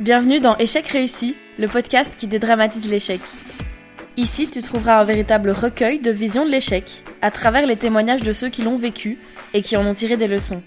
Bienvenue 0.00 0.38
dans 0.38 0.56
Échec 0.58 0.86
réussi, 0.86 1.34
le 1.58 1.66
podcast 1.66 2.14
qui 2.16 2.28
dédramatise 2.28 2.88
l'échec. 2.88 3.20
Ici, 4.16 4.48
tu 4.48 4.62
trouveras 4.62 5.00
un 5.00 5.04
véritable 5.04 5.50
recueil 5.50 5.98
de 5.98 6.12
visions 6.12 6.44
de 6.44 6.52
l'échec, 6.52 7.02
à 7.20 7.32
travers 7.32 7.66
les 7.66 7.74
témoignages 7.74 8.22
de 8.22 8.30
ceux 8.30 8.48
qui 8.48 8.62
l'ont 8.62 8.76
vécu 8.76 9.18
et 9.54 9.60
qui 9.60 9.76
en 9.76 9.84
ont 9.84 9.92
tiré 9.94 10.16
des 10.16 10.28
leçons. 10.28 10.62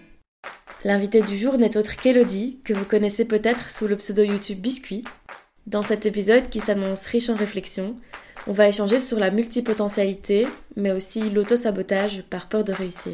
L'invité 0.84 1.22
du 1.22 1.38
jour 1.38 1.58
n'est 1.58 1.78
autre 1.78 1.96
qu'Elodie, 1.96 2.60
que 2.66 2.74
vous 2.74 2.84
connaissez 2.84 3.24
peut-être 3.24 3.70
sous 3.70 3.88
le 3.88 3.96
pseudo 3.96 4.24
YouTube 4.24 4.60
Biscuit. 4.60 5.06
Dans 5.66 5.82
cet 5.82 6.06
épisode 6.06 6.50
qui 6.50 6.60
s'annonce 6.60 7.06
riche 7.06 7.30
en 7.30 7.36
réflexions, 7.36 7.96
on 8.48 8.52
va 8.52 8.68
échanger 8.68 9.00
sur 9.00 9.18
la 9.18 9.32
multipotentialité, 9.32 10.46
mais 10.76 10.92
aussi 10.92 11.30
l'auto-sabotage 11.30 12.24
par 12.24 12.50
peur 12.50 12.66
de 12.66 12.74
réussir. 12.74 13.14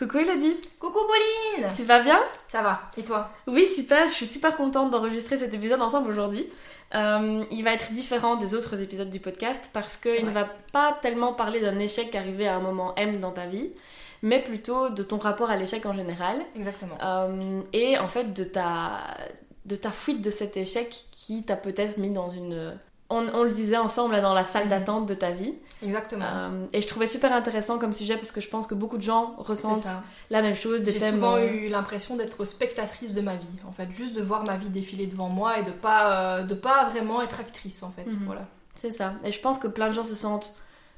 Coucou 0.00 0.16
Elodie. 0.16 0.56
Coucou 0.78 1.00
Pauline. 1.00 1.70
Tu 1.76 1.82
vas 1.82 2.00
bien? 2.02 2.18
Ça 2.46 2.62
va, 2.62 2.90
et 2.96 3.02
toi? 3.02 3.28
Oui, 3.46 3.66
super, 3.66 4.08
je 4.08 4.14
suis 4.14 4.26
super 4.26 4.56
contente 4.56 4.88
d'enregistrer 4.88 5.36
cet 5.36 5.52
épisode 5.52 5.82
ensemble 5.82 6.08
aujourd'hui. 6.08 6.48
Euh, 6.94 7.44
il 7.50 7.62
va 7.62 7.74
être 7.74 7.92
différent 7.92 8.36
des 8.36 8.54
autres 8.54 8.80
épisodes 8.80 9.10
du 9.10 9.20
podcast 9.20 9.68
parce 9.74 9.98
qu'il 9.98 10.24
ne 10.24 10.30
va 10.30 10.48
pas 10.72 10.96
tellement 11.02 11.34
parler 11.34 11.60
d'un 11.60 11.78
échec 11.78 12.14
arrivé 12.14 12.48
à 12.48 12.54
un 12.56 12.60
moment 12.60 12.94
M 12.96 13.20
dans 13.20 13.32
ta 13.32 13.44
vie, 13.44 13.72
mais 14.22 14.42
plutôt 14.42 14.88
de 14.88 15.02
ton 15.02 15.18
rapport 15.18 15.50
à 15.50 15.56
l'échec 15.56 15.84
en 15.84 15.92
général. 15.92 16.40
Exactement. 16.56 16.96
Euh, 17.02 17.60
et 17.74 17.98
en 17.98 18.08
fait 18.08 18.32
de 18.32 18.44
ta, 18.44 19.02
de 19.66 19.76
ta 19.76 19.90
fuite 19.90 20.22
de 20.22 20.30
cet 20.30 20.56
échec 20.56 21.04
qui 21.12 21.42
t'a 21.42 21.56
peut-être 21.56 21.98
mis 21.98 22.10
dans 22.10 22.30
une 22.30 22.72
on, 23.10 23.42
le 23.42 23.50
disait 23.50 23.76
ensemble 23.76 24.14
là, 24.14 24.20
dans 24.20 24.34
la 24.34 24.44
salle 24.44 24.64
mhm. 24.64 24.70
d'attente 24.70 25.06
de 25.06 25.14
ta 25.14 25.30
vie. 25.30 25.54
Exactement. 25.82 26.24
Euh, 26.24 26.66
et 26.72 26.82
je 26.82 26.86
trouvais 26.86 27.06
super 27.06 27.32
intéressant 27.32 27.78
comme 27.78 27.92
sujet 27.92 28.16
parce 28.16 28.32
que 28.32 28.40
je 28.40 28.48
pense 28.48 28.66
que 28.66 28.74
beaucoup 28.74 28.98
de 28.98 29.02
gens 29.02 29.34
ressentent 29.38 29.88
la 30.30 30.42
même 30.42 30.54
chose. 30.54 30.82
J'ai 30.84 31.00
souvent 31.00 31.36
euh, 31.36 31.46
eu 31.46 31.68
l'impression 31.68 32.16
d'être 32.16 32.44
spectatrice 32.44 33.14
de 33.14 33.20
ma 33.20 33.34
vie, 33.34 33.58
en 33.66 33.72
fait, 33.72 33.88
juste 33.92 34.14
de 34.14 34.22
voir 34.22 34.44
ma 34.44 34.56
vie 34.56 34.68
défiler 34.68 35.06
devant 35.06 35.28
moi 35.28 35.58
et 35.58 35.62
de 35.62 35.70
pas 35.70 36.38
euh, 36.38 36.42
de 36.42 36.54
pas 36.54 36.88
vraiment 36.90 37.22
être 37.22 37.40
actrice, 37.40 37.82
en 37.82 37.90
fait. 37.90 38.06
Mhm. 38.06 38.24
Voilà. 38.26 38.46
C'est 38.74 38.90
ça. 38.90 39.14
Et 39.24 39.32
je 39.32 39.40
pense 39.40 39.58
que 39.58 39.66
plein 39.66 39.88
de 39.88 39.92
gens 39.92 40.04
se 40.04 40.14
sentent 40.14 40.54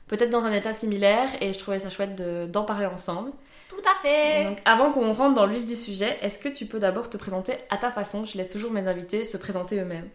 peut-être 0.08 0.30
dans 0.30 0.44
un 0.44 0.52
état 0.52 0.72
similaire 0.72 1.30
et 1.40 1.52
je 1.52 1.58
trouvais 1.58 1.78
ça 1.78 1.90
chouette 1.90 2.20
d'en 2.50 2.64
parler 2.64 2.86
ensemble. 2.86 3.32
Tout 3.70 3.82
à 3.88 4.02
fait. 4.02 4.44
Donc, 4.44 4.58
avant 4.66 4.92
qu'on 4.92 5.12
rentre 5.12 5.34
dans 5.34 5.46
le 5.46 5.54
vif 5.54 5.64
du 5.64 5.76
sujet, 5.76 6.18
est-ce 6.20 6.38
que 6.38 6.50
tu 6.50 6.66
peux 6.66 6.78
d'abord 6.78 7.08
te 7.08 7.16
présenter 7.16 7.54
à 7.70 7.78
ta 7.78 7.90
façon? 7.90 8.26
Je 8.26 8.36
laisse 8.36 8.52
toujours 8.52 8.70
mes 8.70 8.86
invités 8.86 9.24
se 9.24 9.38
présenter 9.38 9.80
eux-mêmes. 9.80 10.08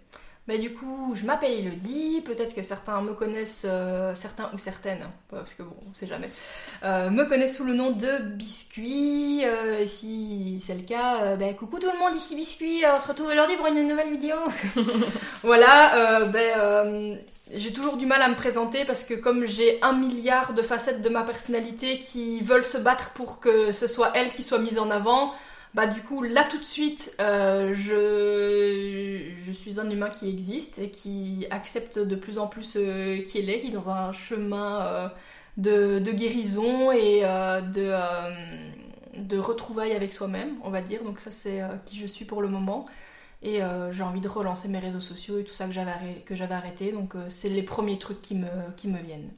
Bah, 0.47 0.57
du 0.57 0.73
coup, 0.73 1.13
je 1.13 1.25
m'appelle 1.25 1.51
Elodie, 1.51 2.21
peut-être 2.25 2.55
que 2.55 2.61
certains 2.61 3.01
me 3.01 3.13
connaissent, 3.13 3.65
euh, 3.67 4.15
certains 4.15 4.49
ou 4.53 4.57
certaines, 4.57 5.05
parce 5.29 5.53
que 5.53 5.61
bon, 5.61 5.75
on 5.89 5.93
sait 5.93 6.07
jamais, 6.07 6.31
euh, 6.85 7.09
me 7.09 7.25
connaissent 7.25 7.57
sous 7.57 7.65
le 7.65 7.73
nom 7.73 7.91
de 7.91 8.19
Biscuit. 8.21 9.43
Euh, 9.43 9.81
et 9.81 9.87
si 9.87 10.63
c'est 10.65 10.75
le 10.75 10.83
cas, 10.83 11.35
bah, 11.35 11.51
coucou 11.51 11.79
tout 11.79 11.91
le 11.91 11.99
monde, 11.99 12.15
ici 12.15 12.33
Biscuit, 12.37 12.83
on 12.95 12.97
se 12.97 13.09
retrouve 13.09 13.27
aujourd'hui 13.27 13.57
pour 13.57 13.67
une 13.67 13.85
nouvelle 13.85 14.09
vidéo. 14.09 14.37
voilà, 15.43 16.23
ben, 16.31 17.19
j'ai 17.53 17.73
toujours 17.73 17.97
du 17.97 18.05
mal 18.05 18.21
à 18.21 18.29
me 18.29 18.35
présenter 18.35 18.85
parce 18.85 19.03
que 19.03 19.15
comme 19.15 19.45
j'ai 19.47 19.79
un 19.81 19.91
milliard 19.91 20.53
de 20.53 20.61
facettes 20.61 21.01
de 21.01 21.09
ma 21.09 21.23
personnalité 21.23 21.99
qui 21.99 22.39
veulent 22.39 22.63
se 22.63 22.77
battre 22.77 23.09
pour 23.11 23.41
que 23.41 23.73
ce 23.73 23.87
soit 23.87 24.11
elle 24.15 24.31
qui 24.31 24.43
soit 24.43 24.59
mise 24.59 24.79
en 24.79 24.89
avant, 24.91 25.33
bah 25.77 25.85
du 25.85 26.01
coup 26.01 26.23
là 26.23 26.43
tout 26.43 26.57
de 26.57 26.63
suite 26.63 27.13
euh, 27.21 27.75
je, 27.75 29.31
je 29.45 29.51
suis 29.51 29.79
un 29.79 29.87
humain 29.87 30.09
qui 30.09 30.27
existe 30.27 30.79
et 30.79 30.89
qui 30.89 31.45
accepte 31.51 31.99
de 31.99 32.15
plus 32.15 32.39
en 32.39 32.47
plus 32.47 32.77
euh, 32.77 33.21
qui 33.21 33.37
il 33.37 33.49
est, 33.51 33.59
qui 33.59 33.67
est 33.67 33.71
dans 33.71 33.91
un 33.91 34.11
chemin 34.11 34.81
euh, 34.81 35.07
de, 35.57 35.99
de, 35.99 36.11
guérison 36.11 36.91
et 36.91 37.21
de, 37.21 37.91
de 39.19 39.37
retrouvailles 39.37 39.93
avec 39.93 40.13
soi-même, 40.13 40.55
on 40.63 40.71
va 40.71 40.81
dire. 40.81 41.03
Donc 41.03 41.19
ça 41.19 41.29
c'est 41.29 41.61
qui 41.85 41.95
je 41.97 42.07
suis 42.07 42.25
pour 42.25 42.41
le 42.41 42.47
moment. 42.47 42.87
Et 43.43 43.59
j'ai 43.91 44.03
envie 44.03 44.21
de 44.21 44.27
relancer 44.27 44.67
mes 44.67 44.79
réseaux 44.79 44.99
sociaux 44.99 45.37
et 45.39 45.43
tout 45.43 45.53
ça 45.53 45.67
que 45.67 45.73
j'avais 45.73 46.55
arrêté. 46.55 46.91
Donc 46.91 47.13
c'est 47.29 47.49
les 47.49 47.63
premiers 47.63 47.99
trucs 47.99 48.21
qui 48.21 48.35
me, 48.35 48.47
qui 48.75 48.87
me 48.87 48.99
viennent. 48.99 49.29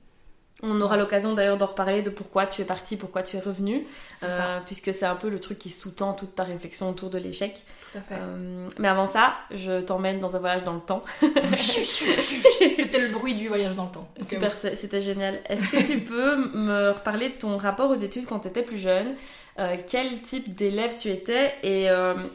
On 0.61 0.81
aura 0.81 0.97
l'occasion 0.97 1.33
d'ailleurs 1.33 1.57
d'en 1.57 1.67
reparler 1.67 2.01
de 2.01 2.09
pourquoi 2.09 2.45
tu 2.45 2.61
es 2.61 2.65
parti, 2.65 2.97
pourquoi 2.97 3.23
tu 3.23 3.37
es 3.37 3.39
revenu, 3.39 3.87
euh, 4.23 4.59
puisque 4.65 4.93
c'est 4.93 5.05
un 5.05 5.15
peu 5.15 5.29
le 5.29 5.39
truc 5.39 5.57
qui 5.57 5.69
sous-tend 5.69 6.13
toute 6.13 6.35
ta 6.35 6.43
réflexion 6.43 6.89
autour 6.89 7.09
de 7.09 7.17
l'échec. 7.17 7.63
Tout 7.91 7.97
à 7.97 8.01
fait. 8.01 8.15
Euh, 8.15 8.67
mais 8.77 8.89
avant 8.89 9.05
ça, 9.05 9.35
je 9.51 9.79
t'emmène 9.81 10.19
dans 10.19 10.35
un 10.35 10.39
voyage 10.39 10.63
dans 10.63 10.73
le 10.73 10.81
temps. 10.81 11.03
c'était 11.53 12.99
le 12.99 13.09
bruit 13.09 13.35
du 13.35 13.47
voyage 13.47 13.75
dans 13.77 13.85
le 13.85 13.91
temps. 13.91 14.09
Super, 14.21 14.53
c'était 14.53 15.01
génial. 15.01 15.39
Est-ce 15.47 15.69
que 15.69 15.85
tu 15.85 15.99
peux 15.99 16.35
me 16.53 16.91
reparler 16.91 17.29
de 17.29 17.35
ton 17.35 17.57
rapport 17.57 17.89
aux 17.89 17.95
études 17.95 18.25
quand 18.25 18.39
tu 18.39 18.49
étais 18.49 18.63
plus 18.63 18.79
jeune? 18.79 19.15
Euh, 19.59 19.77
Quel 19.87 20.21
type 20.21 20.55
d'élève 20.55 20.93
tu 20.95 21.09
étais? 21.09 21.53
Et 21.63 21.85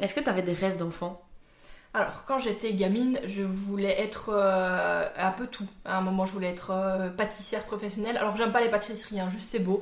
est-ce 0.00 0.14
que 0.14 0.20
tu 0.20 0.30
avais 0.30 0.42
des 0.42 0.54
rêves 0.54 0.76
d'enfant? 0.76 1.23
Alors, 1.94 2.24
quand 2.26 2.40
j'étais 2.40 2.72
gamine, 2.72 3.20
je 3.24 3.42
voulais 3.42 4.00
être 4.00 4.30
euh, 4.34 5.06
un 5.16 5.30
peu 5.30 5.46
tout. 5.46 5.68
À 5.84 5.98
un 5.98 6.00
moment, 6.00 6.26
je 6.26 6.32
voulais 6.32 6.48
être 6.50 6.72
euh, 6.72 7.08
pâtissière 7.08 7.62
professionnelle. 7.62 8.16
Alors, 8.16 8.36
j'aime 8.36 8.50
pas 8.50 8.60
les 8.60 8.68
pâtisseries, 8.68 9.20
hein, 9.20 9.28
juste 9.30 9.46
c'est 9.48 9.60
beau. 9.60 9.80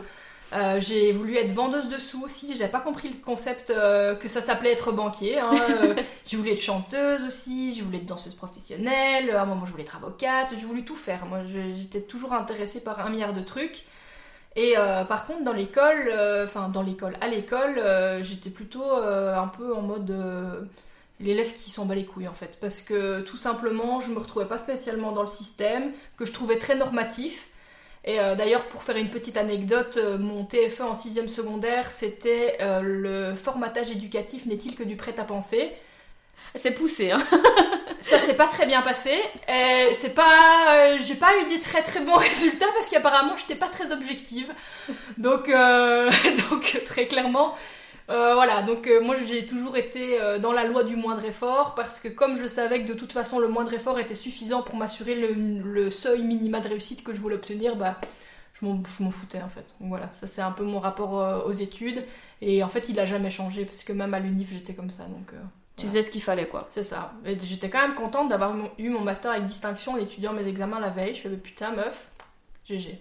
Euh, 0.53 0.79
j'ai 0.79 1.11
voulu 1.13 1.39
être 1.39 1.51
vendeuse 1.51 1.89
de 1.89 1.97
sous 1.97 2.23
aussi. 2.23 2.55
J'avais 2.55 2.71
pas 2.71 2.81
compris 2.81 3.09
le 3.09 3.17
concept 3.17 3.69
que 3.69 4.29
ça 4.29 4.43
s'appelait 4.43 4.73
être 4.73 4.93
banquier. 4.93 5.39
Hein. 5.39 5.53
je 6.27 6.37
voulais 6.37 6.53
être 6.53 6.61
chanteuse 6.61 7.25
aussi. 7.25 7.75
Je 7.75 7.83
voulais 7.83 7.97
être 7.97 8.07
danseuse 8.07 8.35
professionnelle. 8.35 9.31
À 9.31 9.41
un 9.41 9.47
moment, 9.47 9.65
je 9.65 9.71
voulais 9.71 9.85
être 9.85 9.97
avocate. 9.97 10.55
Je 10.61 10.67
voulais 10.67 10.83
tout 10.83 10.97
faire. 10.97 11.25
Moi, 11.25 11.39
j'étais 11.79 12.03
toujours 12.03 12.35
intéressée 12.35 12.85
par 12.85 13.01
un 13.01 13.09
milliard 13.09 13.33
de 13.33 13.41
trucs. 13.41 13.85
Et 14.55 14.75
par 15.09 15.25
contre, 15.25 15.45
dans 15.45 15.55
l'école, 15.55 16.13
enfin 16.45 16.69
dans 16.69 16.83
l'école, 16.83 17.17
à 17.23 17.29
l'école, 17.29 17.81
j'étais 18.21 18.51
plutôt 18.51 18.85
un 18.85 19.49
peu 19.49 19.75
en 19.75 19.81
mode 19.81 20.15
l'élève 21.21 21.53
qui 21.55 21.71
s'en 21.71 21.85
bat 21.85 21.95
les 21.95 22.05
couilles 22.05 22.29
en 22.29 22.35
fait. 22.35 22.59
Parce 22.61 22.81
que 22.81 23.21
tout 23.21 23.37
simplement, 23.37 24.01
je 24.01 24.11
me 24.11 24.19
retrouvais 24.19 24.47
pas 24.47 24.59
spécialement 24.59 25.13
dans 25.13 25.23
le 25.23 25.29
système, 25.29 25.93
que 26.17 26.25
je 26.25 26.33
trouvais 26.33 26.59
très 26.59 26.75
normatif. 26.75 27.49
Et 28.05 28.19
euh, 28.19 28.35
d'ailleurs, 28.35 28.65
pour 28.65 28.83
faire 28.83 28.97
une 28.97 29.11
petite 29.11 29.37
anecdote, 29.37 29.97
euh, 29.97 30.19
mon 30.19 30.45
TFE 30.45 30.81
en 30.81 30.93
6ème 30.93 31.29
secondaire, 31.29 31.91
c'était 31.91 32.59
euh, 32.61 32.81
le 32.83 33.35
formatage 33.35 33.93
éducatif 33.93 34.47
n'est-il 34.47 34.75
que 34.75 34.83
du 34.83 34.97
prêt-à-penser? 34.97 35.71
C'est 36.57 36.73
poussé, 36.73 37.13
hein 37.13 37.23
Ça 38.01 38.19
s'est 38.19 38.35
pas 38.35 38.49
très 38.49 38.67
bien 38.67 38.83
passé. 38.83 39.13
C'est 39.95 40.13
pas. 40.13 40.99
J'ai 41.07 41.15
pas 41.15 41.31
eu 41.41 41.47
des 41.47 41.61
très 41.61 41.83
très 41.83 42.01
bons 42.01 42.17
résultats 42.17 42.67
parce 42.75 42.89
qu'apparemment, 42.89 43.37
j'étais 43.37 43.55
pas 43.55 43.69
très 43.69 43.93
objective. 43.93 44.53
Donc, 45.19 45.47
donc 46.51 46.83
très 46.85 47.07
clairement. 47.07 47.55
Euh, 48.13 48.35
voilà, 48.35 48.61
donc 48.63 48.87
euh, 48.89 49.01
moi 49.01 49.17
j'ai 49.27 49.47
toujours 49.47 49.77
été 49.79 50.21
euh, 50.21 50.39
dans 50.39 50.53
la 50.53 50.65
loi 50.65 50.85
du 50.85 50.97
moindre 50.97 51.25
effort 51.25 51.75
parce 51.75 51.99
que 51.99 52.09
comme 52.09 52.37
je 52.37 52.47
savais 52.47 52.83
que 52.83 52.89
de 52.89 52.93
toute 52.93 53.13
façon 53.13 53.39
le 53.39 53.49
moindre 53.49 53.73
effort 53.73 53.99
était 53.99 54.15
suffisant 54.15 54.61
pour 54.61 54.77
m'assurer 54.77 55.15
le, 55.15 55.91
seuil 55.91 56.23
minima 56.23 56.61
de 56.61 56.69
réussite 56.69 57.03
que 57.03 57.15
je 57.15 57.21
voulais 57.21 57.37
obtenir, 57.37 57.75
bah 57.75 57.99
je 58.61 58.67
m'en 58.67 59.11
foutais 59.11 59.41
en 59.41 59.49
fait. 59.49 59.65
Donc 59.81 59.89
voilà, 59.89 60.13
ça 60.13 60.27
c'est 60.27 60.43
un 60.43 60.51
peu 60.51 60.63
mon 60.63 60.79
rapport 60.79 61.47
aux 61.47 61.53
études 61.53 62.05
et 62.43 62.63
en 62.63 62.69
fait 62.69 62.91
il 62.91 63.01
a 63.01 63.07
jamais 63.07 63.31
changé 63.31 63.65
parce 63.65 63.83
que 63.83 63.95
même 63.95 64.13
à 64.13 64.21
l'unif 64.21 64.51
j'étais 64.53 64.75
comme 64.75 64.91
ça 64.91 65.05
donc. 65.05 65.33
tu 65.77 65.87
faisais 65.87 66.03
ce 66.03 66.11
qu'il 66.11 66.23
fallait 66.23 66.49
quoi. 66.49 66.67
C'est 66.69 66.83
ça. 66.83 67.15
Et 67.25 67.39
j'étais 67.43 67.71
quand 67.71 67.81
même 67.81 67.95
contente 67.95 68.29
d'avoir 68.29 68.55
eu 68.79 68.91
mon 68.91 69.01
master 69.01 69.31
avec 69.31 69.47
distinction 69.47 69.93
en 69.93 69.97
étudiant 69.97 70.35
mes 70.35 70.47
examens 70.47 70.81
la 70.81 70.91
veille. 70.91 71.15
Je 71.15 71.21
suis 71.21 71.29
putain 71.31 71.73
meuf, 71.73 72.11
GG. 72.67 73.01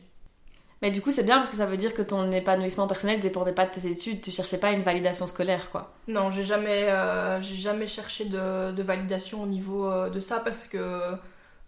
Mais 0.82 0.90
du 0.90 1.02
coup, 1.02 1.12
c'est 1.12 1.24
bien 1.24 1.36
parce 1.38 1.50
que 1.50 1.56
ça 1.56 1.68
veut 1.68 1.78
dire 1.78 1.94
que 1.94 2.02
ton 2.02 2.32
épanouissement 2.32 2.88
personnel 2.88 3.20
dépendait 3.20 3.54
pas 3.54 3.66
de 3.66 3.72
tes 3.72 3.88
études. 3.88 4.22
Tu 4.22 4.32
cherchais 4.32 4.58
pas 4.58 4.72
une 4.72 4.82
validation 4.82 5.28
scolaire, 5.28 5.70
quoi. 5.72 5.94
Non, 6.08 6.32
j'ai 6.32 6.44
jamais, 6.44 6.90
euh, 6.90 7.40
jamais 7.42 7.86
cherché 7.86 8.26
de, 8.26 8.82
validation 8.82 9.44
au 9.44 9.46
niveau 9.46 9.86
euh, 9.86 10.10
de 10.10 10.20
ça 10.20 10.40
parce 10.40 10.68
que. 10.68 11.12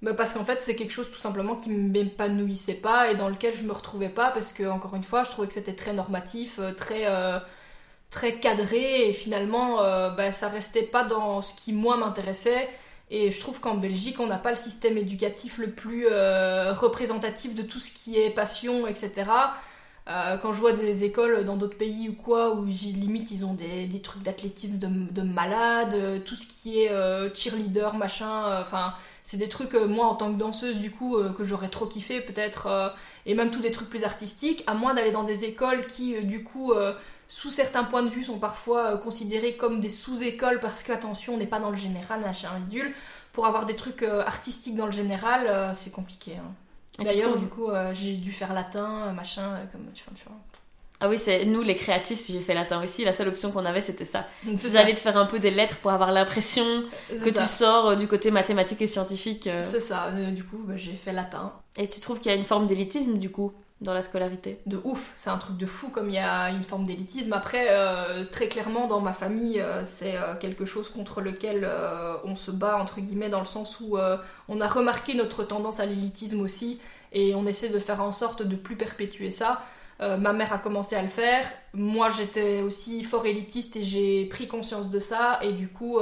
Bah, 0.02 0.14
parce 0.16 0.34
qu'en 0.34 0.44
fait, 0.44 0.62
c'est 0.62 0.76
quelque 0.76 0.92
chose 0.92 1.10
tout 1.12 1.20
simplement 1.20 1.56
qui 1.56 1.70
m'épanouissait 1.70 2.74
pas 2.74 3.12
et 3.12 3.16
dans 3.16 3.30
lequel 3.30 3.56
je 3.56 3.64
me 3.64 3.72
retrouvais 3.72 4.10
pas 4.10 4.32
parce 4.32 4.52
que, 4.52 4.64
encore 4.64 4.96
une 4.96 5.04
fois, 5.04 5.24
je 5.24 5.30
trouvais 5.30 5.48
que 5.48 5.54
c'était 5.54 5.76
très 5.76 5.94
normatif, 5.94 6.60
euh, 6.60 6.74
très. 6.74 7.06
très 8.10 8.34
cadré 8.40 9.10
et 9.10 9.14
finalement 9.14 9.78
bah, 10.12 10.32
ça 10.32 10.48
restait 10.48 10.84
pas 10.84 11.04
dans 11.04 11.42
ce 11.42 11.54
qui 11.56 11.74
moi 11.74 11.98
m'intéressait 11.98 12.70
et 13.16 13.32
je 13.32 13.40
trouve 13.40 13.60
qu'en 13.60 13.76
Belgique, 13.76 14.20
on 14.20 14.26
n'a 14.26 14.40
pas 14.40 14.50
le 14.50 14.56
système 14.56 14.98
éducatif 14.98 15.60
le 15.60 15.70
plus 15.70 16.08
euh, 16.10 16.74
représentatif 16.74 17.54
de 17.54 17.62
tout 17.62 17.80
ce 17.80 17.92
qui 17.92 18.20
est 18.20 18.32
passion, 18.32 18.88
etc. 18.88 19.30
Euh, 20.10 20.38
quand 20.38 20.52
je 20.52 20.60
vois 20.60 20.72
des 20.72 21.04
écoles 21.04 21.46
dans 21.46 21.56
d'autres 21.56 21.78
pays 21.78 22.10
ou 22.10 22.14
quoi, 22.14 22.56
où 22.56 22.66
limite 22.66 23.30
ils 23.30 23.46
ont 23.46 23.54
des, 23.54 23.88
trucs 24.02 24.24
d'athlétisme 24.24 24.80
de, 24.80 24.88
de 24.88 25.22
malade, 25.22 26.24
tout 26.26 26.36
ce 26.36 26.48
qui 26.48 26.80
est 26.80 26.90
euh, 26.90 27.32
cheerleader, 27.36 27.94
machin, 27.94 28.60
enfin, 28.60 28.96
c'est 29.22 29.38
des 29.38 29.48
trucs, 29.48 29.76
moi 29.76 30.08
en 30.08 30.16
tant 30.16 30.34
que 30.34 30.40
danseuse, 30.40 30.80
du 30.80 30.90
coup, 30.90 31.16
que 31.38 31.44
j'aurais 31.44 31.70
trop 31.70 31.86
kiffé 31.86 32.20
peut-être, 32.20 32.96
et 33.28 33.36
même 33.36 33.52
tous 33.52 33.62
des 33.62 33.72
trucs 33.72 33.92
plus 33.92 34.06
artistiques, 34.06 34.64
à 34.66 34.74
moins 34.74 34.96
d'aller 34.96 35.12
dans 35.12 35.24
des 35.24 35.46
écoles 35.46 35.86
qui, 35.86 36.24
du 36.24 36.44
coup, 36.44 36.74
sous 37.28 37.52
certains 37.52 37.84
points 37.84 38.04
de 38.04 38.10
vue, 38.10 38.24
sont 38.24 38.40
parfois 38.40 38.94
euh, 38.94 38.98
considérés 38.98 39.56
comme 39.56 39.80
des 39.80 39.90
sous-écoles 39.90 40.60
parce 40.60 40.84
que, 40.84 40.92
attention, 40.92 41.36
on 41.36 41.38
n'est 41.38 41.48
pas 41.48 41.60
dans 41.60 41.72
le 41.72 41.78
général, 41.78 42.22
machin, 42.22 42.50
bidule. 42.60 42.94
Pour 43.32 43.48
avoir 43.48 43.66
des 43.66 43.76
trucs 43.76 44.04
euh, 44.04 44.22
artistiques 44.22 44.76
dans 44.76 44.86
le 44.86 44.92
général, 44.92 45.48
euh, 45.48 45.74
c'est 45.74 45.92
compliqué. 45.92 46.34
Hein. 46.38 47.04
D'ailleurs, 47.04 47.36
du 47.38 47.48
coup, 47.48 47.70
j'ai 47.94 48.18
dû 48.18 48.32
faire 48.32 48.54
latin, 48.54 49.12
machin, 49.14 49.68
comme 49.72 49.82
tu 49.94 50.04
vois. 50.28 50.38
Ah 51.00 51.10
oui, 51.10 51.18
c'est 51.18 51.44
nous 51.44 51.62
les 51.62 51.76
créatifs, 51.76 52.18
si 52.18 52.32
j'ai 52.32 52.40
fait 52.40 52.54
latin 52.54 52.82
aussi, 52.82 53.04
la 53.04 53.12
seule 53.12 53.28
option 53.28 53.52
qu'on 53.52 53.66
avait 53.66 53.82
c'était 53.82 54.06
ça. 54.06 54.26
Vous 54.46 54.78
allez 54.78 54.96
te 54.96 55.02
faire 55.02 55.18
un 55.18 55.26
peu 55.26 55.38
des 55.38 55.52
lettres 55.52 55.76
pour 55.78 55.92
avoir 55.92 56.14
l'impression 56.14 56.64
que 57.10 57.34
ça. 57.34 57.42
tu 57.42 57.48
sors 57.48 57.88
euh, 57.88 57.96
du 57.96 58.08
côté 58.08 58.32
mathématique 58.32 58.82
et 58.82 58.88
scientifique. 58.88 59.50
C'est 59.64 59.82
ça, 59.82 60.12
du 60.12 60.46
coup 60.46 60.60
bah, 60.60 60.76
j'ai 60.78 60.94
fait 60.94 61.12
latin. 61.12 61.52
Et 61.76 61.90
tu 61.90 62.00
trouves 62.00 62.20
qu'il 62.22 62.32
y 62.32 62.34
a 62.34 62.38
une 62.38 62.46
forme 62.46 62.68
d'élitisme 62.68 63.18
du 63.18 63.30
coup? 63.30 63.52
Dans 63.84 63.94
la 63.94 64.02
scolarité 64.02 64.60
De 64.66 64.80
ouf, 64.84 65.14
c'est 65.18 65.30
un 65.30 65.38
truc 65.38 65.58
de 65.58 65.66
fou 65.66 65.90
comme 65.90 66.10
il 66.10 66.16
y 66.16 66.20
a 66.20 66.50
une 66.50 66.64
forme 66.64 66.86
d'élitisme. 66.86 67.34
Après, 67.34 67.68
euh, 67.70 68.26
très 68.32 68.48
clairement 68.48 68.88
dans 68.88 69.00
ma 69.02 69.14
famille, 69.14 69.60
euh, 69.60 69.84
c'est 69.86 70.16
euh, 70.16 70.36
quelque 70.40 70.66
chose 70.66 70.90
contre 70.90 71.22
lequel 71.22 71.70
on 72.24 72.36
se 72.36 72.52
bat, 72.52 72.78
entre 72.78 73.00
guillemets, 73.02 73.30
dans 73.30 73.40
le 73.40 73.46
sens 73.46 73.80
où 73.80 73.98
on 74.50 74.62
a 74.62 74.68
remarqué 74.68 75.14
notre 75.16 75.44
tendance 75.44 75.80
à 75.80 75.86
l'élitisme 75.86 76.42
aussi, 76.42 76.80
et 77.12 77.36
on 77.36 77.46
essaie 77.46 77.70
de 77.70 77.80
faire 77.80 78.02
en 78.02 78.12
sorte 78.12 78.42
de 78.44 78.56
plus 78.56 78.76
perpétuer 78.76 79.32
ça. 79.32 79.64
Ma 80.00 80.34
mère 80.34 80.52
a 80.52 80.58
commencé 80.58 80.96
à 80.96 81.02
le 81.02 81.08
faire. 81.10 81.46
Moi, 81.74 82.10
j'étais 82.10 82.62
aussi 82.62 83.04
fort 83.04 83.26
élitiste 83.26 83.76
et 83.78 83.84
j'ai 83.84 84.26
pris 84.26 84.48
conscience 84.48 84.90
de 84.90 85.00
ça. 85.00 85.40
Et 85.44 85.54
du 85.54 85.68
coup, 85.70 86.00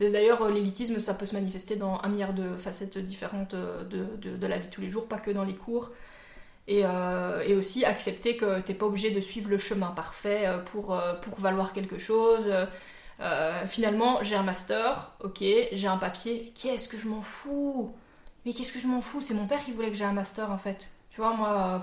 d'ailleurs, 0.00 0.48
l'élitisme, 0.50 0.98
ça 0.98 1.14
peut 1.14 1.26
se 1.26 1.34
manifester 1.34 1.76
dans 1.76 2.00
un 2.02 2.08
milliard 2.08 2.32
de 2.32 2.56
facettes 2.58 2.98
différentes 2.98 3.54
de, 3.54 4.04
de- 4.20 4.36
de 4.36 4.46
la 4.46 4.58
vie 4.58 4.68
de 4.68 4.72
tous 4.72 4.80
les 4.80 4.90
jours, 4.90 5.06
pas 5.06 5.18
que 5.18 5.30
dans 5.30 5.44
les 5.44 5.54
cours. 5.54 5.90
Et, 6.72 6.82
euh, 6.84 7.42
et 7.48 7.56
aussi 7.56 7.84
accepter 7.84 8.36
que 8.36 8.60
t'es 8.60 8.74
pas 8.74 8.86
obligé 8.86 9.10
de 9.10 9.20
suivre 9.20 9.50
le 9.50 9.58
chemin 9.58 9.88
parfait 9.88 10.46
euh, 10.46 10.58
pour, 10.58 10.94
euh, 10.94 11.14
pour 11.14 11.40
valoir 11.40 11.72
quelque 11.72 11.98
chose. 11.98 12.44
Finalement, 13.66 14.22
j'ai 14.22 14.36
un 14.36 14.44
master, 14.44 15.10
ok, 15.24 15.42
j'ai 15.72 15.88
un 15.88 15.96
papier. 15.98 16.52
Qu'est-ce 16.54 16.88
que 16.88 16.96
je 16.96 17.08
m'en 17.08 17.22
fous? 17.22 17.92
Mais 18.46 18.52
qu'est-ce 18.52 18.72
que 18.72 18.78
je 18.78 18.86
m'en 18.86 19.02
fous? 19.02 19.20
C'est 19.20 19.34
mon 19.34 19.46
père 19.46 19.62
qui 19.64 19.72
voulait 19.72 19.90
que 19.90 19.96
j'ai 19.96 20.04
un 20.04 20.12
master 20.12 20.50
en 20.52 20.58
fait. 20.58 20.92
Tu 21.10 21.20
vois, 21.20 21.34
moi, 21.34 21.82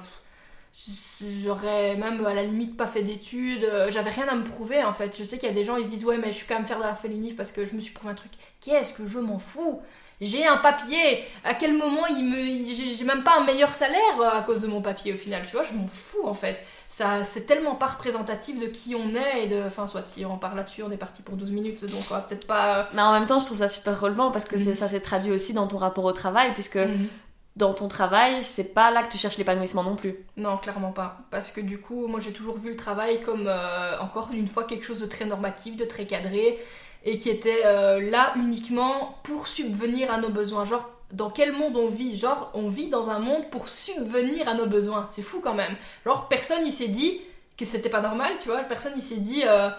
j'aurais 1.43 1.97
même 1.97 2.25
à 2.25 2.33
la 2.33 2.43
limite 2.43 2.77
pas 2.77 2.87
fait 2.87 3.03
d'études. 3.03 3.69
J'avais 3.89 4.09
rien 4.09 4.27
à 4.29 4.35
me 4.35 4.45
prouver 4.45 4.83
en 4.83 4.93
fait. 4.93 5.17
Je 5.17 5.23
sais 5.25 5.37
qu'il 5.37 5.49
y 5.49 5.51
a 5.51 5.55
des 5.55 5.65
gens, 5.65 5.75
ils 5.75 5.83
se 5.85 5.89
disent 5.89 6.05
ouais, 6.05 6.17
mais 6.17 6.31
je 6.31 6.37
suis 6.37 6.47
quand 6.47 6.55
même 6.55 6.65
faire 6.65 6.79
de 6.79 6.83
la 6.83 6.97
parce 7.35 7.51
que 7.51 7.65
je 7.65 7.75
me 7.75 7.81
suis 7.81 7.93
prouvé 7.93 8.11
un 8.13 8.15
truc. 8.15 8.31
Qu'est-ce 8.61 8.93
que 8.93 9.05
je 9.05 9.19
m'en 9.19 9.37
fous? 9.37 9.81
J'ai 10.21 10.45
un 10.47 10.57
papier. 10.57 11.23
À 11.43 11.53
quel 11.53 11.73
moment 11.73 12.07
il 12.07 12.25
me, 12.25 12.39
il- 12.39 12.95
j'ai 12.97 13.03
même 13.05 13.23
pas 13.23 13.37
un 13.37 13.43
meilleur 13.45 13.73
salaire 13.73 14.19
euh, 14.21 14.29
à 14.29 14.41
cause 14.41 14.61
de 14.61 14.67
mon 14.67 14.81
papier 14.81 15.13
au 15.13 15.17
final. 15.17 15.43
Tu 15.45 15.51
vois, 15.53 15.63
je 15.63 15.73
m'en 15.73 15.87
fous 15.87 16.25
en 16.25 16.33
fait. 16.33 16.63
Ça, 16.89 17.25
c'est 17.25 17.41
tellement 17.45 17.75
pas 17.75 17.87
représentatif 17.87 18.59
de 18.59 18.67
qui 18.67 18.95
on 18.95 19.13
est 19.13 19.43
et 19.43 19.47
de, 19.47 19.61
enfin, 19.67 19.87
soit 19.87 20.07
si 20.07 20.25
on 20.25 20.37
parle 20.37 20.55
là-dessus, 20.55 20.83
on 20.83 20.91
est 20.91 20.95
parti 20.97 21.21
pour 21.21 21.35
12 21.35 21.51
minutes, 21.51 21.83
donc 21.83 21.99
on 22.09 22.13
va 22.13 22.21
peut-être 22.21 22.47
pas. 22.47 22.87
Mais 22.93 23.01
en 23.01 23.11
même 23.11 23.25
temps, 23.25 23.39
je 23.41 23.45
trouve 23.45 23.57
ça 23.57 23.67
super 23.67 23.99
relevant 23.99 24.31
parce 24.31 24.45
que 24.45 24.55
Mhm. 24.55 24.73
ça 24.73 24.87
s'est 24.87 25.01
traduit 25.01 25.31
aussi 25.33 25.51
dans 25.53 25.67
ton 25.67 25.77
rapport 25.79 26.05
au 26.05 26.13
travail, 26.13 26.53
puisque 26.53 26.77
Mhm. 26.77 27.09
dans 27.57 27.73
ton 27.73 27.89
travail, 27.89 28.41
c'est 28.41 28.73
pas 28.73 28.89
là 28.89 29.03
que 29.03 29.11
tu 29.11 29.17
cherches 29.17 29.37
l'épanouissement 29.37 29.83
non 29.83 29.97
plus. 29.97 30.15
Non, 30.37 30.55
clairement 30.57 30.91
pas. 30.93 31.17
Parce 31.29 31.51
que 31.51 31.59
du 31.59 31.77
coup, 31.77 32.07
moi 32.07 32.21
j'ai 32.21 32.31
toujours 32.31 32.57
vu 32.57 32.69
le 32.69 32.77
travail 32.77 33.21
comme 33.21 33.47
euh, 33.47 33.99
encore 33.99 34.29
une 34.31 34.47
fois 34.47 34.63
quelque 34.63 34.85
chose 34.85 35.01
de 35.01 35.07
très 35.07 35.25
normatif, 35.25 35.75
de 35.75 35.83
très 35.83 36.05
cadré, 36.05 36.57
et 37.07 37.17
qui 37.17 37.29
était 37.29 37.61
euh, 37.65 38.11
là 38.11 38.33
uniquement 38.35 39.17
pour 39.23 39.47
subvenir 39.47 40.13
à 40.13 40.17
nos 40.17 40.27
besoins. 40.27 40.65
Genre, 40.65 40.89
dans 41.13 41.29
quel 41.29 41.53
monde 41.53 41.77
on 41.77 41.87
vit? 41.87 42.17
Genre, 42.17 42.51
on 42.53 42.67
vit 42.67 42.89
dans 42.89 43.09
un 43.09 43.19
monde 43.19 43.49
pour 43.49 43.69
subvenir 43.69 44.49
à 44.49 44.55
nos 44.55 44.65
besoins. 44.65 45.07
C'est 45.09 45.21
fou 45.21 45.39
quand 45.41 45.53
même. 45.53 45.77
Genre, 46.05 46.27
personne 46.27 46.65
il 46.65 46.73
s'est 46.73 46.89
dit 46.89 47.21
que 47.57 47.63
c'était 47.63 47.89
pas 47.89 48.01
normal, 48.01 48.33
tu 48.41 48.49
vois. 48.49 48.59
Personne 48.63 48.91
il 48.97 49.01
s'est 49.01 49.21
dit, 49.21 49.43
euh, 49.45 49.69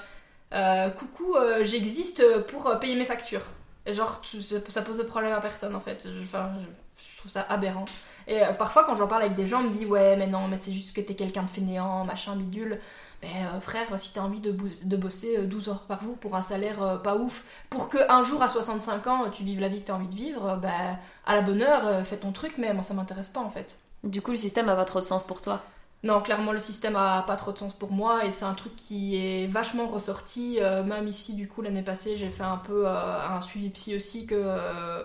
euh, 0.55 0.89
coucou, 0.89 1.37
j'existe 1.63 2.23
pour 2.47 2.79
payer 2.81 2.95
mes 2.97 3.05
factures. 3.05 3.45
Et 3.85 3.93
genre, 3.93 4.23
ça 4.69 4.81
pose 4.83 4.97
de 4.97 5.03
problème 5.03 5.35
à 5.35 5.41
personne 5.43 5.77
en 5.77 5.81
fait. 5.81 6.07
Je- 6.07 6.25
je, 6.25 7.19
trouve 7.19 7.31
ça 7.31 7.45
aberrant. 7.51 7.85
Et 8.27 8.41
parfois, 8.59 8.85
quand 8.85 8.97
j'en 8.97 9.07
parle 9.07 9.23
avec 9.23 9.35
des 9.35 9.47
gens, 9.47 9.61
on 9.61 9.65
me 9.65 9.71
dit 9.71 9.85
Ouais, 9.85 10.17
mais 10.17 10.29
non, 10.29 10.49
mais 10.49 10.57
c'est 10.57 10.73
juste 10.73 10.97
que 10.97 11.03
t'es 11.03 11.15
quelqu'un 11.15 11.43
de 11.43 11.51
fainéant, 11.51 12.05
machin, 12.05 12.37
bidule. 12.37 12.81
Ben, 13.21 13.29
euh, 13.57 13.61
frère, 13.61 13.87
si 13.99 14.13
t'as 14.13 14.21
envie 14.21 14.41
de, 14.41 14.53
bosser 14.97 15.39
euh, 15.39 15.47
12 15.47 15.69
heures 15.69 15.83
par 15.83 16.03
jour 16.05 16.17
pour 16.19 16.37
un 16.37 16.43
salaire 16.43 16.81
euh, 16.83 16.97
pas 16.99 17.17
ouf, 17.17 17.45
pour 17.69 17.89
que 17.91 17.99
un 18.09 18.23
jour 18.23 18.41
à 18.43 18.49
65 18.49 19.07
ans, 19.09 19.29
tu 19.31 19.43
vives 19.43 19.59
la 19.61 19.69
vie 19.69 19.81
que 19.81 19.87
t'as 19.87 19.95
envie 19.95 20.07
de 20.07 20.15
vivre, 20.15 20.49
euh, 20.51 20.57
ben, 20.57 20.97
à 21.27 21.35
la 21.35 21.41
bonne 21.41 21.61
heure, 21.63 21.85
euh, 21.87 22.05
fais 22.05 22.17
ton 22.19 22.31
truc, 22.31 22.53
mais 22.59 22.73
moi 22.75 22.85
ça 22.85 22.95
m'intéresse 22.95 23.31
pas 23.31 23.41
en 23.41 23.51
fait. 23.51 23.77
Du 24.05 24.23
coup, 24.23 24.31
le 24.31 24.37
système 24.37 24.69
a 24.69 24.77
pas 24.77 24.85
trop 24.85 25.01
de 25.01 25.05
sens 25.05 25.25
pour 25.27 25.41
toi? 25.41 25.63
Non, 26.05 26.21
clairement, 26.23 26.53
le 26.53 26.61
système 26.61 26.95
a 26.95 27.23
pas 27.27 27.35
trop 27.35 27.51
de 27.51 27.59
sens 27.59 27.75
pour 27.75 27.91
moi 27.91 28.25
et 28.25 28.31
c'est 28.31 28.45
un 28.45 28.55
truc 28.55 28.77
qui 28.77 29.17
est 29.17 29.49
vachement 29.49 29.89
ressorti. 29.89 30.59
euh, 30.61 30.85
même 30.85 31.09
ici, 31.09 31.35
du 31.35 31.49
coup, 31.49 31.61
l'année 31.61 31.83
passée, 31.83 32.17
j'ai 32.17 32.29
fait 32.31 32.45
un 32.45 32.57
peu 32.59 32.87
euh, 32.87 33.29
un 33.29 33.41
suivi 33.41 33.69
psy 33.71 33.97
aussi 33.97 34.27
que. 34.27 34.35
euh, 34.37 35.03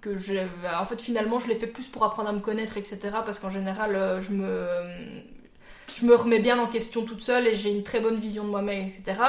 que 0.00 0.16
j'ai- 0.16 0.46
en 0.80 0.84
fait, 0.86 1.00
finalement, 1.02 1.38
je 1.38 1.46
l'ai 1.48 1.54
fait 1.56 1.66
plus 1.66 1.86
pour 1.88 2.04
apprendre 2.04 2.28
à 2.30 2.32
me 2.32 2.38
connaître, 2.40 2.76
etc. 2.78 3.22
Parce 3.24 3.38
qu'en 3.38 3.50
général, 3.50 3.94
euh, 3.96 4.20
je 4.22 4.30
me, 4.32 4.66
je 5.98 6.04
me 6.04 6.14
remets 6.14 6.40
bien 6.40 6.58
en 6.58 6.66
question 6.66 7.04
toute 7.04 7.22
seule 7.22 7.46
et 7.46 7.54
j'ai 7.54 7.70
une 7.70 7.82
très 7.82 8.00
bonne 8.00 8.18
vision 8.18 8.44
de 8.44 8.50
moi-même, 8.50 8.86
etc. 8.86 9.20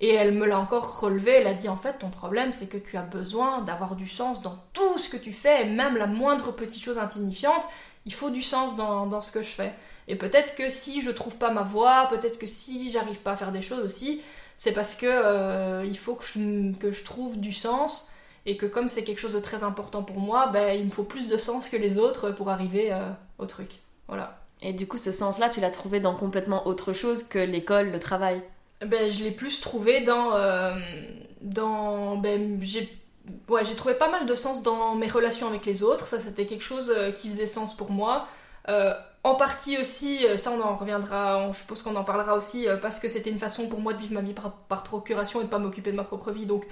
Et 0.00 0.14
elle 0.14 0.32
me 0.32 0.46
l'a 0.46 0.58
encore 0.58 1.00
relevé, 1.00 1.32
elle 1.32 1.46
a 1.46 1.54
dit 1.54 1.68
en 1.68 1.76
fait 1.76 1.98
ton 1.98 2.08
problème 2.08 2.52
c'est 2.52 2.68
que 2.68 2.78
tu 2.78 2.96
as 2.96 3.02
besoin 3.02 3.60
d'avoir 3.60 3.96
du 3.96 4.06
sens 4.06 4.40
dans 4.40 4.58
tout 4.72 4.98
ce 4.98 5.10
que 5.10 5.18
tu 5.18 5.32
fais, 5.32 5.62
et 5.62 5.64
même 5.66 5.96
la 5.96 6.06
moindre 6.06 6.52
petite 6.52 6.82
chose 6.82 6.98
insignifiante, 6.98 7.68
il 8.06 8.14
faut 8.14 8.30
du 8.30 8.40
sens 8.42 8.76
dans, 8.76 9.06
dans 9.06 9.20
ce 9.20 9.30
que 9.30 9.42
je 9.42 9.48
fais. 9.48 9.74
Et 10.08 10.16
peut-être 10.16 10.56
que 10.56 10.70
si 10.70 11.02
je 11.02 11.10
trouve 11.10 11.36
pas 11.36 11.50
ma 11.50 11.62
voie, 11.62 12.08
peut-être 12.10 12.38
que 12.38 12.46
si 12.46 12.90
j'arrive 12.90 13.20
pas 13.20 13.32
à 13.32 13.36
faire 13.36 13.52
des 13.52 13.62
choses 13.62 13.84
aussi, 13.84 14.22
c'est 14.56 14.72
parce 14.72 14.94
que 14.94 15.06
euh, 15.06 15.84
il 15.86 15.96
faut 15.96 16.14
que 16.14 16.24
je, 16.24 16.72
que 16.78 16.92
je 16.92 17.04
trouve 17.04 17.38
du 17.38 17.52
sens 17.52 18.10
et 18.46 18.56
que 18.56 18.66
comme 18.66 18.88
c'est 18.88 19.04
quelque 19.04 19.20
chose 19.20 19.34
de 19.34 19.40
très 19.40 19.62
important 19.62 20.02
pour 20.02 20.18
moi, 20.18 20.48
ben, 20.48 20.78
il 20.78 20.86
me 20.86 20.90
faut 20.90 21.04
plus 21.04 21.28
de 21.28 21.36
sens 21.36 21.68
que 21.68 21.76
les 21.76 21.98
autres 21.98 22.30
pour 22.30 22.50
arriver 22.50 22.92
euh, 22.92 23.10
au 23.38 23.46
truc. 23.46 23.80
Voilà. 24.08 24.39
Et 24.62 24.72
du 24.72 24.86
coup, 24.86 24.98
ce 24.98 25.12
sens-là, 25.12 25.48
tu 25.48 25.60
l'as 25.60 25.70
trouvé 25.70 26.00
dans 26.00 26.14
complètement 26.14 26.66
autre 26.66 26.92
chose 26.92 27.22
que 27.22 27.38
l'école, 27.38 27.90
le 27.90 27.98
travail. 27.98 28.42
Ben, 28.84 29.10
je 29.10 29.24
l'ai 29.24 29.30
plus 29.30 29.60
trouvé 29.60 30.00
dans. 30.00 30.34
euh, 30.34 30.74
dans 31.42 32.16
ben, 32.16 32.58
j'ai 32.62 32.88
ouais, 33.48 33.62
trouvé 33.64 33.94
pas 33.94 34.10
mal 34.10 34.26
de 34.26 34.34
sens 34.34 34.62
dans 34.62 34.94
mes 34.94 35.08
relations 35.08 35.48
avec 35.48 35.64
les 35.66 35.82
autres. 35.82 36.06
Ça, 36.06 36.18
c'était 36.18 36.46
quelque 36.46 36.64
chose 36.64 36.92
euh, 36.94 37.10
qui 37.10 37.28
faisait 37.28 37.46
sens 37.46 37.76
pour 37.76 37.90
moi. 37.90 38.26
Euh, 38.68 38.92
en 39.22 39.34
partie 39.34 39.78
aussi, 39.78 40.24
ça 40.38 40.50
on 40.50 40.62
en 40.62 40.76
reviendra, 40.76 41.52
je 41.52 41.58
suppose 41.58 41.82
qu'on 41.82 41.94
en 41.96 42.04
parlera 42.04 42.36
aussi, 42.36 42.66
parce 42.80 42.98
que 42.98 43.06
c'était 43.06 43.28
une 43.28 43.38
façon 43.38 43.68
pour 43.68 43.78
moi 43.78 43.92
de 43.92 43.98
vivre 43.98 44.14
ma 44.14 44.22
vie 44.22 44.32
par, 44.32 44.82
procuration 44.82 45.42
et 45.42 45.44
de 45.44 45.48
pas 45.50 45.58
m'occuper 45.58 45.92
de 45.92 45.96
ma 45.96 46.04
propre 46.04 46.30
vie. 46.30 46.46
Donc 46.46 46.64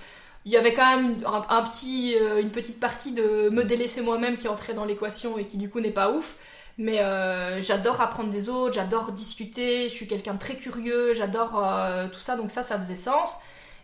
il 0.47 0.53
y 0.53 0.57
avait 0.57 0.73
quand 0.73 0.97
même 0.97 1.23
un, 1.27 1.63
petit, 1.63 2.15
une 2.41 2.49
petite 2.49 2.81
partie 2.81 3.13
de 3.13 3.51
me 3.51 3.65
délaisser 3.65 4.01
moi-même 4.01 4.39
qui 4.39 4.49
entrait 4.49 4.73
dans 4.73 4.87
l'équation 4.87 5.37
et 5.37 5.45
qui 5.45 5.59
du 5.59 5.69
coup 5.69 5.81
n'est 5.81 5.91
pas 5.91 6.11
ouf. 6.11 6.37
Mais 6.79 7.01
euh, 7.01 7.61
j'adore 7.61 8.01
apprendre 8.01 8.31
des 8.31 8.49
autres, 8.49 8.75
j'adore 8.75 9.11
discuter, 9.11 9.89
je 9.89 9.95
suis 9.95 10.07
quelqu'un 10.07 10.35
de 10.35 10.39
très 10.39 10.55
curieux, 10.55 11.13
j'adore 11.13 11.61
euh, 11.61 12.07
tout 12.07 12.21
ça, 12.21 12.37
donc 12.37 12.53
ça, 12.53 12.63
ça 12.63 12.79
faisait 12.79 12.97
sens. 12.97 13.39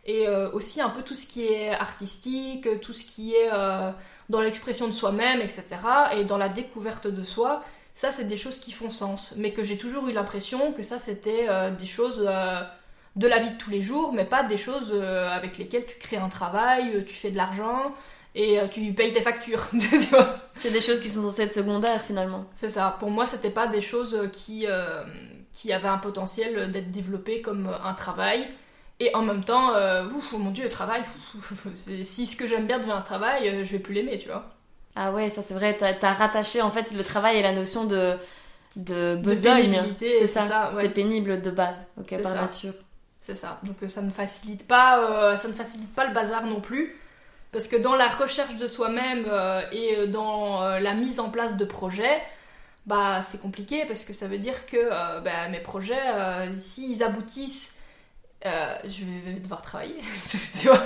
Et 0.06 0.28
euh, 0.28 0.50
aussi 0.52 0.80
un 0.80 0.90
peu 0.90 1.02
tout 1.02 1.16
ce 1.16 1.26
qui 1.26 1.44
est 1.44 1.70
artistique, 1.70 2.68
tout 2.80 2.92
ce 2.92 3.04
qui 3.04 3.34
est 3.34 3.50
dans 4.30 4.40
l'expression 4.40 4.86
de 4.86 4.92
soi-même, 4.92 5.40
etc. 5.40 5.64
Et 6.16 6.24
dans 6.24 6.38
la 6.38 6.48
découverte 6.48 7.08
de 7.08 7.24
soi, 7.24 7.64
ça, 7.94 8.12
c'est 8.12 8.24
des 8.24 8.36
choses 8.36 8.60
qui 8.60 8.70
font 8.70 8.90
sens. 8.90 9.34
Mais 9.38 9.50
que 9.52 9.64
j'ai 9.64 9.76
toujours 9.76 10.08
eu 10.08 10.12
l'impression 10.12 10.72
que 10.72 10.82
ça, 10.82 10.98
c'était 10.98 11.48
des 11.72 11.86
choses 11.86 12.20
de 13.16 13.26
la 13.26 13.38
vie 13.38 13.50
de 13.50 13.56
tous 13.56 13.70
les 13.70 13.82
jours, 13.82 14.12
mais 14.12 14.24
pas 14.24 14.44
des 14.44 14.56
choses 14.56 14.92
avec 14.92 15.58
lesquelles 15.58 15.86
tu 15.86 15.98
crées 15.98 16.18
un 16.18 16.28
travail, 16.28 17.04
tu 17.06 17.14
fais 17.14 17.30
de 17.30 17.36
l'argent 17.36 17.94
et 18.34 18.58
euh, 18.60 18.66
tu 18.68 18.92
payes 18.92 19.12
tes 19.12 19.20
factures. 19.22 19.68
C'est 20.54 20.70
des 20.70 20.80
choses 20.80 21.00
qui 21.00 21.08
sont 21.08 21.22
censées 21.22 21.42
être 21.42 21.52
secondaires 21.52 22.00
finalement. 22.02 22.44
c'est 22.54 22.68
ça. 22.68 22.96
Pour 23.00 23.10
moi, 23.10 23.26
c'était 23.26 23.50
pas 23.50 23.66
des 23.66 23.80
choses 23.80 24.28
qui, 24.32 24.66
euh, 24.68 25.02
qui 25.52 25.72
avaient 25.72 25.88
un 25.88 25.98
potentiel 25.98 26.70
d'être 26.70 26.90
développées 26.92 27.40
comme 27.40 27.68
un 27.84 27.94
travail. 27.94 28.46
Et 29.00 29.12
en 29.16 29.22
même 29.22 29.42
temps, 29.42 29.74
euh, 29.74 30.06
ouf, 30.10 30.32
oh 30.34 30.38
mon 30.38 30.52
dieu, 30.52 30.62
le 30.64 30.70
travail, 30.70 31.02
ouf, 31.36 31.50
ouf, 31.50 31.66
c'est- 31.74 32.04
si 32.04 32.26
ce 32.26 32.36
que 32.36 32.46
j'aime 32.46 32.66
bien 32.68 32.78
devient 32.78 32.92
un 32.92 33.00
travail, 33.00 33.48
euh, 33.48 33.64
je 33.64 33.72
vais 33.72 33.80
plus 33.80 33.92
l'aimer, 33.94 34.16
tu 34.18 34.28
vois. 34.28 34.48
Ah 34.94 35.10
ouais, 35.10 35.28
ça 35.28 35.42
c'est 35.42 35.54
vrai, 35.54 35.76
t'as 35.76 35.92
as 36.08 36.12
rattaché 36.12 36.62
en 36.62 36.70
fait 36.70 36.92
le 36.92 37.02
travail 37.02 37.38
et 37.38 37.42
la 37.42 37.50
notion 37.52 37.84
de, 37.84 38.16
de 38.76 39.16
besogne. 39.16 39.80
c'est 39.98 40.28
ça, 40.28 40.46
ça, 40.48 40.72
ouais. 40.74 40.82
c'est 40.82 40.88
pénible 40.90 41.42
de 41.42 41.50
base, 41.50 41.88
ok, 41.98 42.06
C'est 42.10 42.22
par 42.22 42.34
ça. 42.34 42.40
nature. 42.42 42.74
C'est 43.20 43.34
ça. 43.34 43.58
Donc 43.64 43.76
euh, 43.82 43.88
ça 43.88 44.02
ne 44.02 44.10
facilite 44.12 44.68
pas, 44.68 45.00
euh, 45.32 45.36
ça 45.36 45.48
ne 45.48 45.52
facilite 45.52 45.92
pas 45.94 46.06
le 46.06 46.14
bazar 46.14 46.46
non 46.46 46.60
plus, 46.60 46.94
parce 47.54 47.68
que 47.68 47.76
dans 47.76 47.94
la 47.94 48.08
recherche 48.08 48.56
de 48.56 48.66
soi-même 48.68 49.24
euh, 49.28 49.62
et 49.72 49.96
euh, 49.96 50.06
dans 50.06 50.62
euh, 50.62 50.80
la 50.80 50.92
mise 50.94 51.20
en 51.20 51.30
place 51.30 51.56
de 51.56 51.64
projets, 51.64 52.20
bah 52.84 53.22
c'est 53.22 53.40
compliqué 53.40 53.84
parce 53.86 54.04
que 54.04 54.12
ça 54.12 54.26
veut 54.26 54.38
dire 54.38 54.66
que 54.66 54.76
euh, 54.76 55.20
bah, 55.20 55.48
mes 55.50 55.60
projets, 55.60 56.02
s'ils 56.58 57.02
aboutissent, 57.02 57.76
je 58.44 59.04
vais 59.24 59.40
devoir 59.40 59.62
travailler, 59.62 60.00
tu 60.60 60.66
vois? 60.66 60.82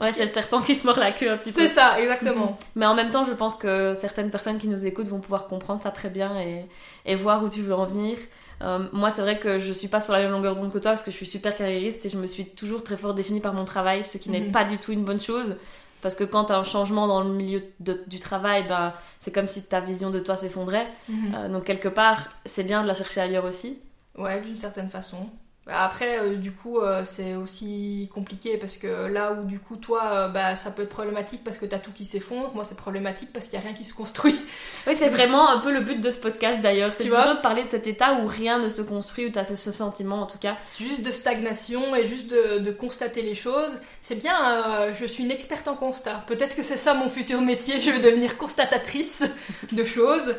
Ouais, 0.00 0.12
c'est 0.12 0.22
le 0.22 0.30
serpent 0.30 0.60
qui 0.62 0.74
se 0.74 0.86
mord 0.86 0.98
la 0.98 1.12
queue 1.12 1.30
un 1.30 1.36
petit 1.36 1.52
peu. 1.52 1.66
C'est 1.66 1.74
ça, 1.74 2.00
exactement. 2.00 2.56
Mais 2.76 2.86
en 2.86 2.94
même 2.94 3.10
temps, 3.10 3.24
je 3.24 3.32
pense 3.32 3.56
que 3.56 3.94
certaines 3.94 4.30
personnes 4.30 4.58
qui 4.58 4.68
nous 4.68 4.86
écoutent 4.86 5.08
vont 5.08 5.20
pouvoir 5.20 5.46
comprendre 5.46 5.82
ça 5.82 5.90
très 5.90 6.08
bien 6.08 6.40
et, 6.40 6.66
et 7.04 7.14
voir 7.14 7.42
où 7.42 7.48
tu 7.48 7.62
veux 7.62 7.74
en 7.74 7.86
venir. 7.86 8.18
Euh, 8.62 8.86
moi, 8.92 9.10
c'est 9.10 9.22
vrai 9.22 9.38
que 9.38 9.58
je 9.58 9.72
suis 9.72 9.88
pas 9.88 10.00
sur 10.00 10.12
la 10.12 10.20
même 10.22 10.30
longueur 10.30 10.54
d'onde 10.54 10.72
que 10.72 10.78
toi 10.78 10.92
parce 10.92 11.02
que 11.02 11.10
je 11.10 11.16
suis 11.16 11.26
super 11.26 11.54
carriériste 11.56 12.06
et 12.06 12.08
je 12.08 12.16
me 12.16 12.26
suis 12.26 12.46
toujours 12.46 12.84
très 12.84 12.96
fort 12.96 13.12
définie 13.14 13.40
par 13.40 13.54
mon 13.54 13.64
travail, 13.64 14.04
ce 14.04 14.18
qui 14.18 14.30
n'est 14.30 14.40
Mhm. 14.40 14.52
pas 14.52 14.64
du 14.64 14.78
tout 14.78 14.92
une 14.92 15.04
bonne 15.04 15.20
chose. 15.20 15.56
Parce 16.00 16.14
que 16.14 16.24
quand 16.24 16.46
tu 16.46 16.52
as 16.52 16.58
un 16.58 16.64
changement 16.64 17.06
dans 17.06 17.22
le 17.22 17.30
milieu 17.30 17.62
de- 17.80 18.02
du 18.06 18.18
travail, 18.18 18.66
ben, 18.68 18.92
c'est 19.20 19.32
comme 19.32 19.46
si 19.48 19.64
ta 19.64 19.80
vision 19.80 20.10
de 20.10 20.18
toi 20.20 20.36
s'effondrait. 20.36 20.88
Mhm. 21.08 21.34
Euh, 21.34 21.48
donc 21.48 21.64
quelque 21.64 21.88
part, 21.88 22.28
c'est 22.44 22.64
bien 22.64 22.82
de 22.82 22.86
la 22.88 22.94
chercher 22.94 23.20
ailleurs 23.20 23.44
aussi. 23.44 23.78
Ouais, 24.18 24.40
d'une 24.40 24.56
certaine 24.56 24.90
façon. 24.90 25.28
Après, 25.68 26.18
euh, 26.18 26.34
du 26.34 26.50
coup, 26.50 26.80
euh, 26.80 27.02
c'est 27.04 27.36
aussi 27.36 28.10
compliqué 28.12 28.56
parce 28.56 28.76
que 28.76 29.06
là 29.06 29.32
où, 29.32 29.44
du 29.44 29.60
coup, 29.60 29.76
toi, 29.76 30.02
euh, 30.12 30.28
bah, 30.28 30.56
ça 30.56 30.72
peut 30.72 30.82
être 30.82 30.88
problématique 30.88 31.44
parce 31.44 31.56
que 31.56 31.66
t'as 31.66 31.78
tout 31.78 31.92
qui 31.92 32.04
s'effondre, 32.04 32.52
moi, 32.52 32.64
c'est 32.64 32.76
problématique 32.76 33.32
parce 33.32 33.46
qu'il 33.46 33.56
n'y 33.60 33.64
a 33.64 33.68
rien 33.68 33.76
qui 33.76 33.84
se 33.84 33.94
construit. 33.94 34.38
Oui, 34.88 34.96
c'est 34.96 35.10
vraiment 35.10 35.48
un 35.48 35.58
peu 35.60 35.72
le 35.72 35.80
but 35.80 36.00
de 36.00 36.10
ce 36.10 36.18
podcast 36.18 36.60
d'ailleurs. 36.60 36.90
C'est 36.92 37.04
plutôt 37.04 37.14
vois 37.14 37.34
de 37.36 37.40
parler 37.40 37.62
de 37.62 37.68
cet 37.68 37.86
état 37.86 38.14
où 38.14 38.26
rien 38.26 38.58
ne 38.58 38.68
se 38.68 38.82
construit, 38.82 39.26
où 39.26 39.30
tu 39.30 39.38
as 39.38 39.44
ce, 39.44 39.54
ce 39.54 39.70
sentiment 39.70 40.22
en 40.22 40.26
tout 40.26 40.38
cas. 40.38 40.56
Juste 40.76 41.02
de 41.06 41.12
stagnation 41.12 41.94
et 41.94 42.04
juste 42.08 42.28
de, 42.28 42.58
de 42.58 42.70
constater 42.72 43.22
les 43.22 43.36
choses. 43.36 43.70
C'est 44.00 44.20
bien, 44.20 44.92
je 44.92 45.06
suis 45.06 45.22
une 45.22 45.30
experte 45.30 45.68
en 45.68 45.76
constat. 45.76 46.24
Peut-être 46.26 46.56
que 46.56 46.64
c'est 46.64 46.76
ça 46.76 46.94
mon 46.94 47.08
futur 47.08 47.40
métier, 47.42 47.78
je 47.78 47.90
vais 47.92 48.00
devenir 48.00 48.36
constatatrice 48.36 49.22
de 49.72 49.84
choses. 49.84 50.34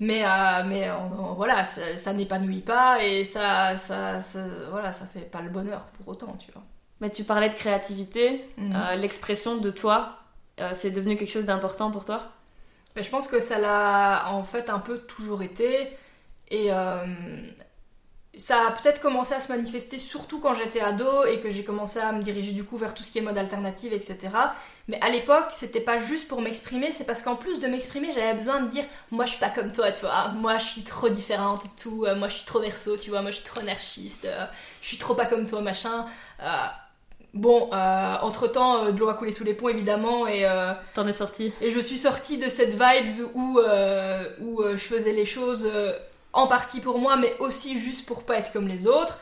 Mais, 0.00 0.24
euh, 0.24 0.64
mais 0.66 0.90
on- 0.90 1.30
on- 1.30 1.34
voilà, 1.34 1.64
ça, 1.64 1.96
ça 1.96 2.12
n'épanouit 2.12 2.60
pas 2.60 3.02
et 3.04 3.24
ça, 3.24 3.76
ça, 3.78 4.20
ça, 4.20 4.40
voilà, 4.70 4.92
ça 4.92 5.06
fait 5.06 5.20
pas 5.30 5.40
le 5.40 5.48
bonheur 5.50 5.86
pour 5.98 6.08
autant, 6.08 6.36
tu 6.38 6.50
vois. 6.52 6.62
Mais 7.00 7.10
tu 7.10 7.24
parlais 7.24 7.48
de 7.48 7.54
créativité, 7.54 8.44
Mhm. 8.56 8.72
euh, 8.74 8.94
l'expression 8.96 9.56
de 9.58 9.70
toi, 9.70 10.18
euh, 10.60 10.70
c'est 10.74 10.90
devenu 10.90 11.16
quelque 11.16 11.30
chose 11.32 11.46
d'important 11.46 11.90
pour 11.90 12.04
toi? 12.04 12.32
Mais 12.96 13.02
je 13.02 13.10
pense 13.10 13.26
que 13.28 13.40
ça 13.40 13.58
l'a 13.58 14.26
en 14.32 14.44
fait 14.44 14.70
un 14.70 14.78
peu 14.78 14.98
toujours 14.98 15.42
été. 15.42 15.96
Et 16.50 16.66
euh, 16.72 17.04
ça 18.38 18.68
a 18.68 18.70
peut-être 18.72 19.00
commencé 19.00 19.34
à 19.34 19.40
se 19.40 19.50
manifester 19.50 19.98
surtout 19.98 20.40
quand 20.40 20.54
j'étais 20.54 20.80
ado 20.80 21.24
et 21.24 21.40
que 21.40 21.50
j'ai 21.50 21.64
commencé 21.64 21.98
à 21.98 22.12
me 22.12 22.22
diriger 22.22 22.52
du 22.52 22.64
coup 22.64 22.76
vers 22.76 22.94
tout 22.94 23.02
ce 23.02 23.10
qui 23.10 23.18
est 23.18 23.22
mode 23.22 23.38
alternative, 23.38 23.92
etc. 23.92 24.18
Mais 24.88 25.00
à 25.00 25.08
l'époque, 25.08 25.46
c'était 25.52 25.80
pas 25.80 25.98
juste 26.00 26.28
pour 26.28 26.40
m'exprimer, 26.40 26.92
c'est 26.92 27.04
parce 27.04 27.22
qu'en 27.22 27.36
plus 27.36 27.58
de 27.58 27.66
m'exprimer, 27.66 28.12
j'avais 28.12 28.34
besoin 28.34 28.60
de 28.60 28.68
dire 28.68 28.84
Moi 29.10 29.24
je 29.24 29.30
suis 29.30 29.40
pas 29.40 29.50
comme 29.50 29.72
toi, 29.72 29.92
tu 29.92 30.00
vois, 30.00 30.28
moi 30.36 30.58
je 30.58 30.64
suis 30.64 30.82
trop 30.82 31.08
différente 31.08 31.64
et 31.64 31.82
tout, 31.82 32.04
euh, 32.04 32.16
moi 32.16 32.28
je 32.28 32.34
suis 32.34 32.44
trop 32.44 32.60
verso, 32.60 32.96
tu 32.96 33.10
vois, 33.10 33.22
moi 33.22 33.30
je 33.30 33.36
suis 33.36 33.44
trop 33.44 33.60
anarchiste, 33.60 34.24
euh, 34.24 34.44
je 34.80 34.88
suis 34.88 34.98
trop 34.98 35.14
pas 35.14 35.26
comme 35.26 35.46
toi, 35.46 35.60
machin. 35.60 36.06
Euh, 36.42 36.46
bon, 37.32 37.70
entre 37.72 38.48
temps, 38.48 38.90
de 38.90 38.98
l'eau 38.98 39.08
a 39.08 39.14
coulé 39.14 39.32
sous 39.32 39.44
les 39.44 39.54
ponts 39.54 39.68
évidemment 39.68 40.26
et. 40.26 40.46
T'en 40.94 41.06
es 41.06 41.12
sorti 41.12 41.52
et 41.60 41.70
je 41.70 41.80
suis 41.80 41.98
sortie 41.98 42.38
de 42.38 42.48
cette 42.48 42.72
vibes 42.72 43.28
où, 43.34 43.60
où 44.40 44.62
je 44.62 44.76
faisais 44.76 45.12
les 45.12 45.24
choses 45.24 45.68
en 46.34 46.46
partie 46.46 46.80
pour 46.80 46.98
moi, 46.98 47.16
mais 47.16 47.34
aussi 47.38 47.78
juste 47.78 48.06
pour 48.06 48.24
pas 48.24 48.36
être 48.36 48.52
comme 48.52 48.68
les 48.68 48.86
autres. 48.86 49.20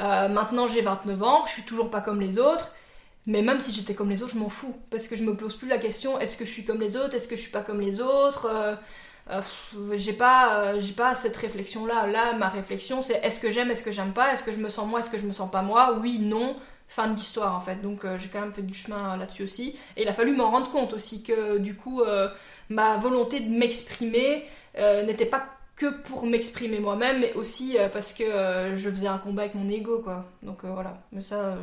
Euh, 0.00 0.28
maintenant 0.28 0.68
j'ai 0.68 0.80
29 0.82 1.22
ans, 1.22 1.44
je 1.46 1.52
suis 1.52 1.62
toujours 1.62 1.90
pas 1.90 2.00
comme 2.00 2.20
les 2.20 2.38
autres. 2.38 2.72
Mais 3.26 3.42
même 3.42 3.60
si 3.60 3.72
j'étais 3.72 3.94
comme 3.94 4.08
les 4.08 4.22
autres, 4.22 4.34
je 4.34 4.38
m'en 4.38 4.48
fous. 4.48 4.74
Parce 4.90 5.06
que 5.06 5.16
je 5.16 5.22
me 5.22 5.36
pose 5.36 5.54
plus 5.56 5.68
la 5.68 5.78
question 5.78 6.18
est-ce 6.18 6.36
que 6.36 6.44
je 6.44 6.50
suis 6.50 6.64
comme 6.64 6.80
les 6.80 6.96
autres 6.96 7.14
Est-ce 7.14 7.28
que 7.28 7.36
je 7.36 7.42
suis 7.42 7.50
pas 7.50 7.60
comme 7.60 7.80
les 7.80 8.00
autres 8.00 8.46
Euh, 8.46 8.74
euh, 9.30 9.96
J'ai 9.96 10.14
pas, 10.14 10.78
j'ai 10.78 10.94
pas 10.94 11.14
cette 11.14 11.36
réflexion-là. 11.36 12.06
Là, 12.06 12.32
ma 12.32 12.48
réflexion, 12.48 13.02
c'est 13.02 13.14
est-ce 13.22 13.38
que 13.40 13.50
j'aime, 13.50 13.70
est-ce 13.70 13.82
que 13.82 13.92
j'aime 13.92 14.12
pas 14.12 14.32
Est-ce 14.32 14.42
que 14.42 14.52
je 14.52 14.58
me 14.58 14.70
sens 14.70 14.88
moi, 14.88 15.00
est-ce 15.00 15.10
que 15.10 15.18
je 15.18 15.26
me 15.26 15.32
sens 15.32 15.50
pas 15.50 15.62
moi? 15.62 15.98
Oui, 16.00 16.18
non. 16.20 16.56
Fin 16.90 17.08
de 17.08 17.16
l'histoire 17.16 17.54
en 17.54 17.60
fait. 17.60 17.82
Donc 17.82 18.00
j'ai 18.16 18.28
quand 18.30 18.40
même 18.40 18.52
fait 18.54 18.62
du 18.62 18.72
chemin 18.72 19.14
là-dessus 19.18 19.42
aussi. 19.42 19.78
Et 19.98 20.02
il 20.02 20.08
a 20.08 20.14
fallu 20.14 20.32
m'en 20.34 20.50
rendre 20.50 20.70
compte 20.70 20.94
aussi 20.94 21.22
que 21.22 21.58
du 21.58 21.74
coup, 21.76 22.02
ma 22.70 22.96
volonté 22.96 23.40
de 23.40 23.50
m'exprimer 23.50 24.46
n'était 24.74 25.26
pas 25.26 25.57
que 25.78 25.86
pour 26.02 26.26
m'exprimer 26.26 26.80
moi-même, 26.80 27.20
mais 27.20 27.32
aussi 27.34 27.78
euh, 27.78 27.88
parce 27.88 28.12
que 28.12 28.24
euh, 28.24 28.76
je 28.76 28.90
faisais 28.90 29.06
un 29.06 29.18
combat 29.18 29.42
avec 29.42 29.54
mon 29.54 29.68
ego, 29.68 30.00
quoi. 30.00 30.26
Donc 30.42 30.64
euh, 30.64 30.70
voilà. 30.72 30.94
Mais 31.12 31.22
ça, 31.22 31.56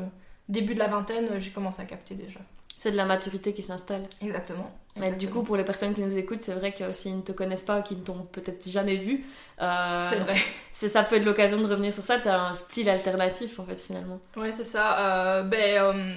début 0.50 0.74
de 0.74 0.80
la 0.80 0.88
vingtaine, 0.88 1.40
j'ai 1.40 1.52
commencé 1.52 1.82
à 1.82 1.86
capter 1.86 2.16
déjà. 2.16 2.40
C'est 2.78 2.92
de 2.92 2.98
la 2.98 3.06
maturité 3.06 3.54
qui 3.54 3.62
s'installe. 3.62 4.08
Exactement. 4.22 4.72
Mais 4.98 5.12
du 5.12 5.30
coup, 5.30 5.44
pour 5.44 5.58
les 5.58 5.66
personnes 5.66 5.94
qui 5.94 6.02
nous 6.02 6.18
écoutent, 6.18 6.42
c'est 6.42 6.54
vrai 6.54 6.72
que 6.72 6.94
s'ils 6.94 7.18
ne 7.18 7.22
te 7.22 7.34
connaissent 7.34 7.64
pas, 7.64 7.82
qui 7.82 7.96
ne 7.98 8.02
t'ont 8.02 8.28
peut-être 8.32 8.70
jamais 8.70 8.96
vu, 8.96 9.26
euh, 9.62 10.02
c'est 10.10 10.20
vrai. 10.20 10.38
ça 10.72 11.04
peut 11.04 11.18
être 11.18 11.26
l'occasion 11.26 11.60
de 11.60 11.68
revenir 11.68 11.94
sur 11.94 12.04
ça. 12.04 12.18
T'as 12.18 12.38
un 12.38 12.54
style 12.54 12.90
alternatif 12.90 13.60
en 13.60 13.66
fait 13.66 13.80
finalement. 13.80 14.20
Ouais, 14.38 14.54
c'est 14.54 14.64
ça. 14.64 15.40
Euh, 15.40 15.44
ben, 15.44 15.82
euh, 15.82 16.16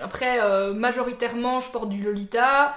après, 0.00 0.38
majoritairement, 0.74 1.58
je 1.58 1.70
porte 1.70 1.88
du 1.88 2.02
Lolita, 2.02 2.76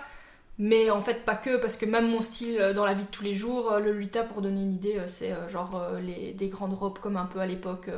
mais 0.62 0.92
en 0.92 1.02
fait, 1.02 1.26
pas 1.26 1.36
que, 1.36 1.58
parce 1.58 1.76
que 1.78 1.86
même 1.88 2.10
mon 2.12 2.22
style 2.22 2.60
euh, 2.62 2.74
dans 2.74 2.86
la 2.86 2.94
vie 2.94 3.04
de 3.04 3.10
tous 3.10 3.24
les 3.24 3.36
jours, 3.36 3.72
euh, 3.74 3.80
le 3.80 3.92
Lolita, 3.94 4.24
pour 4.24 4.42
donner 4.44 4.62
une 4.62 4.74
idée, 4.74 4.98
euh, 5.00 5.08
c'est 5.08 5.34
genre 5.50 5.88
les, 6.02 6.34
des 6.34 6.50
grandes 6.50 6.74
robes 6.76 7.00
comme 7.00 7.18
un 7.18 7.26
peu 7.26 7.40
à 7.40 7.48
l'époque, 7.48 7.90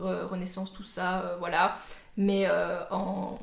Re- 0.00 0.24
Renaissance, 0.26 0.72
tout 0.72 0.82
ça, 0.84 1.36
voilà. 1.40 1.78
Mais 2.18 2.48
en, 2.90 3.38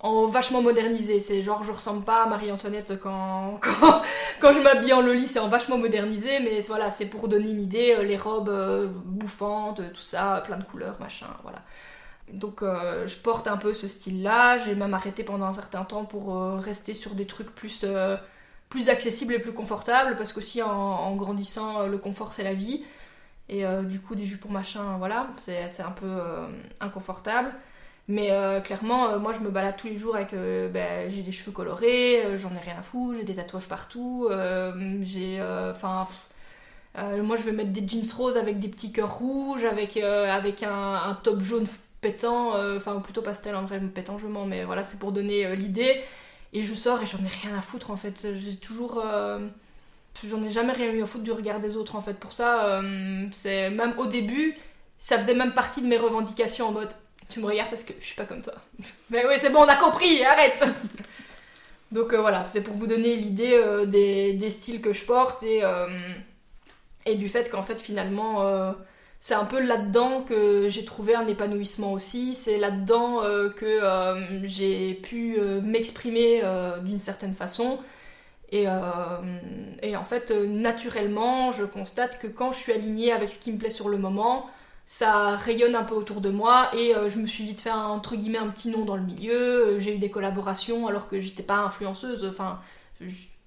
en 0.00 0.26
vachement 0.26 0.62
modernisé. 0.62 1.20
C'est 1.20 1.42
genre, 1.42 1.62
je 1.64 1.72
ressemble 1.72 2.04
pas 2.04 2.24
à 2.24 2.26
Marie-Antoinette 2.28 2.98
quand, 3.02 3.58
quand, 3.62 4.02
quand 4.40 4.52
je 4.52 4.60
m'habille 4.60 4.92
en 4.92 5.02
Loli, 5.02 5.26
c'est 5.28 5.38
en 5.40 5.48
vachement 5.48 5.78
modernisé, 5.78 6.40
mais 6.40 6.60
voilà, 6.62 6.90
c'est 6.90 7.06
pour 7.06 7.28
donner 7.28 7.50
une 7.50 7.60
idée, 7.62 7.96
les 8.04 8.16
robes 8.16 8.52
bouffantes, 9.04 9.80
tout 9.94 10.00
ça, 10.02 10.42
plein 10.46 10.56
de 10.58 10.64
couleurs, 10.64 10.98
machin, 11.00 11.26
voilà. 11.42 11.58
Donc 12.32 12.62
euh, 12.62 13.06
je 13.06 13.16
porte 13.16 13.46
un 13.46 13.56
peu 13.56 13.72
ce 13.74 13.88
style-là. 13.88 14.58
J'ai 14.64 14.74
même 14.74 14.94
arrêté 14.94 15.22
pendant 15.22 15.46
un 15.46 15.52
certain 15.52 15.84
temps 15.84 16.04
pour 16.04 16.36
euh, 16.36 16.56
rester 16.56 16.94
sur 16.94 17.14
des 17.14 17.26
trucs 17.26 17.54
plus, 17.54 17.82
euh, 17.84 18.16
plus 18.70 18.88
accessibles 18.88 19.34
et 19.34 19.38
plus 19.38 19.52
confortables, 19.52 20.16
parce 20.16 20.32
qu'aussi 20.32 20.62
en, 20.62 20.70
en 20.70 21.14
grandissant, 21.16 21.86
le 21.86 21.98
confort 21.98 22.32
c'est 22.32 22.44
la 22.44 22.54
vie. 22.54 22.84
Et 23.48 23.64
du 23.84 24.00
coup, 24.00 24.14
des 24.14 24.24
jupons 24.24 24.48
machin, 24.48 24.96
voilà, 24.96 25.26
c'est 25.36 25.82
un 25.82 25.90
peu 25.90 26.22
inconfortable. 26.80 27.52
Mais 28.08 28.30
clairement, 28.64 29.18
moi 29.18 29.32
je 29.34 29.40
me 29.40 29.50
balade 29.50 29.76
tous 29.76 29.88
les 29.88 29.96
jours 29.96 30.16
avec. 30.16 30.30
ben, 30.32 31.10
j'ai 31.10 31.20
des 31.22 31.32
cheveux 31.32 31.52
colorés, 31.52 32.38
j'en 32.38 32.50
ai 32.54 32.58
rien 32.58 32.76
à 32.78 32.82
foutre, 32.82 33.18
j'ai 33.18 33.24
des 33.24 33.34
tatouages 33.34 33.68
partout, 33.68 34.28
j'ai. 35.02 35.42
Enfin. 35.70 36.06
moi, 36.96 37.36
je 37.36 37.42
vais 37.42 37.52
mettre 37.52 37.72
des 37.72 37.86
jeans 37.86 38.10
roses 38.16 38.38
avec 38.38 38.58
des 38.58 38.68
petits 38.68 38.92
cœurs 38.92 39.18
rouges, 39.18 39.64
avec, 39.64 39.98
avec 39.98 40.62
un 40.62 41.18
top 41.22 41.40
jaune 41.42 41.66
pétant, 42.02 42.56
euh, 42.56 42.76
enfin, 42.76 42.94
ou 42.94 43.00
plutôt 43.00 43.22
pastel 43.22 43.54
en 43.54 43.62
vrai, 43.64 43.80
pétant, 43.80 44.18
je 44.18 44.26
mens, 44.26 44.44
mais 44.44 44.64
voilà, 44.64 44.84
c'est 44.84 44.98
pour 44.98 45.12
donner 45.12 45.46
euh, 45.46 45.54
l'idée. 45.54 46.02
Et 46.52 46.64
je 46.64 46.74
sors 46.74 47.02
et 47.02 47.06
j'en 47.06 47.18
ai 47.18 47.28
rien 47.28 47.56
à 47.56 47.62
foutre 47.62 47.90
en 47.90 47.96
fait. 47.96 48.26
J'ai 48.36 48.56
toujours. 48.56 49.02
euh, 49.02 49.38
J'en 50.28 50.44
ai 50.44 50.50
jamais 50.50 50.72
rien 50.74 50.92
eu 50.92 51.02
à 51.02 51.06
foutre 51.06 51.24
du 51.24 51.32
regard 51.32 51.58
des 51.58 51.74
autres 51.76 51.96
en 51.96 52.02
fait. 52.02 52.14
Pour 52.14 52.32
ça, 52.32 52.82
c'est 53.32 53.70
même 53.70 53.94
au 53.98 54.06
début, 54.06 54.54
ça 54.98 55.18
faisait 55.18 55.34
même 55.34 55.54
partie 55.54 55.80
de 55.80 55.86
mes 55.86 55.96
revendications 55.96 56.68
en 56.68 56.72
mode 56.72 56.90
tu 57.30 57.40
me 57.40 57.46
regardes 57.46 57.70
parce 57.70 57.82
que 57.82 57.94
je 57.98 58.04
suis 58.04 58.14
pas 58.14 58.26
comme 58.26 58.42
toi. 58.42 58.52
mais 59.10 59.24
oui, 59.26 59.36
c'est 59.38 59.48
bon, 59.48 59.60
on 59.60 59.68
a 59.68 59.76
compris, 59.76 60.22
arrête 60.22 60.62
Donc 61.92 62.12
voilà, 62.12 62.46
c'est 62.48 62.62
pour 62.62 62.74
vous 62.74 62.86
donner 62.86 63.16
l'idée 63.16 63.58
des, 63.86 64.50
styles 64.50 64.82
que 64.82 64.92
je 64.92 65.04
porte 65.06 65.42
et, 65.44 65.62
et 67.06 67.14
du 67.14 67.28
fait 67.28 67.50
qu'en 67.50 67.62
fait 67.62 67.80
finalement 67.80 68.74
c'est 69.22 69.34
un 69.34 69.44
peu 69.44 69.60
là-dedans 69.60 70.22
que 70.22 70.68
j'ai 70.68 70.84
trouvé 70.84 71.14
un 71.14 71.28
épanouissement 71.28 71.92
aussi, 71.92 72.34
c'est 72.34 72.58
là-dedans 72.58 73.22
euh, 73.22 73.50
que 73.50 73.64
euh, 73.64 74.48
j'ai 74.48 74.94
pu 74.94 75.36
euh, 75.38 75.60
m'exprimer 75.60 76.42
d'une 76.82 76.98
certaine 76.98 77.32
façon. 77.32 77.78
Et, 78.50 78.66
en 78.68 80.04
fait, 80.04 80.32
naturellement, 80.32 81.52
je 81.52 81.62
constate 81.62 82.18
que 82.18 82.26
quand 82.26 82.50
je 82.50 82.58
suis 82.58 82.72
alignée 82.72 83.12
avec 83.12 83.30
ce 83.30 83.38
qui 83.38 83.52
me 83.52 83.58
plaît 83.58 83.70
sur 83.70 83.88
le 83.88 83.96
moment, 83.96 84.50
ça 84.86 85.36
rayonne 85.36 85.76
un 85.76 85.84
peu 85.84 85.94
autour 85.94 86.20
de 86.20 86.30
moi 86.30 86.70
et 86.74 86.92
je 87.08 87.18
me 87.18 87.28
suis 87.28 87.44
vite 87.44 87.60
fait 87.60 87.70
un, 87.70 87.84
entre 87.84 88.14
un 88.14 88.48
petit 88.48 88.70
nom 88.70 88.84
dans 88.84 88.96
le 88.96 89.02
milieu. 89.02 89.78
J'ai 89.78 89.94
eu 89.94 89.98
des 89.98 90.10
collaborations 90.10 90.88
alors 90.88 91.06
que 91.06 91.20
j'étais 91.20 91.44
pas 91.44 91.58
influenceuse. 91.58 92.26
Enfin, 92.28 92.58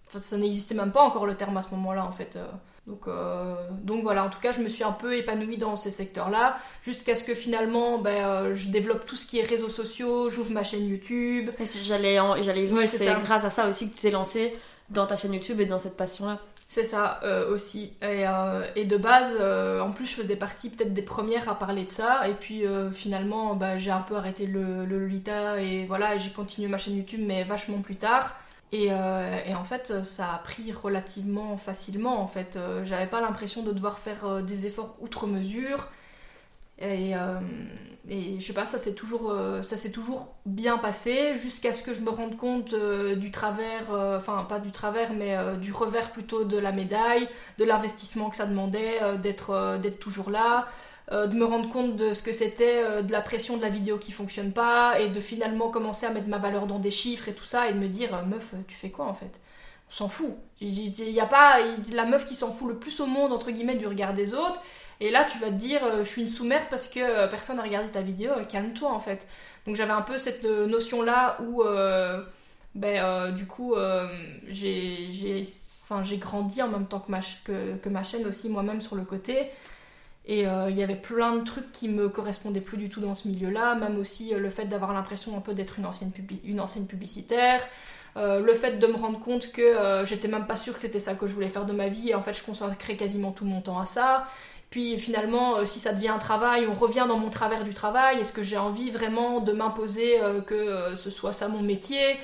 ça 0.08 0.38
n'existait 0.38 0.76
même 0.76 0.94
pas 0.94 1.04
encore 1.04 1.26
le 1.26 1.36
terme 1.36 1.58
à 1.58 1.64
ce 1.64 1.72
moment-là 1.72 2.06
en 2.06 2.14
fait. 2.14 2.40
Donc, 2.88 3.08
euh, 3.08 3.56
donc 3.72 4.04
voilà, 4.04 4.24
en 4.24 4.30
tout 4.30 4.40
cas, 4.40 4.52
je 4.52 4.62
me 4.62 4.70
suis 4.70 4.84
un 4.84 4.92
peu 4.92 5.16
épanouie 5.18 5.58
dans 5.58 5.76
ces 5.76 5.90
secteurs-là, 5.90 6.58
jusqu'à 6.84 7.16
ce 7.16 7.24
que 7.24 7.34
finalement, 7.34 7.98
ben, 7.98 8.12
euh, 8.12 8.56
je 8.56 8.68
développe 8.68 9.06
tout 9.06 9.16
ce 9.16 9.26
qui 9.26 9.40
est 9.40 9.44
réseaux 9.44 9.70
sociaux, 9.70 10.30
j'ouvre 10.30 10.52
ma 10.52 10.64
chaîne 10.64 10.88
YouTube. 10.88 11.50
J'allais 11.84 12.20
j'allais 12.42 12.66
venir, 12.66 12.82
Ouais, 12.82 12.88
c'est 12.88 13.12
grâce 13.24 13.44
à 13.44 13.50
ça 13.50 13.68
aussi 13.68 13.90
que 13.90 13.96
tu 13.96 14.02
t'es 14.02 14.12
lancé 14.12 14.56
dans 14.90 15.08
ta 15.08 15.18
chaîne 15.18 15.34
YouTube 15.34 15.60
et 15.62 15.66
dans 15.66 15.80
cette 15.80 15.98
passion-là. 15.98 16.40
C'est 16.68 16.84
ça 16.84 17.20
euh, 17.24 17.52
aussi. 17.52 17.94
Et, 18.04 18.26
et 18.76 18.86
de 18.86 18.98
base, 18.98 19.32
en 19.82 19.92
plus, 19.92 20.06
je 20.06 20.16
faisais 20.16 20.36
partie 20.36 20.70
peut-être 20.70 20.94
des 20.94 21.02
premières 21.02 21.50
à 21.50 21.58
parler 21.58 21.86
de 21.86 21.92
ça. 21.92 22.28
Et 22.28 22.34
puis 22.34 22.66
finalement, 22.94 23.56
bah, 23.56 23.80
j'ai 23.80 23.92
un 23.92 24.02
peu 24.02 24.16
arrêté 24.16 24.46
le, 24.46 24.86
le 24.86 25.00
Lolita 25.00 25.60
et 25.60 25.86
voilà, 25.86 26.16
et 26.16 26.20
j'ai 26.20 26.30
continué 26.30 26.68
ma 26.68 26.78
chaîne 26.78 26.98
YouTube, 26.98 27.22
mais 27.26 27.44
vachement 27.44 27.82
plus 27.82 27.96
tard. 27.96 28.36
Et, 28.72 28.88
euh, 28.92 29.40
et 29.46 29.56
en 29.56 29.64
fait, 29.64 30.04
ça 30.04 30.34
a 30.34 30.38
pris 30.40 30.72
relativement 30.72 31.58
facilement. 31.58 32.20
En 32.22 32.28
fait, 32.28 32.56
Euh, 32.56 32.84
j'avais 32.86 33.08
pas 33.08 33.22
l'impression 33.22 33.64
de 33.64 33.72
devoir 33.72 34.00
faire 34.00 34.26
euh, 34.26 34.42
des 34.42 34.66
efforts 34.66 34.96
outre 35.00 35.28
mesure. 35.28 35.90
Et, 36.80 37.14
je 38.40 38.46
sais 38.46 38.54
pas, 38.54 38.66
ça 38.66 38.78
s'est 38.78 38.96
toujours, 38.96 39.34
toujours 39.94 40.36
bien 40.46 40.78
passé 40.78 41.36
jusqu'à 41.38 41.74
ce 41.74 41.84
que 41.84 41.94
je 41.94 42.02
me 42.02 42.10
rende 42.10 42.36
compte 42.38 42.76
du 43.18 43.32
travers, 43.32 43.92
enfin 43.92 44.46
pas 44.48 44.60
du 44.60 44.72
travers, 44.72 45.14
mais 45.14 45.38
du 45.62 45.72
revers 45.72 46.12
plutôt 46.12 46.44
de 46.44 46.58
la 46.58 46.72
médaille, 46.74 47.28
de 47.60 47.64
l'investissement 47.66 48.30
que 48.30 48.36
ça 48.36 48.46
demandait, 48.46 49.00
d'être, 49.20 49.78
d'être 49.82 50.00
toujours 50.00 50.30
là, 50.30 50.68
euh, 51.12 51.28
de 51.28 51.36
me 51.36 51.46
rendre 51.46 51.70
compte 51.70 51.96
de 51.98 52.16
ce 52.16 52.24
que 52.24 52.32
c'était, 52.34 52.84
euh, 52.84 53.02
de 53.04 53.12
la 53.12 53.22
pression 53.22 53.58
de 53.58 53.62
la 53.62 53.70
vidéo 53.70 54.00
qui 54.00 54.12
fonctionne 54.12 54.52
pas, 54.52 55.00
et 55.00 55.10
de 55.10 55.20
finalement 55.20 55.70
commencer 55.70 56.08
à 56.08 56.10
mettre 56.10 56.28
ma 56.28 56.40
valeur 56.40 56.66
dans 56.66 56.80
des 56.80 56.90
chiffres 56.90 57.30
et 57.30 57.34
tout 57.34 57.46
ça, 57.46 57.70
et 57.70 57.74
de 57.74 57.78
me 57.78 57.88
dire, 57.88 58.16
euh, 58.16 58.24
meuf, 58.24 58.56
tu 58.68 58.76
fais 58.76 58.90
quoi 58.90 59.06
en 59.06 59.14
fait? 59.14 59.40
On 59.90 59.92
s'en 59.92 60.08
fout. 60.10 60.36
Il 60.62 61.12
y 61.12 61.20
a 61.20 61.28
pas 61.28 61.60
la 61.94 62.06
meuf 62.06 62.26
qui 62.26 62.34
s'en 62.34 62.52
fout 62.52 62.68
le 62.68 62.76
plus 62.76 63.00
au 63.02 63.06
monde 63.06 63.32
entre 63.32 63.52
guillemets 63.52 63.76
du 63.76 63.86
regard 63.86 64.16
des 64.16 64.34
autres. 64.34 64.60
Et 65.00 65.12
là, 65.12 65.26
tu 65.32 65.38
vas 65.38 65.48
te 65.48 65.54
dire, 65.54 65.82
je 66.00 66.10
suis 66.10 66.24
une 66.24 66.30
sous-mère 66.30 66.68
parce 66.70 66.88
que 66.88 67.30
personne 67.30 67.58
n'a 67.58 67.64
regardé 67.64 67.90
ta 67.90 68.02
vidéo, 68.02 68.32
calme-toi 68.50 68.92
en 68.92 69.00
fait. 69.00 69.28
Donc 69.68 69.76
j'avais 69.76 69.92
un 69.92 70.02
peu 70.02 70.18
cette 70.18 70.44
notion-là 70.44 71.38
où, 71.42 71.64
ben, 72.74 73.32
du 73.34 73.46
coup, 73.46 73.76
j'ai 74.50 75.44
grandi 76.18 76.64
en 76.64 76.70
même 76.70 76.88
temps 76.88 77.06
que 77.44 77.90
ma 77.90 78.04
chaîne 78.04 78.26
aussi, 78.26 78.50
moi-même 78.50 78.82
sur 78.82 78.96
le 78.96 79.04
côté. 79.04 79.52
Et 80.28 80.48
euh, 80.48 80.70
il 80.70 80.76
y 80.76 80.84
avait 80.84 80.96
plein 80.96 81.36
de 81.36 81.44
trucs 81.44 81.72
qui 81.72 81.88
me 81.88 82.10
correspondaient 82.10 82.62
plus 82.62 82.78
du 82.78 82.90
tout 82.90 83.00
dans 83.00 83.14
ce 83.14 83.28
milieu-là, 83.28 83.76
même 83.76 84.00
aussi 84.00 84.34
euh, 84.34 84.40
le 84.40 84.50
fait 84.50 84.66
d'avoir 84.66 84.92
l'impression 84.92 85.38
un 85.38 85.42
peu 85.42 85.54
d'être 85.54 85.78
une 85.78 85.86
ancienne, 85.86 86.88
publicitaire, 86.88 87.62
euh, 88.18 88.40
le 88.40 88.54
fait 88.56 88.80
de 88.80 88.88
me 88.88 88.96
rendre 88.96 89.20
compte 89.20 89.52
que 89.52 89.76
j'étais 90.06 90.28
même 90.28 90.48
pas 90.48 90.56
sûre 90.56 90.74
que 90.74 90.82
c'était 90.82 91.00
ça 91.00 91.14
que 91.14 91.28
je 91.28 91.34
voulais 91.34 91.50
faire 91.50 91.66
de 91.66 91.74
ma 91.74 91.90
vie, 91.90 92.10
et 92.10 92.16
en 92.16 92.22
fait 92.22 92.34
je 92.34 92.44
consacrais 92.44 92.96
quasiment 92.96 93.32
tout 93.32 93.46
mon 93.46 93.62
temps 93.62 93.80
à 93.80 93.86
ça. 93.86 94.28
Puis 94.72 94.98
finalement, 94.98 95.64
si 95.66 95.80
ça 95.80 95.94
devient 95.94 96.10
un 96.10 96.18
travail, 96.18 96.66
on 96.68 96.74
revient 96.74 97.06
dans 97.08 97.18
mon 97.18 97.30
travers 97.30 97.64
du 97.64 97.74
travail, 97.74 98.20
est-ce 98.20 98.34
que 98.34 98.42
j'ai 98.42 98.58
envie 98.58 98.90
vraiment 98.90 99.42
de 99.42 99.52
m'imposer 99.52 100.20
que 100.48 100.96
ce 100.96 101.10
soit 101.12 101.34
ça 101.34 101.50
mon 101.50 101.62
métier, 101.62 102.18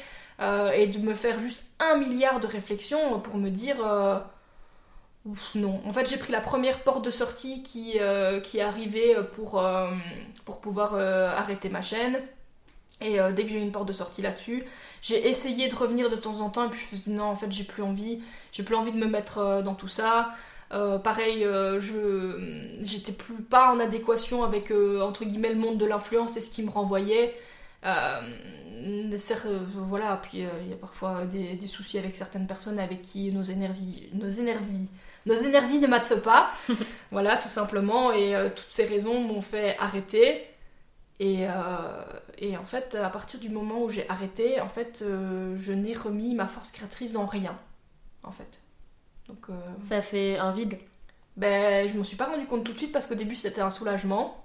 et 0.76 0.88
de 0.88 0.98
me 1.00 1.14
faire 1.14 1.40
juste 1.40 1.64
un 1.80 1.98
milliard 1.98 2.40
de 2.40 2.48
réflexions 2.48 3.20
pour 3.20 3.38
me 3.38 3.50
dire 3.50 3.78
non. 5.56 5.82
En 5.86 5.94
fait, 5.94 6.10
j'ai 6.10 6.18
pris 6.18 6.32
la 6.32 6.42
première 6.42 6.80
porte 6.80 7.06
de 7.06 7.12
sortie 7.12 7.62
qui, 7.64 8.00
euh, 8.00 8.40
qui 8.40 8.60
pour, 9.36 9.60
euh, 9.60 9.90
pour 10.46 10.62
pouvoir 10.62 10.96
euh, 10.96 11.30
arrêter 11.30 11.70
ma 11.70 11.82
chaîne. 11.82 12.20
Et 13.02 13.18
dès 13.34 13.46
que 13.46 13.50
j'ai 13.50 13.58
eu 13.58 13.64
une 13.64 13.72
porte 13.72 13.88
de 13.88 13.94
sortie 13.94 14.22
là-dessus, 14.22 14.64
j'ai 15.02 15.28
essayé 15.28 15.68
de 15.68 15.76
revenir 15.76 16.08
de 16.08 16.16
temps 16.16 16.40
en 16.42 16.52
temps 16.52 16.66
et 16.66 16.70
puis 16.70 16.80
je 16.80 16.86
me 16.86 17.02
suis 17.02 17.10
dit 17.10 17.18
non, 17.18 17.24
en 17.24 17.36
fait, 17.36 17.52
j'ai 17.52 17.64
plus 17.64 17.82
envie. 17.82 18.22
J'ai 18.52 18.62
plus 18.62 18.76
envie 18.76 18.92
de 18.92 18.98
me 18.98 19.08
mettre 19.08 19.64
dans 19.64 19.74
tout 19.74 19.88
ça. 19.88 20.36
pareil, 20.70 21.42
je 21.42 22.78
j'étais 22.82 23.12
plus 23.12 23.42
pas 23.42 23.74
en 23.74 23.80
adéquation 23.80 24.44
avec 24.44 24.72
entre 25.02 25.26
guillemets 25.26 25.50
le 25.50 25.56
monde 25.56 25.80
de 25.80 25.86
l'influence 25.88 26.38
et 26.38 26.42
ce 26.42 26.52
qui 26.52 26.62
me 26.62 26.70
renvoyait. 26.70 27.34
voilà, 29.74 30.22
puis 30.22 30.46
il 30.62 30.70
y 30.70 30.74
a 30.74 30.78
parfois 30.80 31.26
des, 31.26 31.56
des, 31.56 31.68
soucis 31.68 31.98
avec 31.98 32.16
certaines 32.16 32.46
personnes 32.46 32.78
avec 32.78 33.02
qui 33.02 33.32
nos 33.32 33.42
énergies, 33.42 34.10
nos 34.14 34.30
énergies 34.30 34.90
nos 35.26 35.36
énergies 35.36 35.80
ne 35.80 35.88
mathent 35.88 36.22
pas. 36.22 36.52
voilà, 37.12 37.38
tout 37.38 37.48
simplement. 37.48 38.12
Et 38.12 38.36
euh, 38.36 38.50
toutes 38.50 38.70
ces 38.70 38.86
raisons 38.86 39.20
m'ont 39.22 39.42
fait 39.42 39.78
arrêter. 39.78 40.48
Et, 41.20 41.46
euh, 41.48 41.50
et, 42.40 42.58
en 42.58 42.66
fait, 42.66 42.96
à 42.96 43.10
partir 43.10 43.40
du 43.40 43.50
moment 43.50 43.84
où 43.84 43.90
j'ai 43.90 44.10
arrêté, 44.10 44.60
en 44.60 44.68
fait, 44.68 45.04
euh, 45.04 45.56
je 45.58 45.74
n'ai 45.74 45.94
remis 45.94 46.34
ma 46.34 46.48
force 46.48 46.72
créatrice 46.72 47.14
dans 47.14 47.26
rien. 47.26 47.58
En 48.24 48.32
fait. 48.32 48.60
Donc, 49.28 49.48
Ça 49.82 50.02
fait 50.02 50.38
un 50.38 50.52
vide 50.52 50.78
Ben, 51.38 51.88
je 51.88 51.98
m'en 51.98 52.04
suis 52.04 52.18
pas 52.18 52.26
rendu 52.26 52.46
compte 52.46 52.66
tout 52.66 52.74
de 52.74 52.78
suite 52.78 52.92
parce 52.92 53.06
qu'au 53.08 53.16
début, 53.16 53.36
c'était 53.36 53.62
un 53.62 53.70
soulagement. 53.70 54.44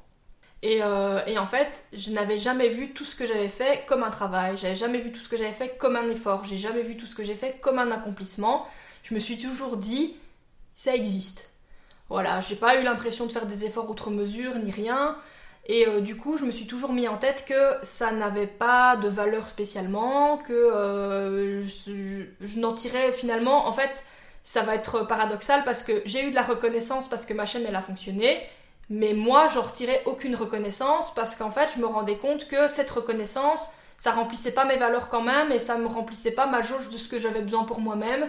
Et, 0.62 0.78
et, 0.78 1.38
en 1.38 1.46
fait, 1.46 1.84
je 1.92 2.12
n'avais 2.12 2.38
jamais 2.38 2.68
vu 2.68 2.92
tout 2.92 3.04
ce 3.04 3.16
que 3.16 3.26
j'avais 3.26 3.48
fait 3.48 3.84
comme 3.86 4.02
un 4.02 4.10
travail. 4.10 4.56
J'avais 4.56 4.76
jamais 4.76 4.98
vu 4.98 5.12
tout 5.12 5.20
ce 5.20 5.28
que 5.28 5.36
j'avais 5.36 5.52
fait 5.52 5.76
comme 5.78 5.96
un 5.96 6.08
effort. 6.08 6.44
J'ai 6.44 6.58
jamais 6.58 6.82
vu 6.82 6.96
tout 6.96 7.06
ce 7.06 7.14
que 7.14 7.24
j'ai 7.24 7.34
fait 7.34 7.58
comme 7.60 7.78
un 7.78 7.90
accomplissement. 7.90 8.66
Je 9.02 9.14
me 9.14 9.18
suis 9.18 9.38
toujours 9.38 9.76
dit, 9.76 10.16
ça 10.76 10.94
existe. 10.94 11.50
Voilà, 12.08 12.40
j'ai 12.40 12.54
pas 12.54 12.80
eu 12.80 12.84
l'impression 12.84 13.26
de 13.26 13.32
faire 13.32 13.46
des 13.46 13.64
efforts 13.64 13.90
outre 13.90 14.10
mesure 14.10 14.54
ni 14.56 14.70
rien. 14.70 15.16
Et 15.68 15.88
euh, 15.88 16.00
du 16.00 16.16
coup, 16.16 16.36
je 16.36 16.44
me 16.44 16.52
suis 16.52 16.66
toujours 16.66 16.92
mis 16.92 17.08
en 17.08 17.16
tête 17.16 17.44
que 17.44 17.74
ça 17.82 18.12
n'avait 18.12 18.46
pas 18.46 18.96
de 18.96 19.08
valeur 19.08 19.48
spécialement, 19.48 20.36
que 20.38 20.52
euh, 20.52 21.64
je, 21.64 22.58
n'en 22.60 22.72
tirais 22.72 23.10
finalement. 23.10 23.66
En 23.66 23.72
fait, 23.72 24.04
ça 24.44 24.62
va 24.62 24.76
être 24.76 25.06
paradoxal 25.08 25.64
parce 25.64 25.82
que 25.82 26.02
j'ai 26.04 26.24
eu 26.24 26.30
de 26.30 26.36
la 26.36 26.44
reconnaissance 26.44 27.08
parce 27.08 27.26
que 27.26 27.34
ma 27.34 27.46
chaîne 27.46 27.64
elle 27.66 27.74
a 27.74 27.80
fonctionné, 27.80 28.40
mais 28.90 29.12
moi 29.12 29.48
j'en 29.52 29.62
retirais 29.62 30.02
aucune 30.06 30.36
reconnaissance 30.36 31.12
parce 31.14 31.34
qu'en 31.34 31.50
fait 31.50 31.68
je 31.74 31.80
me 31.80 31.86
rendais 31.86 32.16
compte 32.16 32.46
que 32.46 32.68
cette 32.68 32.90
reconnaissance 32.90 33.66
ça 33.98 34.12
remplissait 34.12 34.52
pas 34.52 34.64
mes 34.64 34.76
valeurs 34.76 35.08
quand 35.08 35.22
même 35.22 35.50
et 35.50 35.58
ça 35.58 35.76
me 35.78 35.86
remplissait 35.86 36.30
pas 36.30 36.46
ma 36.46 36.62
jauge 36.62 36.90
de 36.90 36.98
ce 36.98 37.08
que 37.08 37.18
j'avais 37.18 37.40
besoin 37.42 37.64
pour 37.64 37.80
moi-même. 37.80 38.28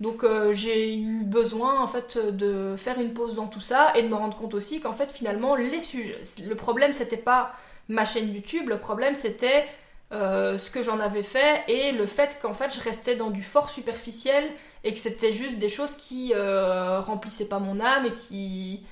Donc 0.00 0.24
euh, 0.24 0.52
j'ai 0.54 0.96
eu 0.96 1.22
besoin 1.22 1.80
en 1.80 1.86
fait 1.86 2.18
de 2.18 2.74
faire 2.76 3.00
une 3.00 3.14
pause 3.14 3.36
dans 3.36 3.46
tout 3.46 3.60
ça 3.60 3.92
et 3.96 4.02
de 4.02 4.08
me 4.08 4.16
rendre 4.16 4.36
compte 4.36 4.54
aussi 4.54 4.80
qu'en 4.80 4.92
fait 4.92 5.12
finalement 5.12 5.54
les 5.54 5.80
sujets, 5.80 6.20
le 6.44 6.54
problème 6.56 6.92
c'était 6.92 7.16
pas 7.16 7.54
ma 7.88 8.04
chaîne 8.04 8.32
YouTube, 8.34 8.68
le 8.68 8.78
problème 8.78 9.14
c'était 9.14 9.66
euh, 10.12 10.58
ce 10.58 10.70
que 10.70 10.82
j'en 10.82 10.98
avais 10.98 11.22
fait 11.22 11.62
et 11.68 11.92
le 11.92 12.06
fait 12.06 12.38
qu'en 12.42 12.54
fait 12.54 12.74
je 12.74 12.80
restais 12.80 13.14
dans 13.14 13.30
du 13.30 13.42
fort 13.42 13.70
superficiel 13.70 14.44
et 14.82 14.92
que 14.92 14.98
c'était 14.98 15.32
juste 15.32 15.58
des 15.58 15.68
choses 15.68 15.94
qui 15.96 16.32
euh, 16.34 17.00
remplissaient 17.00 17.48
pas 17.48 17.60
mon 17.60 17.80
âme 17.80 18.06
et 18.06 18.12
qui 18.12 18.84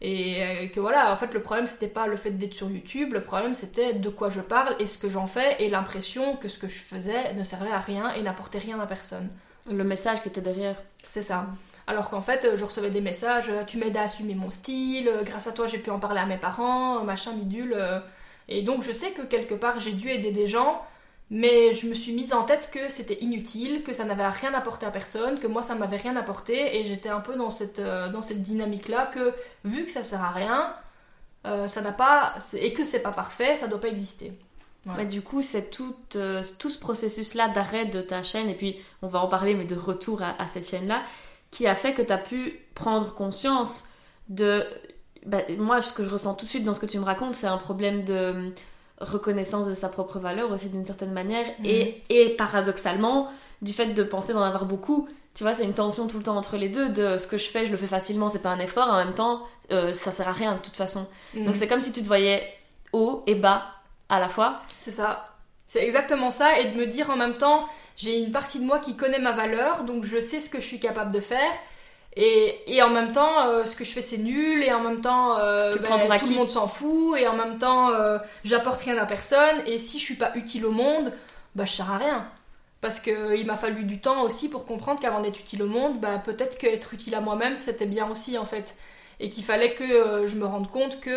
et 0.00 0.70
que 0.74 0.80
voilà 0.80 1.12
en 1.12 1.16
fait 1.16 1.32
le 1.32 1.40
problème 1.40 1.66
c'était 1.66 1.88
pas 1.88 2.08
le 2.08 2.16
fait 2.16 2.32
d'être 2.32 2.54
sur 2.54 2.68
YouTube, 2.70 3.12
le 3.12 3.22
problème 3.22 3.54
c'était 3.54 3.94
de 3.94 4.08
quoi 4.08 4.30
je 4.30 4.40
parle 4.40 4.74
et 4.80 4.86
ce 4.86 4.98
que 4.98 5.08
j'en 5.08 5.26
fais 5.28 5.62
et 5.62 5.68
l'impression 5.68 6.36
que 6.36 6.48
ce 6.48 6.58
que 6.58 6.68
je 6.68 6.78
faisais 6.78 7.32
ne 7.34 7.44
servait 7.44 7.70
à 7.70 7.78
rien 7.78 8.12
et 8.14 8.22
n'apportait 8.22 8.58
rien 8.58 8.80
à 8.80 8.86
personne. 8.86 9.30
Le 9.70 9.84
message 9.84 10.22
qui 10.22 10.28
était 10.28 10.40
derrière. 10.40 10.76
C'est 11.08 11.22
ça. 11.22 11.46
Alors 11.86 12.08
qu'en 12.08 12.20
fait, 12.20 12.56
je 12.56 12.64
recevais 12.64 12.90
des 12.90 13.00
messages, 13.00 13.50
euh, 13.50 13.62
tu 13.66 13.76
m'aides 13.76 13.96
à 13.96 14.02
assumer 14.02 14.34
mon 14.34 14.50
style, 14.50 15.08
euh, 15.08 15.22
grâce 15.22 15.46
à 15.46 15.52
toi 15.52 15.66
j'ai 15.66 15.78
pu 15.78 15.90
en 15.90 15.98
parler 15.98 16.20
à 16.20 16.26
mes 16.26 16.38
parents, 16.38 16.98
euh, 16.98 17.02
machin 17.02 17.32
bidule. 17.32 17.76
Et 18.48 18.62
donc 18.62 18.82
je 18.82 18.92
sais 18.92 19.10
que 19.10 19.22
quelque 19.22 19.54
part 19.54 19.80
j'ai 19.80 19.92
dû 19.92 20.08
aider 20.10 20.30
des 20.30 20.46
gens, 20.46 20.82
mais 21.30 21.74
je 21.74 21.86
me 21.86 21.94
suis 21.94 22.12
mise 22.12 22.32
en 22.32 22.44
tête 22.44 22.70
que 22.72 22.88
c'était 22.88 23.18
inutile, 23.22 23.82
que 23.82 23.92
ça 23.92 24.04
n'avait 24.04 24.26
rien 24.28 24.54
apporté 24.54 24.86
à 24.86 24.90
personne, 24.90 25.38
que 25.38 25.46
moi 25.46 25.62
ça 25.62 25.74
m'avait 25.74 25.96
rien 25.96 26.16
apporté, 26.16 26.78
et 26.78 26.86
j'étais 26.86 27.08
un 27.10 27.20
peu 27.20 27.36
dans 27.36 27.50
cette, 27.50 27.80
dans 27.80 28.22
cette 28.22 28.42
dynamique-là 28.42 29.06
que 29.06 29.34
vu 29.64 29.84
que 29.84 29.90
ça 29.90 30.02
sert 30.04 30.22
à 30.22 30.30
rien, 30.30 30.74
ça 31.68 31.80
n'a 31.82 31.92
pas. 31.92 32.34
et 32.54 32.72
que 32.72 32.84
c'est 32.84 33.02
pas 33.02 33.12
parfait, 33.12 33.56
ça 33.56 33.66
doit 33.68 33.80
pas 33.80 33.88
exister. 33.88 34.32
Du 35.08 35.22
coup, 35.22 35.40
c'est 35.40 35.70
tout, 35.70 35.94
euh, 36.16 36.42
tout 36.58 36.68
ce 36.68 36.78
processus-là 36.78 37.48
d'arrêt 37.48 37.86
de 37.86 38.02
ta 38.02 38.22
chaîne, 38.22 38.48
et 38.48 38.54
puis 38.54 38.76
on 39.02 39.08
va 39.08 39.20
en 39.20 39.28
parler, 39.28 39.54
mais 39.54 39.64
de 39.64 39.74
retour 39.74 40.22
à, 40.22 40.46
cette 40.46 40.68
chaîne-là, 40.68 41.02
qui 41.50 41.66
a 41.66 41.74
fait 41.74 41.94
que 41.94 42.02
tu 42.02 42.12
as 42.12 42.18
pu 42.18 42.60
prendre 42.74 43.14
conscience 43.14 43.88
de... 44.28 44.64
Bah, 45.24 45.38
moi, 45.58 45.80
ce 45.80 45.92
que 45.94 46.04
je 46.04 46.10
ressens 46.10 46.34
tout 46.34 46.44
de 46.44 46.50
suite 46.50 46.64
dans 46.64 46.74
ce 46.74 46.80
que 46.80 46.86
tu 46.86 46.98
me 46.98 47.04
racontes, 47.04 47.34
c'est 47.34 47.46
un 47.46 47.56
problème 47.56 48.04
de 48.04 48.12
euh, 48.12 48.50
reconnaissance 49.00 49.66
de 49.66 49.72
sa 49.72 49.88
propre 49.88 50.18
valeur 50.18 50.50
aussi 50.52 50.68
d'une 50.68 50.84
certaine 50.84 51.12
manière, 51.12 51.46
mhm. 51.60 51.66
et, 51.66 52.02
et 52.10 52.28
paradoxalement, 52.36 53.30
du 53.62 53.72
fait 53.72 53.86
de 53.86 54.02
penser 54.02 54.34
d'en 54.34 54.42
avoir 54.42 54.66
beaucoup, 54.66 55.08
tu 55.34 55.42
vois, 55.42 55.54
c'est 55.54 55.64
une 55.64 55.74
tension 55.74 56.06
tout 56.06 56.18
le 56.18 56.24
temps 56.24 56.36
entre 56.36 56.56
les 56.56 56.68
deux, 56.68 56.90
de 56.90 57.16
ce 57.16 57.26
que 57.26 57.38
je 57.38 57.48
fais, 57.48 57.66
je 57.66 57.70
le 57.70 57.76
fais 57.78 57.86
facilement, 57.86 58.28
c'est 58.28 58.42
pas 58.42 58.50
un 58.50 58.60
effort, 58.60 58.88
en 58.88 58.96
même 58.96 59.14
temps, 59.14 59.42
euh, 59.72 59.92
ça 59.94 60.12
sert 60.12 60.28
à 60.28 60.32
rien 60.32 60.54
de 60.54 60.60
toute 60.60 60.76
façon. 60.76 61.06
Mhm. 61.34 61.46
Donc 61.46 61.56
c'est 61.56 61.68
comme 61.68 61.80
si 61.80 61.92
tu 61.92 62.02
te 62.02 62.06
voyais 62.06 62.46
haut 62.92 63.22
et 63.26 63.34
bas 63.34 63.73
à 64.08 64.20
la 64.20 64.28
fois. 64.28 64.62
C'est 64.68 64.92
ça. 64.92 65.28
C'est 65.66 65.84
exactement 65.84 66.30
ça. 66.30 66.60
Et 66.60 66.66
de 66.66 66.76
me 66.76 66.86
dire 66.86 67.10
en 67.10 67.16
même 67.16 67.36
temps, 67.36 67.68
j'ai 67.96 68.18
une 68.20 68.30
partie 68.30 68.58
de 68.58 68.64
moi 68.64 68.78
qui 68.78 68.96
connaît 68.96 69.18
ma 69.18 69.32
valeur, 69.32 69.84
donc 69.84 70.04
je 70.04 70.20
sais 70.20 70.40
ce 70.40 70.50
que 70.50 70.60
je 70.60 70.66
suis 70.66 70.80
capable 70.80 71.12
de 71.12 71.20
faire. 71.20 71.52
Et, 72.16 72.80
en 72.80 72.90
même 72.90 73.10
temps, 73.10 73.40
euh, 73.46 73.64
ce 73.64 73.74
que 73.74 73.84
je 73.84 73.90
fais 73.90 74.02
c'est 74.02 74.18
nul, 74.18 74.62
et 74.62 74.72
en 74.72 74.80
même 74.80 75.00
temps, 75.00 75.36
euh, 75.38 75.74
ben, 75.74 76.16
tout 76.16 76.28
le 76.28 76.34
monde 76.36 76.50
s'en 76.50 76.68
fout, 76.68 77.18
et 77.18 77.26
en 77.26 77.36
même 77.36 77.58
temps, 77.58 77.90
euh, 77.90 78.18
j'apporte 78.44 78.82
rien 78.82 78.96
à 78.98 79.06
personne, 79.06 79.62
et 79.66 79.78
si 79.78 79.98
je 79.98 80.04
suis 80.04 80.14
pas 80.14 80.30
utile 80.36 80.64
au 80.64 80.70
monde, 80.70 81.12
bah 81.56 81.64
je 81.64 81.72
sers 81.72 81.90
à 81.90 81.98
rien. 81.98 82.28
Parce 82.80 83.00
qu'il 83.00 83.44
m'a 83.46 83.56
fallu 83.56 83.84
du 83.84 84.00
temps 84.00 84.22
aussi 84.22 84.48
pour 84.48 84.64
comprendre 84.66 85.00
qu'avant 85.00 85.20
d'être 85.20 85.40
utile 85.40 85.62
au 85.62 85.66
monde, 85.66 85.98
bah, 86.00 86.22
peut-être 86.24 86.56
qu'être 86.56 86.94
utile 86.94 87.14
à 87.14 87.20
moi-même 87.20 87.56
c'était 87.56 87.86
bien 87.86 88.08
aussi 88.10 88.38
en 88.38 88.44
fait. 88.44 88.76
Et 89.20 89.30
qu'il 89.30 89.44
fallait 89.44 89.74
que 89.74 90.26
je 90.26 90.36
me 90.36 90.44
rende 90.44 90.70
compte 90.70 91.00
que 91.00 91.10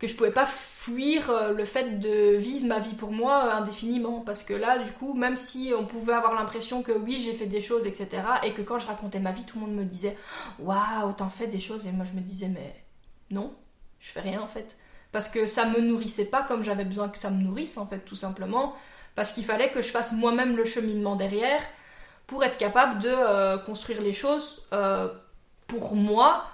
que 0.00 0.06
je 0.06 0.14
pouvais 0.14 0.32
pas 0.32 0.46
fuir 0.46 1.30
euh, 1.30 1.52
le 1.52 1.64
fait 1.66 2.00
de 2.00 2.36
vivre 2.36 2.66
ma 2.66 2.78
vie 2.78 2.94
pour 2.94 3.12
moi 3.12 3.44
euh, 3.44 3.58
indéfiniment. 3.58 4.20
Parce 4.20 4.42
que 4.42 4.54
là 4.54 4.78
du 4.78 4.90
coup 4.92 5.12
même 5.12 5.36
si 5.36 5.72
on 5.78 5.84
pouvait 5.84 6.14
avoir 6.14 6.34
l'impression 6.34 6.82
que 6.82 6.90
oui 6.90 7.20
j'ai 7.22 7.34
fait 7.34 7.46
des 7.46 7.60
choses 7.60 7.86
etc 7.86 8.22
et 8.42 8.52
que 8.52 8.62
quand 8.62 8.78
je 8.78 8.86
racontais 8.86 9.20
ma 9.20 9.30
vie 9.30 9.44
tout 9.44 9.60
le 9.60 9.66
monde 9.66 9.76
me 9.76 9.84
disait 9.84 10.16
waouh 10.58 11.12
t'en 11.12 11.28
fais 11.28 11.46
des 11.46 11.60
choses 11.60 11.86
et 11.86 11.92
moi 11.92 12.06
je 12.10 12.16
me 12.16 12.22
disais 12.22 12.48
mais 12.48 12.74
non 13.30 13.54
je 13.98 14.10
fais 14.10 14.20
rien 14.20 14.40
en 14.40 14.46
fait 14.46 14.76
parce 15.12 15.28
que 15.28 15.44
ça 15.44 15.66
me 15.66 15.80
nourrissait 15.80 16.24
pas 16.24 16.42
comme 16.42 16.64
j'avais 16.64 16.86
besoin 16.86 17.10
que 17.10 17.18
ça 17.18 17.30
me 17.30 17.42
nourrisse 17.42 17.76
en 17.76 17.86
fait 17.86 18.00
tout 18.00 18.16
simplement. 18.16 18.74
Parce 19.16 19.32
qu'il 19.32 19.44
fallait 19.44 19.70
que 19.70 19.82
je 19.82 19.88
fasse 19.88 20.12
moi-même 20.12 20.56
le 20.56 20.64
cheminement 20.64 21.16
derrière 21.16 21.60
pour 22.26 22.42
être 22.44 22.56
capable 22.56 23.00
de 23.00 23.10
euh, 23.10 23.58
construire 23.58 24.00
les 24.00 24.12
choses 24.12 24.62
pour 25.66 25.94
moi 25.94 26.44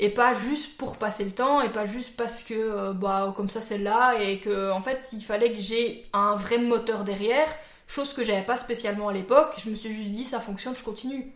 et 0.00 0.08
pas 0.08 0.34
juste 0.34 0.78
pour 0.78 0.96
passer 0.96 1.24
le 1.24 1.30
temps 1.30 1.60
et 1.60 1.68
pas 1.68 1.84
juste 1.84 2.16
parce 2.16 2.42
que 2.42 2.54
euh, 2.54 2.92
bah 2.94 3.34
comme 3.36 3.50
ça 3.50 3.60
c'est 3.60 3.78
là 3.78 4.18
et 4.18 4.38
que 4.38 4.72
en 4.72 4.80
fait 4.80 4.98
il 5.12 5.22
fallait 5.22 5.52
que 5.52 5.60
j'ai 5.60 6.06
un 6.14 6.36
vrai 6.36 6.56
moteur 6.56 7.04
derrière 7.04 7.46
chose 7.86 8.14
que 8.14 8.24
j'avais 8.24 8.42
pas 8.42 8.56
spécialement 8.56 9.08
à 9.08 9.12
l'époque. 9.12 9.54
Je 9.58 9.68
me 9.68 9.74
suis 9.74 9.92
juste 9.92 10.10
dit 10.10 10.24
ça 10.24 10.40
fonctionne 10.40 10.74
je 10.74 10.82
continue. 10.82 11.30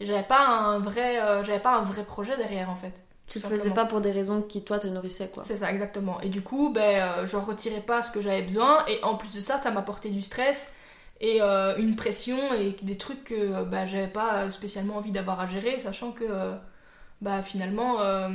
J'avais 0.00 0.24
pas 0.24 0.44
un 0.44 0.80
vrai 0.80 1.22
euh, 1.22 1.44
j'avais 1.44 1.60
pas 1.60 1.76
un 1.76 1.82
vrai 1.82 2.04
projet 2.04 2.36
derrière 2.36 2.68
en 2.68 2.74
fait 2.74 2.92
tu 3.28 3.38
le 3.38 3.48
faisais 3.48 3.70
pas 3.70 3.86
pour 3.86 4.02
des 4.02 4.10
raisons 4.10 4.42
qui 4.42 4.62
toi 4.64 4.78
te 4.78 4.88
nourrissaient 4.88 5.28
quoi. 5.28 5.44
C'est 5.46 5.56
ça 5.56 5.70
exactement. 5.70 6.20
Et 6.20 6.30
du 6.30 6.42
coup 6.42 6.70
ben 6.70 7.00
euh, 7.00 7.26
j'en 7.28 7.42
retirais 7.42 7.80
pas 7.80 8.02
ce 8.02 8.10
que 8.10 8.20
j'avais 8.20 8.42
besoin 8.42 8.84
et 8.88 9.02
en 9.04 9.14
plus 9.14 9.32
de 9.32 9.40
ça 9.40 9.56
ça 9.56 9.70
m'apportait 9.70 10.10
du 10.10 10.20
stress 10.20 10.72
et 11.20 11.40
une 11.40 11.94
pression 11.94 12.52
et 12.54 12.76
des 12.82 12.98
trucs 12.98 13.24
que 13.24 13.62
ben, 13.64 13.86
j'avais 13.86 14.08
pas 14.08 14.50
spécialement 14.50 14.96
envie 14.96 15.12
d'avoir 15.12 15.40
à 15.40 15.46
gérer 15.46 15.78
sachant 15.78 16.10
que 16.10 16.24
bah 17.20 17.42
finalement, 17.42 18.00
euh, 18.00 18.28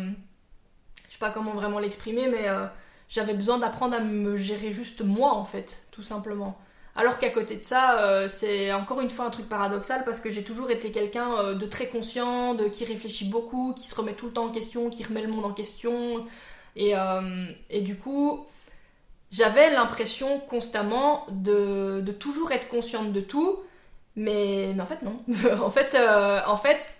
je 1.07 1.13
sais 1.13 1.19
pas 1.19 1.29
comment 1.29 1.53
vraiment 1.53 1.79
l'exprimer, 1.79 2.27
mais 2.27 2.47
euh, 2.47 2.65
j'avais 3.07 3.33
besoin 3.33 3.57
d'apprendre 3.57 3.95
à 3.95 3.99
me 3.99 4.37
gérer 4.37 4.71
juste 4.71 5.01
moi 5.01 5.33
en 5.33 5.45
fait, 5.45 5.83
tout 5.91 6.01
simplement. 6.01 6.57
Alors 6.95 7.19
qu'à 7.19 7.29
côté 7.29 7.55
de 7.55 7.63
ça, 7.63 7.99
euh, 7.99 8.27
c'est 8.27 8.73
encore 8.73 8.99
une 8.99 9.09
fois 9.09 9.25
un 9.25 9.29
truc 9.29 9.47
paradoxal 9.47 10.03
parce 10.05 10.19
que 10.21 10.31
j'ai 10.31 10.43
toujours 10.43 10.69
été 10.71 10.91
quelqu'un 10.91 11.53
de 11.53 11.65
très 11.65 11.87
conscient, 11.87 12.55
de 12.55 12.65
qui 12.65 12.83
réfléchit 12.83 13.29
beaucoup, 13.29 13.73
qui 13.73 13.87
se 13.87 13.95
remet 13.95 14.13
tout 14.13 14.25
le 14.25 14.33
temps 14.33 14.45
en 14.45 14.51
question, 14.51 14.89
qui 14.89 15.03
remet 15.03 15.21
le 15.21 15.29
monde 15.29 15.45
en 15.45 15.53
question. 15.53 16.25
Et, 16.75 16.93
et 17.69 17.81
du 17.81 17.97
coup, 17.97 18.45
j'avais 19.31 19.71
l'impression 19.71 20.39
constamment 20.39 21.25
de, 21.29 22.01
de 22.01 22.11
toujours 22.11 22.51
être 22.51 22.67
consciente 22.67 23.13
de 23.13 23.21
tout, 23.21 23.59
mais, 24.15 24.73
mais 24.75 24.81
en 24.81 24.85
fait 24.85 25.01
non. 25.03 25.21
en 25.63 25.69
fait, 25.69 25.95
en 26.45 26.57
fait 26.57 26.98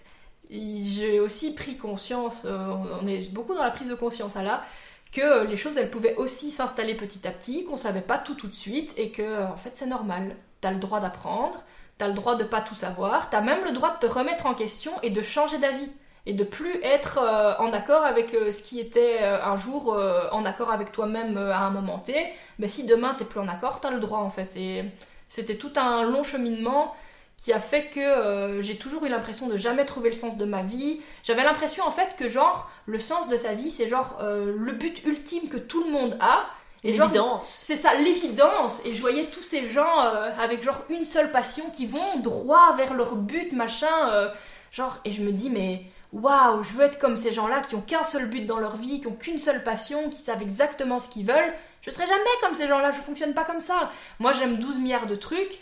j'ai 0.49 1.19
aussi 1.19 1.53
pris 1.53 1.77
conscience, 1.77 2.43
euh, 2.45 2.73
on 3.01 3.07
est 3.07 3.31
beaucoup 3.31 3.53
dans 3.53 3.63
la 3.63 3.71
prise 3.71 3.88
de 3.88 3.95
conscience 3.95 4.35
à 4.35 4.43
là, 4.43 4.63
que 5.12 5.45
les 5.45 5.57
choses 5.57 5.77
elles 5.77 5.89
pouvaient 5.89 6.15
aussi 6.15 6.51
s'installer 6.51 6.95
petit 6.95 7.27
à 7.27 7.31
petit, 7.31 7.65
qu'on 7.65 7.77
savait 7.77 8.01
pas 8.01 8.17
tout 8.17 8.35
tout 8.35 8.47
de 8.47 8.53
suite 8.53 8.93
et 8.97 9.09
que 9.12 9.43
en 9.45 9.57
fait 9.57 9.71
c'est 9.73 9.85
normal. 9.85 10.35
T'as 10.62 10.71
le 10.71 10.79
droit 10.79 10.99
d'apprendre, 10.99 11.63
t'as 11.97 12.07
le 12.07 12.13
droit 12.13 12.35
de 12.35 12.43
pas 12.43 12.62
tout 12.62 12.75
savoir, 12.75 13.29
t'as 13.29 13.41
même 13.41 13.63
le 13.63 13.71
droit 13.71 13.93
de 13.95 14.07
te 14.07 14.12
remettre 14.12 14.45
en 14.45 14.53
question 14.53 14.91
et 15.03 15.09
de 15.09 15.21
changer 15.21 15.57
d'avis 15.57 15.89
et 16.25 16.33
de 16.33 16.43
plus 16.43 16.75
être 16.83 17.19
euh, 17.21 17.53
en 17.59 17.71
accord 17.71 18.03
avec 18.03 18.33
euh, 18.33 18.51
ce 18.51 18.62
qui 18.62 18.79
était 18.79 19.19
un 19.23 19.55
jour 19.55 19.97
en 20.31 20.45
accord 20.45 20.71
avec 20.71 20.91
toi-même 20.91 21.38
à 21.38 21.62
un 21.62 21.69
moment 21.69 21.99
T. 21.99 22.15
Mais 22.57 22.67
si 22.67 22.85
demain 22.85 23.15
t'es 23.15 23.25
plus 23.25 23.39
en 23.39 23.47
accord, 23.47 23.79
t'as 23.81 23.91
le 23.91 23.99
droit 23.99 24.19
en 24.19 24.29
fait. 24.29 24.55
Et 24.57 24.83
c'était 25.27 25.55
tout 25.55 25.73
un 25.75 26.03
long 26.03 26.23
cheminement 26.23 26.93
qui 27.41 27.54
a 27.54 27.60
fait 27.60 27.86
que 27.86 27.99
euh, 27.99 28.62
j'ai 28.62 28.75
toujours 28.75 29.06
eu 29.06 29.10
l'impression 29.10 29.47
de 29.47 29.56
jamais 29.56 29.86
trouver 29.86 30.10
le 30.10 30.15
sens 30.15 30.36
de 30.36 30.45
ma 30.45 30.62
vie. 30.62 30.99
J'avais 31.23 31.43
l'impression 31.43 31.86
en 31.86 31.91
fait 31.91 32.15
que 32.17 32.28
genre 32.28 32.69
le 32.86 32.99
sens 32.99 33.28
de 33.30 33.38
sa 33.38 33.54
vie 33.54 33.71
c'est 33.71 33.88
genre 33.88 34.17
euh, 34.21 34.54
le 34.58 34.73
but 34.73 35.02
ultime 35.06 35.47
que 35.47 35.58
tout 35.58 35.84
le 35.84 35.91
monde 35.91 36.17
a. 36.19 36.45
L'évidence. 36.82 37.62
c'est 37.65 37.75
ça, 37.75 37.93
l'évidence. 37.95 38.82
Et 38.86 38.93
je 38.93 39.02
voyais 39.02 39.25
tous 39.25 39.43
ces 39.43 39.69
gens 39.69 40.02
euh, 40.02 40.32
avec 40.41 40.63
genre 40.63 40.82
une 40.89 41.04
seule 41.04 41.30
passion 41.30 41.69
qui 41.71 41.86
vont 41.86 42.19
droit 42.23 42.73
vers 42.78 42.93
leur 42.93 43.15
but, 43.17 43.52
machin. 43.52 44.32
genre, 44.71 44.97
et 45.04 45.12
je 45.12 45.21
me 45.21 45.34
dis, 45.34 45.49
mais 45.49 45.84
waouh, 46.13 46.63
je 46.63 46.71
veux 46.75 46.86
être 46.86 46.97
comme 46.97 47.17
ces 47.17 47.34
gens-là 47.34 47.60
qui 47.60 47.75
ont 47.75 47.82
qu'un 47.82 48.06
seul 48.06 48.30
but 48.30 48.45
dans 48.45 48.60
leur 48.60 48.78
vie, 48.78 49.02
qui 49.02 49.08
ont 49.08 49.13
qu'une 49.13 49.39
seule 49.39 49.62
passion, 49.62 50.10
qui 50.10 50.19
savent 50.19 50.41
exactement 50.41 51.02
ce 51.02 51.10
qu'ils 51.10 51.25
veulent. 51.25 51.54
Je 51.82 51.91
serai 51.91 52.08
jamais 52.08 52.23
comme 52.41 52.56
ces 52.56 52.69
gens-là, 52.69 52.91
je 52.91 53.02
fonctionne 53.02 53.34
pas 53.34 53.43
comme 53.43 53.60
ça. 53.60 53.91
Moi, 54.19 54.32
j'aime 54.32 54.56
12 54.56 54.80
milliards 54.80 55.08
de 55.08 55.15
trucs. 55.15 55.60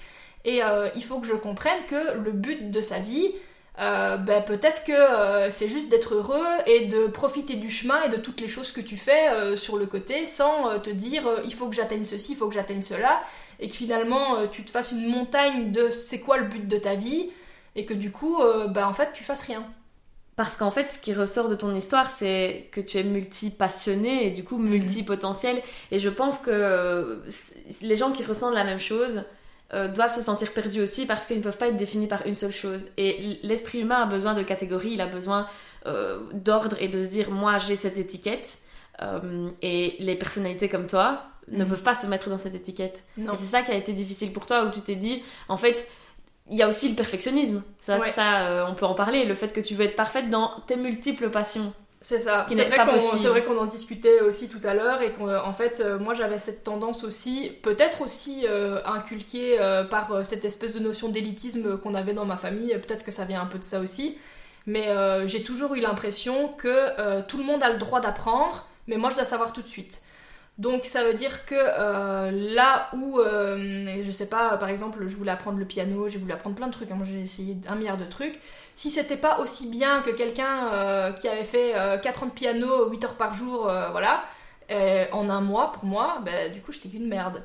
Et 0.47 0.63
euh, 0.63 0.89
il 0.95 1.03
faut 1.03 1.19
que 1.19 1.27
je 1.27 1.33
comprenne 1.33 1.77
que 1.87 2.17
le 2.17 2.31
but 2.31 2.71
de 2.71 2.81
sa 2.81 2.97
vie, 2.97 3.31
euh, 3.79 4.17
ben, 4.17 4.41
peut-être 4.41 4.83
que 4.85 4.91
euh, 4.91 5.51
c'est 5.51 5.69
juste 5.69 5.89
d'être 5.89 6.15
heureux 6.15 6.45
et 6.65 6.87
de 6.87 7.05
profiter 7.07 7.55
du 7.55 7.69
chemin 7.69 8.01
et 8.03 8.09
de 8.09 8.15
toutes 8.15 8.41
les 8.41 8.47
choses 8.47 8.71
que 8.71 8.81
tu 8.81 8.97
fais 8.97 9.29
euh, 9.29 9.55
sur 9.55 9.77
le 9.77 9.85
côté 9.85 10.25
sans 10.25 10.79
te 10.79 10.89
dire 10.89 11.23
il 11.45 11.53
faut 11.53 11.67
que 11.67 11.75
j'atteigne 11.75 12.05
ceci, 12.05 12.31
il 12.31 12.35
faut 12.35 12.47
que 12.47 12.55
j'atteigne 12.55 12.81
cela. 12.81 13.21
Et 13.59 13.67
que 13.67 13.73
finalement 13.73 14.47
tu 14.51 14.63
te 14.63 14.71
fasses 14.71 14.91
une 14.91 15.07
montagne 15.07 15.71
de 15.71 15.89
c'est 15.89 16.19
quoi 16.19 16.37
le 16.37 16.45
but 16.45 16.67
de 16.67 16.77
ta 16.77 16.95
vie 16.95 17.31
et 17.75 17.85
que 17.85 17.93
du 17.93 18.11
coup, 18.11 18.37
ben, 18.69 18.87
en 18.87 18.93
fait, 18.93 19.09
tu 19.13 19.23
fasses 19.23 19.41
rien. 19.41 19.63
Parce 20.35 20.57
qu'en 20.57 20.69
fait, 20.69 20.85
ce 20.85 20.99
qui 20.99 21.11
ressort 21.13 21.49
de 21.49 21.55
ton 21.55 21.75
histoire, 21.75 22.11
c'est 22.11 22.69
que 22.71 22.79
tu 22.79 22.99
es 22.99 23.03
multi-passionné 23.03 24.27
et 24.27 24.29
du 24.29 24.43
coup 24.43 24.57
multi-potentiel. 24.57 25.59
Et 25.89 25.97
je 25.97 26.09
pense 26.09 26.37
que 26.37 27.23
les 27.81 27.95
gens 27.95 28.11
qui 28.11 28.23
ressentent 28.23 28.53
la 28.53 28.63
même 28.63 28.79
chose 28.79 29.23
euh, 29.73 29.87
doivent 29.87 30.13
se 30.13 30.21
sentir 30.21 30.53
perdus 30.53 30.81
aussi 30.81 31.05
parce 31.05 31.25
qu'ils 31.25 31.37
ne 31.37 31.43
peuvent 31.43 31.57
pas 31.57 31.67
être 31.67 31.77
définis 31.77 32.07
par 32.07 32.25
une 32.25 32.35
seule 32.35 32.53
chose. 32.53 32.85
Et 32.97 33.39
l'esprit 33.43 33.79
humain 33.81 34.01
a 34.03 34.05
besoin 34.05 34.33
de 34.33 34.43
catégories, 34.43 34.91
il 34.93 35.01
a 35.01 35.07
besoin 35.07 35.47
euh, 35.85 36.19
d'ordre 36.33 36.75
et 36.79 36.87
de 36.87 37.01
se 37.03 37.09
dire 37.09 37.31
moi 37.31 37.57
j'ai 37.57 37.75
cette 37.75 37.97
étiquette. 37.97 38.57
Euh, 39.01 39.49
et 39.61 39.95
les 39.99 40.15
personnalités 40.15 40.69
comme 40.69 40.87
toi 40.87 41.23
ne 41.49 41.63
Mhm. 41.63 41.69
peuvent 41.69 41.83
pas 41.83 41.93
se 41.93 42.07
mettre 42.07 42.29
dans 42.29 42.37
cette 42.39 42.55
étiquette. 42.55 43.03
Non. 43.17 43.33
Et 43.33 43.37
c'est 43.37 43.45
ça 43.45 43.61
qui 43.61 43.71
a 43.71 43.75
été 43.75 43.93
difficile 43.93 44.33
pour 44.33 44.45
toi, 44.45 44.63
où 44.65 44.71
tu 44.71 44.81
t'es 44.81 44.95
dit, 44.95 45.21
en 45.47 45.55
fait, 45.57 45.87
il 46.49 46.57
y 46.57 46.63
a 46.63 46.67
aussi 46.67 46.89
le 46.89 46.95
perfectionnisme. 46.95 47.61
Ça, 47.79 47.99
Ouais. 47.99 48.09
ça 48.09 48.65
on 48.69 48.73
peut 48.73 48.85
en 48.85 48.95
parler. 48.95 49.23
Le 49.25 49.35
fait 49.35 49.53
que 49.53 49.61
tu 49.61 49.75
veux 49.75 49.85
être 49.85 49.95
parfaite 49.95 50.29
dans 50.29 50.51
tes 50.65 50.75
multiples 50.77 51.29
passions. 51.29 51.73
C'est 52.07 52.21
ça. 52.21 52.47
C'est 52.49 53.27
vrai 53.27 53.43
qu'on 53.43 53.57
en 53.57 53.65
discutait 53.65 54.21
aussi 54.21 54.47
tout 54.47 54.65
à 54.65 54.73
l'heure 54.73 55.01
et 55.01 55.11
qu'en 55.11 55.51
fait, 55.51 55.81
euh, 55.81 55.99
moi 55.99 56.13
j'avais 56.13 56.39
cette 56.39 56.63
tendance 56.63 57.03
aussi, 57.03 57.51
peut-être 57.63 58.01
aussi 58.01 58.45
euh, 58.47 58.79
inculquée 58.85 59.59
euh, 59.59 59.83
par 59.83 60.25
cette 60.25 60.45
espèce 60.45 60.71
de 60.71 60.79
notion 60.79 61.09
d'élitisme 61.09 61.77
qu'on 61.77 61.93
avait 61.95 62.13
dans 62.13 62.23
ma 62.23 62.37
famille, 62.37 62.69
peut-être 62.77 63.03
que 63.03 63.11
ça 63.11 63.25
vient 63.25 63.41
un 63.41 63.45
peu 63.45 63.57
de 63.59 63.63
ça 63.65 63.81
aussi, 63.81 64.17
mais 64.65 64.87
euh, 64.87 65.27
j'ai 65.27 65.43
toujours 65.43 65.75
eu 65.75 65.81
l'impression 65.81 66.47
que 66.53 67.21
tout 67.23 67.39
le 67.39 67.43
monde 67.43 67.61
a 67.61 67.73
le 67.73 67.77
droit 67.77 67.99
d'apprendre, 67.99 68.69
mais 68.87 68.95
moi 68.95 69.09
je 69.09 69.15
dois 69.15 69.25
savoir 69.25 69.51
tout 69.51 69.61
de 69.61 69.67
suite. 69.67 70.01
Donc 70.57 70.85
ça 70.85 71.03
veut 71.03 71.13
dire 71.13 71.45
que 71.45 71.55
euh, 71.55 72.31
là 72.31 72.89
où, 72.93 73.19
euh, 73.19 74.01
je 74.03 74.11
sais 74.11 74.25
pas, 74.27 74.57
par 74.57 74.69
exemple, 74.69 75.07
je 75.07 75.15
voulais 75.15 75.31
apprendre 75.31 75.59
le 75.59 75.65
piano, 75.65 76.09
j'ai 76.09 76.17
voulu 76.17 76.31
apprendre 76.31 76.55
plein 76.55 76.67
de 76.67 76.71
trucs, 76.71 76.89
hein, 76.89 76.99
j'ai 77.03 77.21
essayé 77.21 77.57
un 77.67 77.75
milliard 77.75 77.97
de 77.97 78.05
trucs, 78.05 78.39
si 78.75 78.89
c'était 78.89 79.17
pas 79.17 79.39
aussi 79.39 79.69
bien 79.69 80.01
que 80.01 80.09
quelqu'un 80.09 80.73
euh, 80.73 81.11
qui 81.11 81.27
avait 81.27 81.43
fait 81.43 81.73
euh, 81.75 81.99
4 81.99 82.23
ans 82.23 82.25
de 82.27 82.31
piano, 82.31 82.89
8 82.89 83.03
heures 83.03 83.15
par 83.15 83.35
jour, 83.35 83.71
voilà, 83.91 84.23
en 85.11 85.29
un 85.29 85.41
mois 85.41 85.71
pour 85.71 85.85
moi, 85.85 86.21
bah, 86.25 86.49
du 86.49 86.61
coup 86.61 86.71
j'étais 86.71 86.89
qu'une 86.89 87.07
merde. 87.07 87.43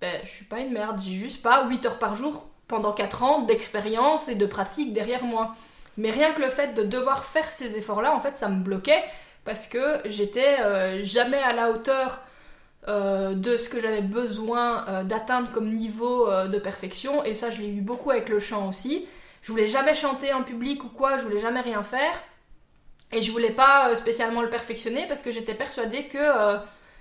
Ben, 0.00 0.20
je 0.24 0.30
suis 0.30 0.44
pas 0.46 0.60
une 0.60 0.72
merde, 0.72 1.00
j'ai 1.04 1.14
juste 1.14 1.42
pas 1.42 1.68
8 1.68 1.86
heures 1.86 1.98
par 1.98 2.16
jour 2.16 2.46
pendant 2.66 2.92
4 2.92 3.22
ans 3.22 3.42
d'expérience 3.42 4.28
et 4.28 4.36
de 4.36 4.46
pratique 4.46 4.94
derrière 4.94 5.24
moi. 5.24 5.54
Mais 5.98 6.10
rien 6.10 6.32
que 6.32 6.40
le 6.40 6.48
fait 6.48 6.74
de 6.74 6.82
devoir 6.82 7.24
faire 7.26 7.50
ces 7.52 7.76
efforts-là, 7.76 8.14
en 8.14 8.20
fait, 8.20 8.36
ça 8.36 8.48
me 8.48 8.62
bloquait 8.62 9.04
parce 9.44 9.66
que 9.66 10.00
j'étais 10.06 11.04
jamais 11.04 11.38
à 11.38 11.52
la 11.52 11.70
hauteur 11.70 12.20
euh, 12.86 13.32
de 13.34 13.56
ce 13.56 13.70
que 13.70 13.80
j'avais 13.80 14.02
besoin 14.02 14.86
euh, 14.88 15.04
d'atteindre 15.04 15.50
comme 15.52 15.72
niveau 15.72 16.30
euh, 16.30 16.48
de 16.48 16.58
perfection. 16.58 17.24
Et 17.24 17.32
ça, 17.32 17.50
je 17.50 17.62
l'ai 17.62 17.68
eu 17.68 17.80
beaucoup 17.80 18.10
avec 18.10 18.28
le 18.28 18.38
chant 18.38 18.68
aussi. 18.68 19.08
Je 19.40 19.50
voulais 19.50 19.68
jamais 19.68 19.94
chanter 19.94 20.34
en 20.34 20.42
public 20.42 20.84
ou 20.84 20.88
quoi, 20.88 21.16
je 21.16 21.22
voulais 21.22 21.38
jamais 21.38 21.62
rien 21.62 21.82
faire. 21.82 22.12
Et 23.10 23.22
je 23.22 23.32
voulais 23.32 23.52
pas 23.52 23.94
spécialement 23.94 24.42
le 24.42 24.50
perfectionner 24.50 25.06
parce 25.08 25.22
que 25.22 25.32
j'étais 25.32 25.54
persuadée 25.54 26.08
que 26.08 26.18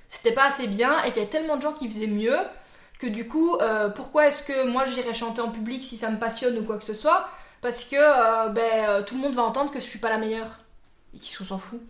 c'était 0.07 0.33
pas 0.33 0.45
assez 0.45 0.67
bien 0.67 1.01
et 1.03 1.07
qu'il 1.07 1.17
y 1.17 1.19
avait 1.21 1.31
tellement 1.31 1.55
de 1.55 1.61
gens 1.61 1.73
qui 1.73 1.89
faisaient 1.89 2.05
mieux 2.05 2.37
que 2.99 3.07
du 3.07 3.27
coup, 3.27 3.57
pourquoi 3.95 4.27
est-ce 4.27 4.43
que 4.43 4.67
moi 4.67 4.85
j'irais 4.85 5.13
chanter 5.13 5.41
en 5.41 5.49
public 5.49 5.81
si 5.81 5.97
ça 5.97 6.11
me 6.11 6.19
passionne 6.19 6.57
ou 6.59 6.63
quoi 6.63 6.77
que 6.77 6.83
ce 6.83 6.93
soit? 6.93 7.29
Parce 7.61 7.85
que 7.85 8.49
ben, 8.49 9.03
tout 9.05 9.15
le 9.15 9.21
monde 9.21 9.33
va 9.33 9.43
entendre 9.43 9.71
que 9.71 9.79
je 9.79 9.85
suis 9.85 9.97
pas 9.97 10.09
la 10.09 10.17
meilleure. 10.17 10.59
Et 11.15 11.19
qu'on 11.19 11.45
s'en 11.45 11.57
fout 11.57 11.81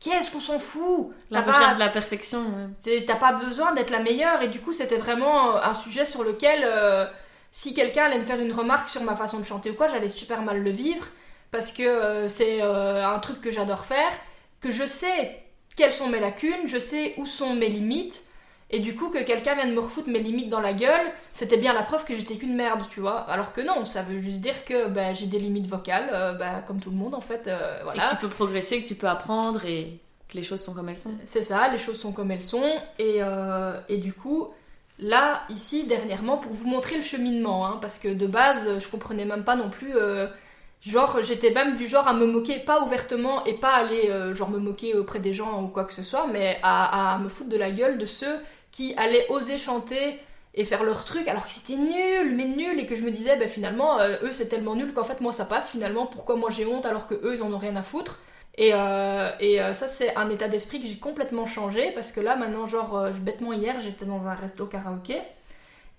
Qu'est-ce 0.00 0.30
qu'on 0.30 0.40
s'en 0.40 0.58
fout? 0.58 1.10
La 1.30 1.42
pas- 1.42 1.52
recherche 1.52 1.74
de 1.74 1.80
la 1.80 1.88
perfection. 1.88 2.40
ouais. 2.86 3.04
T'as 3.04 3.16
pas 3.16 3.32
besoin 3.32 3.72
d'être 3.74 3.90
la 3.90 3.98
meilleure 4.00 4.42
et 4.42 4.48
du 4.48 4.60
coup 4.60 4.72
c'était 4.72 4.96
vraiment 4.96 5.56
euh, 5.56 5.60
un 5.62 5.74
sujet 5.74 6.06
sur 6.06 6.22
lequel 6.22 6.60
euh, 6.64 7.04
si 7.50 7.74
quelqu'un 7.74 8.04
allait 8.04 8.18
me 8.18 8.24
faire 8.24 8.38
une 8.40 8.52
remarque 8.52 8.88
sur 8.88 9.02
ma 9.02 9.16
façon 9.16 9.38
de 9.40 9.44
chanter 9.44 9.70
ou 9.70 9.74
quoi, 9.74 9.88
j'allais 9.88 10.08
super 10.08 10.42
mal 10.42 10.62
le 10.62 10.70
vivre 10.70 11.06
parce 11.50 11.72
que 11.72 11.82
euh, 11.82 12.28
c'est 12.28 12.62
euh, 12.62 13.06
un 13.08 13.18
truc 13.18 13.40
que 13.40 13.50
j'adore 13.50 13.84
faire, 13.84 14.12
que 14.60 14.70
je 14.70 14.86
sais 14.86 15.42
quelles 15.76 15.92
sont 15.92 16.08
mes 16.08 16.20
lacunes, 16.20 16.66
je 16.66 16.78
sais 16.78 17.14
où 17.16 17.26
sont 17.26 17.54
mes 17.54 17.68
limites 17.68 18.20
et 18.70 18.80
du 18.80 18.94
coup 18.94 19.08
que 19.08 19.22
quelqu'un 19.22 19.54
vienne 19.54 19.74
me 19.74 19.80
refoutre 19.80 20.10
mes 20.10 20.18
limites 20.18 20.50
dans 20.50 20.60
la 20.60 20.74
gueule, 20.74 21.06
c'était 21.32 21.56
bien 21.56 21.72
la 21.72 21.82
preuve 21.82 22.04
que 22.04 22.14
j'étais 22.14 22.34
qu'une 22.34 22.54
merde, 22.54 22.82
tu 22.90 23.00
vois. 23.00 23.20
Alors 23.20 23.52
que 23.54 23.62
non, 23.62 23.86
ça 23.86 24.02
veut 24.02 24.18
juste 24.18 24.40
dire 24.40 24.64
que 24.66 24.88
bah, 24.88 25.14
j'ai 25.14 25.26
des 25.26 25.38
limites 25.38 25.66
vocales, 25.66 26.10
euh, 26.12 26.34
bah, 26.34 26.62
comme 26.66 26.78
tout 26.78 26.90
le 26.90 26.96
monde 26.96 27.14
en 27.14 27.22
fait, 27.22 27.46
euh, 27.48 27.78
Et 27.94 27.98
que 27.98 28.10
tu 28.10 28.16
peux 28.16 28.28
progresser, 28.28 28.82
que 28.82 28.88
tu 28.88 28.94
peux 28.94 29.08
apprendre 29.08 29.64
et 29.64 30.00
que 30.28 30.36
les 30.36 30.42
choses 30.42 30.60
sont 30.60 30.74
comme 30.74 30.90
elles 30.90 30.98
sont. 30.98 31.14
C'est 31.26 31.42
ça, 31.44 31.68
les 31.70 31.78
choses 31.78 31.98
sont 31.98 32.12
comme 32.12 32.30
elles 32.30 32.42
sont. 32.42 32.70
Et, 32.98 33.22
euh, 33.22 33.72
et 33.88 33.96
du 33.96 34.12
coup, 34.12 34.48
là, 34.98 35.44
ici, 35.48 35.84
dernièrement, 35.84 36.36
pour 36.36 36.52
vous 36.52 36.66
montrer 36.66 36.96
le 36.96 37.02
cheminement, 37.02 37.66
hein, 37.66 37.78
parce 37.80 37.98
que 37.98 38.08
de 38.08 38.26
base, 38.26 38.78
je 38.78 38.88
comprenais 38.88 39.24
même 39.24 39.44
pas 39.44 39.56
non 39.56 39.70
plus. 39.70 39.94
genre, 40.82 41.22
j'étais 41.22 41.50
même 41.50 41.76
du 41.76 41.86
genre 41.86 42.06
à 42.06 42.12
me 42.12 42.26
moquer, 42.26 42.58
pas 42.58 42.82
ouvertement, 42.82 43.44
et 43.46 43.54
pas 43.54 43.74
aller, 43.74 44.10
euh, 44.10 44.34
genre, 44.34 44.50
me 44.50 44.58
moquer 44.58 44.94
auprès 44.94 45.18
des 45.20 45.32
gens 45.32 45.62
ou 45.62 45.68
quoi 45.68 45.84
que 45.84 45.92
ce 45.92 46.02
soit, 46.02 46.26
mais 46.26 46.58
à, 46.62 47.14
à 47.14 47.18
me 47.18 47.28
foutre 47.28 47.48
de 47.48 47.56
la 47.56 47.70
gueule 47.70 47.98
de 47.98 48.06
ceux 48.06 48.38
qui 48.70 48.94
allaient 48.96 49.26
oser 49.28 49.58
chanter 49.58 50.18
et 50.54 50.64
faire 50.64 50.82
leur 50.82 51.04
truc 51.04 51.28
alors 51.28 51.44
que 51.44 51.50
c'était 51.50 51.76
nul, 51.76 52.34
mais 52.34 52.44
nul, 52.44 52.80
et 52.80 52.86
que 52.86 52.96
je 52.96 53.02
me 53.02 53.10
disais, 53.10 53.36
ben 53.36 53.48
finalement, 53.48 54.00
euh, 54.00 54.16
eux 54.22 54.32
c'est 54.32 54.46
tellement 54.46 54.74
nul 54.74 54.92
qu'en 54.92 55.04
fait 55.04 55.20
moi 55.20 55.32
ça 55.32 55.44
passe 55.44 55.70
finalement, 55.70 56.06
pourquoi 56.06 56.36
moi 56.36 56.50
j'ai 56.50 56.66
honte 56.66 56.84
alors 56.84 57.06
que 57.06 57.14
eux 57.14 57.36
ils 57.36 57.42
en 57.42 57.52
ont 57.52 57.58
rien 57.58 57.76
à 57.76 57.82
foutre? 57.82 58.20
Et, 58.56 58.70
euh, 58.74 59.30
et 59.38 59.62
euh, 59.62 59.72
ça, 59.72 59.86
c'est 59.86 60.16
un 60.16 60.28
état 60.30 60.48
d'esprit 60.48 60.80
que 60.80 60.88
j'ai 60.88 60.96
complètement 60.96 61.46
changé 61.46 61.92
parce 61.92 62.10
que 62.10 62.20
là, 62.20 62.34
maintenant, 62.34 62.66
genre, 62.66 63.08
bêtement, 63.20 63.52
hier, 63.52 63.80
j'étais 63.80 64.04
dans 64.04 64.26
un 64.26 64.34
resto 64.34 64.66
karaoké 64.66 65.20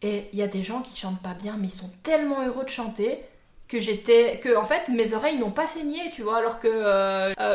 et 0.01 0.25
il 0.33 0.39
y 0.39 0.41
a 0.41 0.47
des 0.47 0.61
gens 0.61 0.81
qui 0.81 0.99
chantent 0.99 1.21
pas 1.21 1.35
bien, 1.41 1.55
mais 1.57 1.67
ils 1.67 1.73
sont 1.73 1.89
tellement 2.03 2.45
heureux 2.45 2.65
de 2.65 2.69
chanter 2.69 3.23
que 3.69 3.79
j'étais. 3.79 4.41
que, 4.43 4.57
en 4.57 4.65
fait, 4.65 4.89
mes 4.89 5.13
oreilles 5.13 5.37
n'ont 5.37 5.51
pas 5.51 5.67
saigné, 5.67 6.11
tu 6.11 6.21
vois, 6.21 6.35
alors 6.35 6.59
que 6.59 6.69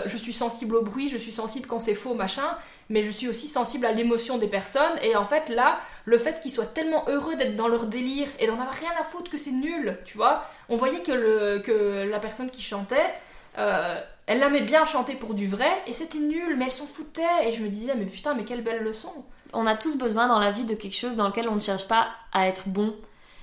je 0.07 0.17
suis 0.17 0.33
sensible 0.33 0.77
au 0.77 0.83
bruit, 0.83 1.11
je 1.11 1.19
suis 1.19 1.33
sensible 1.33 1.67
quand 1.67 1.81
c'est 1.81 1.95
faux, 1.95 2.15
machin, 2.15 2.57
mais 2.91 3.03
je 3.05 3.11
suis 3.11 3.29
aussi 3.29 3.49
sensible 3.49 3.87
à 3.87 3.93
l'émotion 3.93 4.39
des 4.39 4.47
personnes 4.49 4.99
et 5.03 5.17
en 5.17 5.25
fait, 5.25 5.49
là, 5.49 5.81
le 6.05 6.19
fait 6.19 6.41
qu'ils 6.41 6.51
soient 6.53 6.67
tellement 6.67 7.05
heureux 7.09 7.37
d'être 7.37 7.57
dans 7.57 7.69
leur 7.69 7.87
délire 7.87 8.29
et 8.39 8.47
d'en 8.47 8.55
avoir 8.55 8.73
rien 8.75 8.91
à 9.01 9.03
foutre 9.03 9.31
que 9.31 9.39
c'est 9.39 9.53
nul, 9.53 9.99
tu 10.05 10.17
vois, 10.17 10.45
on 10.69 10.77
voyait 10.77 11.03
que, 11.03 11.13
le, 11.13 11.61
que 11.61 12.09
la 12.11 12.21
personne 12.21 12.51
qui 12.51 12.63
chantait. 12.63 13.13
euh, 13.59 14.01
elle 14.27 14.43
aimait 14.43 14.63
bien 14.63 14.87
chanter 14.87 15.15
pour 15.15 15.35
du 15.35 15.47
vrai 15.49 15.71
et 15.87 15.93
c'était 15.93 16.17
nul, 16.19 16.57
mais 16.57 16.65
elle 16.65 16.73
s'en 16.73 16.87
foutait. 16.87 17.23
Et 17.47 17.53
je 17.53 17.63
me 17.63 17.69
disais, 17.69 17.95
mais 17.95 18.07
putain, 18.07 18.33
mais 18.35 18.45
quelle 18.45 18.63
belle 18.63 18.83
leçon. 18.83 19.13
On 19.53 19.67
a 19.67 19.75
tous 19.77 19.99
besoin 19.99 20.27
dans 20.29 20.39
la 20.39 20.51
vie 20.51 20.65
de 20.65 20.75
quelque 20.75 20.97
chose 20.97 21.15
dans 21.15 21.27
lequel 21.29 21.47
on 21.51 21.55
ne 21.57 21.61
cherche 21.61 21.87
pas 21.87 22.09
à 22.33 22.49
être 22.49 22.67
bon 22.69 22.95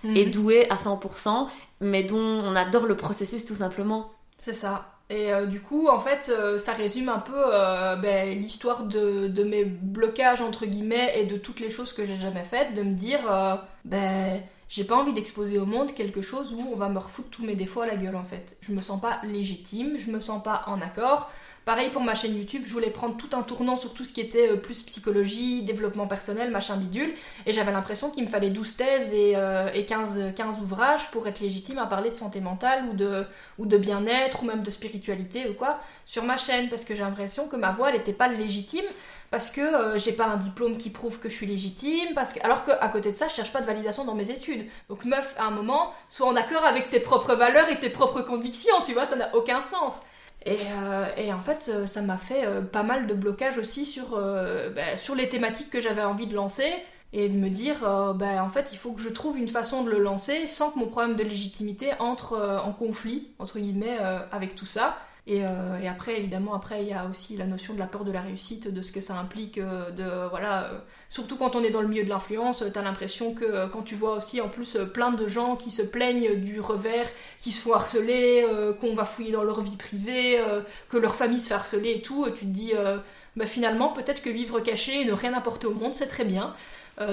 Mhm. 0.03 0.17
et 0.17 0.25
doué 0.25 0.67
à 0.71 0.77
100%, 0.77 1.47
mais 1.81 2.03
dont 2.03 2.17
on 2.17 2.55
adore 2.55 2.85
le 2.87 2.97
processus 2.97 3.45
tout 3.45 3.53
simplement. 3.55 4.11
C'est 4.39 4.55
ça. 4.55 4.87
Et 5.11 5.33
euh, 5.33 5.45
du 5.45 5.59
coup, 5.59 5.89
en 5.89 5.99
fait, 5.99 6.29
euh, 6.29 6.57
ça 6.57 6.71
résume 6.71 7.09
un 7.09 7.19
peu 7.19 7.33
euh, 7.35 7.97
ben, 7.97 8.29
l'histoire 8.29 8.85
de, 8.85 9.27
de 9.27 9.43
mes 9.43 9.65
blocages, 9.65 10.39
entre 10.39 10.65
guillemets, 10.65 11.19
et 11.19 11.25
de 11.25 11.35
toutes 11.35 11.59
les 11.59 11.69
choses 11.69 11.91
que 11.91 12.05
j'ai 12.05 12.15
jamais 12.15 12.45
faites, 12.45 12.73
de 12.73 12.81
me 12.81 12.93
dire, 12.93 13.19
ben, 13.83 14.41
j'ai 14.69 14.85
pas 14.85 14.95
envie 14.95 15.11
d'exposer 15.11 15.59
au 15.59 15.65
monde 15.65 15.93
quelque 15.93 16.21
chose 16.21 16.53
où 16.53 16.65
on 16.71 16.77
va 16.77 16.87
me 16.87 16.97
refoutre 16.97 17.29
tous 17.29 17.43
mes 17.43 17.55
défauts 17.55 17.81
à 17.81 17.87
la 17.87 17.97
gueule, 17.97 18.15
en 18.15 18.23
fait. 18.23 18.55
Je 18.61 18.71
me 18.71 18.79
sens 18.79 19.01
pas 19.01 19.19
légitime, 19.25 19.97
je 19.97 20.09
me 20.11 20.21
sens 20.21 20.41
pas 20.41 20.63
en 20.67 20.79
accord. 20.79 21.29
Pareil 21.63 21.89
pour 21.89 22.01
ma 22.01 22.15
chaîne 22.15 22.35
YouTube, 22.35 22.63
je 22.65 22.73
voulais 22.73 22.89
prendre 22.89 23.15
tout 23.17 23.29
un 23.33 23.43
tournant 23.43 23.75
sur 23.75 23.93
tout 23.93 24.03
ce 24.03 24.11
qui 24.11 24.19
était 24.19 24.49
euh, 24.49 24.55
plus 24.55 24.81
psychologie, 24.81 25.61
développement 25.61 26.07
personnel, 26.07 26.49
machin 26.49 26.75
bidule, 26.75 27.13
et 27.45 27.53
j'avais 27.53 27.71
l'impression 27.71 28.09
qu'il 28.09 28.23
me 28.23 28.29
fallait 28.29 28.49
12 28.49 28.77
thèses 28.77 29.13
et, 29.13 29.33
euh, 29.35 29.69
et 29.75 29.85
15, 29.85 30.33
15 30.35 30.59
ouvrages 30.59 31.11
pour 31.11 31.27
être 31.27 31.39
légitime 31.39 31.77
à 31.77 31.85
parler 31.85 32.09
de 32.09 32.15
santé 32.15 32.41
mentale 32.41 32.85
ou 32.89 32.93
de, 32.93 33.25
ou 33.59 33.67
de 33.67 33.77
bien-être 33.77 34.41
ou 34.41 34.47
même 34.47 34.63
de 34.63 34.71
spiritualité 34.71 35.47
ou 35.49 35.53
quoi 35.53 35.79
sur 36.07 36.23
ma 36.23 36.35
chaîne 36.35 36.67
parce 36.67 36.83
que 36.83 36.95
j'ai 36.95 37.03
l'impression 37.03 37.47
que 37.47 37.55
ma 37.55 37.69
voix 37.69 37.89
elle 37.89 37.97
n'était 37.97 38.11
pas 38.11 38.27
légitime 38.27 38.85
parce 39.29 39.51
que 39.51 39.61
euh, 39.61 39.99
j'ai 39.99 40.13
pas 40.13 40.25
un 40.25 40.37
diplôme 40.37 40.77
qui 40.77 40.89
prouve 40.89 41.19
que 41.19 41.29
je 41.29 41.35
suis 41.35 41.45
légitime 41.45 42.15
parce 42.15 42.33
que 42.33 42.39
alors 42.43 42.65
qu'à 42.65 42.87
côté 42.87 43.11
de 43.11 43.17
ça 43.17 43.27
je 43.27 43.35
cherche 43.35 43.53
pas 43.53 43.61
de 43.61 43.67
validation 43.67 44.03
dans 44.03 44.15
mes 44.15 44.31
études. 44.31 44.67
Donc 44.89 45.05
meuf 45.05 45.35
à 45.37 45.45
un 45.45 45.51
moment 45.51 45.93
sois 46.09 46.27
en 46.27 46.35
accord 46.35 46.65
avec 46.65 46.89
tes 46.89 46.99
propres 46.99 47.35
valeurs 47.35 47.69
et 47.69 47.79
tes 47.79 47.91
propres 47.91 48.21
convictions 48.21 48.73
tu 48.83 48.93
vois 48.93 49.05
ça 49.05 49.15
n'a 49.15 49.35
aucun 49.35 49.61
sens 49.61 49.99
et, 50.45 50.57
euh, 50.81 51.05
et 51.17 51.31
en 51.33 51.39
fait 51.39 51.69
euh, 51.71 51.85
ça 51.85 52.01
m'a 52.01 52.17
fait 52.17 52.45
euh, 52.45 52.61
pas 52.61 52.83
mal 52.83 53.05
de 53.05 53.13
blocages 53.13 53.57
aussi 53.57 53.85
sur, 53.85 54.19
bah, 54.75 54.97
sur 54.97 55.15
les 55.15 55.29
thématiques 55.29 55.69
que 55.69 55.79
j'avais 55.79 56.03
envie 56.03 56.27
de 56.27 56.33
lancer 56.33 56.71
et 57.13 57.29
de 57.29 57.37
me 57.37 57.49
dire 57.49 57.81
bah, 58.15 58.43
en 58.43 58.49
fait 58.49 58.69
il 58.71 58.77
faut 58.77 58.93
que 58.93 59.01
je 59.01 59.09
trouve 59.09 59.37
une 59.37 59.47
façon 59.47 59.83
de 59.83 59.91
le 59.91 59.99
lancer 59.99 60.47
sans 60.47 60.71
que 60.71 60.79
mon 60.79 60.87
problème 60.87 61.15
de 61.15 61.23
légitimité 61.23 61.91
entre 61.99 62.61
en 62.63 62.71
conflit 62.71 63.29
entre 63.37 63.59
guillemets 63.59 63.97
avec 64.31 64.55
tout 64.55 64.65
ça 64.65 64.97
et, 65.27 65.43
euh, 65.43 65.79
et 65.81 65.87
après 65.87 66.17
évidemment 66.17 66.55
après 66.55 66.81
il 66.81 66.89
y 66.89 66.93
a 66.93 67.05
aussi 67.05 67.37
la 67.37 67.45
notion 67.45 67.75
de 67.75 67.79
la 67.79 67.85
peur 67.85 68.03
de 68.03 68.11
la 68.11 68.21
réussite 68.21 68.67
de 68.67 68.81
ce 68.81 68.91
que 68.91 69.01
ça 69.01 69.19
implique 69.19 69.59
euh, 69.59 69.91
de 69.91 70.29
voilà 70.29 70.63
euh, 70.63 70.79
surtout 71.09 71.37
quand 71.37 71.55
on 71.55 71.63
est 71.63 71.69
dans 71.69 71.81
le 71.81 71.87
milieu 71.87 72.03
de 72.03 72.09
l'influence 72.09 72.63
t'as 72.73 72.81
l'impression 72.81 73.35
que 73.35 73.67
quand 73.67 73.83
tu 73.83 73.93
vois 73.93 74.15
aussi 74.15 74.41
en 74.41 74.49
plus 74.49 74.77
plein 74.93 75.11
de 75.11 75.27
gens 75.27 75.55
qui 75.55 75.69
se 75.69 75.83
plaignent 75.83 76.37
du 76.37 76.59
revers 76.59 77.07
qui 77.39 77.51
se 77.51 77.61
font 77.61 77.73
harceler 77.73 78.47
qu'on 78.79 78.95
va 78.95 79.05
fouiller 79.05 79.31
dans 79.31 79.43
leur 79.43 79.61
vie 79.61 79.75
privée 79.75 80.43
que 80.89 80.97
leur 80.97 81.13
famille 81.13 81.39
se 81.39 81.49
fait 81.49 81.53
harceler 81.53 81.91
et 81.91 82.01
tout 82.01 82.27
tu 82.31 82.45
te 82.45 82.51
dis 82.51 82.73
bah 83.35 83.45
finalement 83.45 83.89
peut-être 83.89 84.23
que 84.23 84.29
vivre 84.29 84.59
caché 84.59 85.01
et 85.01 85.05
ne 85.05 85.13
rien 85.13 85.33
apporter 85.33 85.67
au 85.67 85.73
monde 85.73 85.93
c'est 85.93 86.07
très 86.07 86.25
bien 86.25 86.53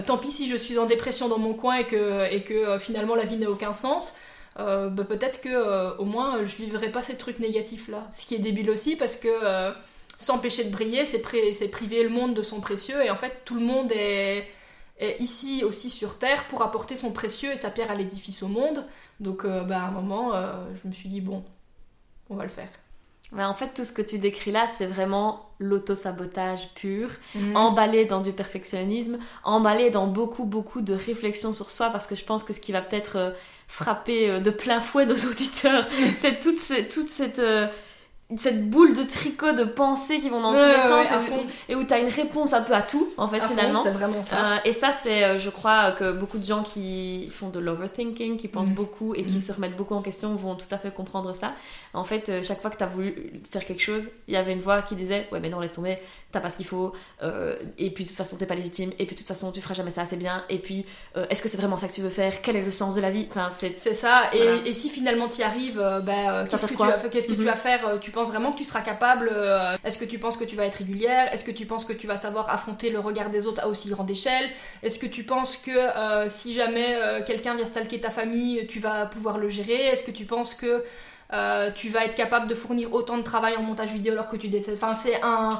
tant 0.06 0.16
pis 0.16 0.30
si 0.30 0.48
je 0.48 0.56
suis 0.56 0.78
en 0.78 0.86
dépression 0.86 1.28
dans 1.28 1.38
mon 1.38 1.54
coin 1.54 1.76
et 1.76 1.84
que, 1.84 2.32
et 2.32 2.42
que 2.42 2.78
finalement 2.78 3.14
la 3.14 3.24
vie 3.24 3.36
n'a 3.36 3.50
aucun 3.50 3.74
sens. 3.74 4.14
Euh, 4.58 4.88
bah, 4.88 5.04
peut-être 5.04 5.40
que 5.40 5.48
euh, 5.50 5.94
au 5.98 6.04
moins 6.04 6.44
je 6.44 6.56
vivrai 6.56 6.90
pas 6.90 7.02
ces 7.02 7.16
trucs 7.16 7.38
négatifs 7.38 7.86
là. 7.88 8.08
Ce 8.12 8.26
qui 8.26 8.34
est 8.34 8.40
débile 8.40 8.70
aussi 8.70 8.96
parce 8.96 9.14
que 9.16 9.28
euh, 9.28 9.70
s'empêcher 10.18 10.64
de 10.64 10.70
briller, 10.70 11.06
c'est 11.06 11.18
pri- 11.24 11.70
priver 11.70 12.02
le 12.02 12.08
monde 12.08 12.34
de 12.34 12.42
son 12.42 12.60
précieux 12.60 13.04
et 13.04 13.10
en 13.10 13.14
fait 13.16 13.42
tout 13.44 13.54
le 13.54 13.60
monde 13.64 13.92
est, 13.92 14.46
est 14.98 15.16
ici 15.20 15.62
aussi 15.64 15.90
sur 15.90 16.18
Terre 16.18 16.44
pour 16.50 16.62
apporter 16.62 16.96
son 16.96 17.12
précieux 17.12 17.52
et 17.52 17.56
sa 17.56 17.70
pierre 17.70 17.90
à 17.92 17.94
l'édifice 17.94 18.42
au 18.42 18.48
monde. 18.48 18.84
Donc 19.20 19.44
euh, 19.44 19.62
bah, 19.62 19.78
à 19.82 19.86
un 19.88 19.90
moment 19.92 20.34
euh, 20.34 20.52
je 20.82 20.88
me 20.88 20.92
suis 20.92 21.08
dit 21.08 21.20
bon, 21.20 21.44
on 22.28 22.34
va 22.36 22.42
le 22.42 22.50
faire. 22.50 22.68
En 23.38 23.52
fait, 23.52 23.74
tout 23.74 23.84
ce 23.84 23.92
que 23.92 24.00
tu 24.00 24.18
décris 24.18 24.52
là, 24.52 24.66
c'est 24.66 24.86
vraiment 24.86 25.50
l'auto-sabotage 25.58 26.70
pur, 26.74 27.10
Mm. 27.34 27.56
emballé 27.56 28.06
dans 28.06 28.22
du 28.22 28.32
perfectionnisme, 28.32 29.18
emballé 29.44 29.90
dans 29.90 30.06
beaucoup, 30.06 30.44
beaucoup 30.46 30.80
de 30.80 30.94
réflexion 30.94 31.52
sur 31.54 31.70
soi, 31.70 31.90
parce 31.90 32.06
que 32.06 32.14
je 32.16 32.24
pense 32.24 32.42
que 32.42 32.54
ce 32.54 32.60
qui 32.60 32.72
va 32.72 32.80
peut-être 32.80 33.16
euh, 33.16 33.30
frapper 33.68 34.28
euh, 34.30 34.40
de 34.40 34.50
plein 34.50 34.80
fouet 34.80 35.06
nos 35.06 35.14
auditeurs, 35.30 35.86
c'est 36.16 36.40
toute, 36.40 36.58
ce- 36.58 36.82
toute 36.92 37.08
cette, 37.08 37.38
euh, 37.38 37.66
cette 38.36 38.68
boule 38.68 38.92
de 38.94 39.02
tricot 39.04 39.52
de 39.52 39.64
pensées 39.64 40.18
qui 40.18 40.28
vont 40.28 40.40
dans 40.42 40.52
tous 40.52 40.58
les 40.58 40.74
ouais, 40.74 40.82
sens 40.82 41.06
et, 41.12 41.30
fond. 41.30 41.46
et 41.70 41.74
où 41.74 41.84
tu 41.84 41.94
as 41.94 41.98
une 41.98 42.08
réponse 42.10 42.52
un 42.52 42.60
peu 42.60 42.74
à 42.74 42.82
tout, 42.82 43.08
en 43.16 43.26
fait, 43.26 43.38
À 43.38 43.40
fond, 43.42 43.48
finalement. 43.54 43.82
c'est 43.82 43.90
vraiment 43.90 44.22
ça. 44.22 44.36
Euh, 44.36 44.56
et 44.66 44.72
ça, 44.72 44.92
c'est, 44.92 45.38
je 45.38 45.48
crois, 45.48 45.92
que 45.92 46.12
beaucoup 46.12 46.36
de 46.36 46.44
gens 46.44 46.62
qui 46.62 47.28
font 47.30 47.48
de 47.48 47.58
l'overthinking, 47.58 48.36
qui 48.36 48.48
pensent 48.48 48.66
Mhm. 48.68 48.74
beaucoup 48.74 49.14
et 49.14 49.24
qui 49.24 49.34
Mhm. 49.36 49.40
se 49.40 49.52
remettent 49.52 49.76
beaucoup 49.78 49.94
en 49.94 50.02
question 50.02 50.34
vont 50.34 50.56
tout 50.56 50.66
à 50.70 50.76
fait 50.76 50.90
comprendre 50.92 51.34
ça. 51.34 51.52
En 51.94 52.04
fait, 52.04 52.42
chaque 52.42 52.60
fois 52.60 52.70
que 52.70 52.76
tu 52.76 52.84
as 52.84 52.88
voulu 52.88 53.40
faire 53.50 53.64
quelque 53.64 53.82
chose, 53.82 54.10
il 54.26 54.34
y 54.34 54.36
avait 54.36 54.52
une 54.52 54.60
voix 54.60 54.82
qui 54.82 54.94
disait 54.94 55.26
Ouais, 55.32 55.40
mais 55.40 55.48
non, 55.48 55.60
laisse 55.60 55.72
tomber, 55.72 55.96
t'as 56.30 56.40
pas 56.40 56.50
ce 56.50 56.56
qu'il 56.56 56.66
faut, 56.66 56.92
euh, 57.22 57.56
et 57.78 57.90
puis 57.90 58.04
de 58.04 58.08
toute 58.08 58.18
façon, 58.18 58.36
t'es 58.36 58.44
pas 58.44 58.54
légitime, 58.54 58.90
et 58.98 59.06
puis 59.06 59.14
de 59.14 59.20
toute 59.20 59.26
façon, 59.28 59.50
tu 59.50 59.62
feras 59.62 59.72
jamais 59.74 59.88
ça 59.88 60.02
assez 60.02 60.16
bien, 60.16 60.44
et 60.50 60.58
puis 60.58 60.84
euh, 61.16 61.24
est-ce 61.30 61.42
que 61.42 61.48
c'est 61.48 61.56
vraiment 61.56 61.78
ça 61.78 61.88
que 61.88 61.94
tu 61.94 62.02
veux 62.02 62.10
faire 62.10 62.42
Quel 62.42 62.56
est 62.56 62.62
le 62.62 62.70
sens 62.70 62.94
de 62.96 63.00
la 63.00 63.08
vie 63.10 63.26
Enfin, 63.30 63.48
c'est. 63.50 63.78
C'est 63.80 63.94
ça, 63.94 64.24
et, 64.34 64.38
Voilà. 64.38 64.66
et 64.66 64.72
si 64.74 64.90
finalement 64.90 65.28
tu 65.28 65.40
y 65.40 65.42
arrives, 65.42 65.80
euh, 65.80 66.00
bah, 66.00 66.12
euh, 66.42 66.46
qu'est-ce 66.46 66.66
que, 66.66 66.70
tu 66.72 66.76
vas, 66.76 66.92
qu'est-ce 67.08 67.28
que 67.28 67.32
tu 67.32 67.38
Mhm. 67.40 67.46
vas 67.46 67.56
faire 67.56 67.88
Euh, 67.88 67.96
Tu 67.98 68.10
penses 68.10 68.28
vraiment 68.28 68.52
que 68.52 68.58
tu 68.58 68.64
seras 68.66 68.82
capable 68.82 69.30
euh, 69.32 69.74
Est-ce 69.84 69.96
que 69.98 70.04
tu 70.04 70.18
penses 70.18 70.36
que 70.36 70.44
tu 70.44 70.54
vas 70.54 70.66
être 70.66 70.76
régulière 70.76 71.32
Est-ce 71.32 71.44
que 71.44 71.50
tu 71.50 71.64
penses 71.64 71.86
que 71.86 71.94
tu 71.94 72.06
vas 72.06 72.18
savoir 72.18 72.50
affronter 72.50 72.90
le 72.90 73.00
regard 73.00 73.30
des 73.30 73.46
autres 73.46 73.62
à 73.62 73.68
aussi 73.68 73.88
grande 73.88 74.10
échelle 74.10 74.44
Est-ce 74.82 74.98
que 74.98 75.06
tu 75.06 75.24
penses 75.24 75.56
que 75.56 75.70
euh, 75.70 76.28
si 76.28 76.52
jamais 76.52 76.94
euh, 76.96 77.22
quelqu'un 77.24 77.54
vient 77.54 77.64
stalker 77.64 78.00
ta 78.00 78.10
famille, 78.10 78.66
tu 78.68 78.80
vas 78.80 79.06
pouvoir 79.06 79.38
le 79.38 79.48
gérer 79.48 79.86
Est-ce 79.86 80.02
que 80.04 80.10
tu 80.10 80.26
penses 80.26 80.54
que 80.54 80.84
euh, 81.32 81.70
tu 81.74 81.88
vas 81.88 82.04
être 82.04 82.14
capable 82.14 82.48
de 82.48 82.54
fournir 82.54 82.92
autant 82.92 83.16
de 83.18 83.22
travail 83.22 83.56
en 83.56 83.62
montage 83.62 83.90
vidéo 83.92 84.12
alors 84.12 84.28
que 84.28 84.36
tu 84.36 84.48
détestes 84.48 84.82
Enfin, 84.82 84.94
c'est 84.94 85.20
un. 85.22 85.50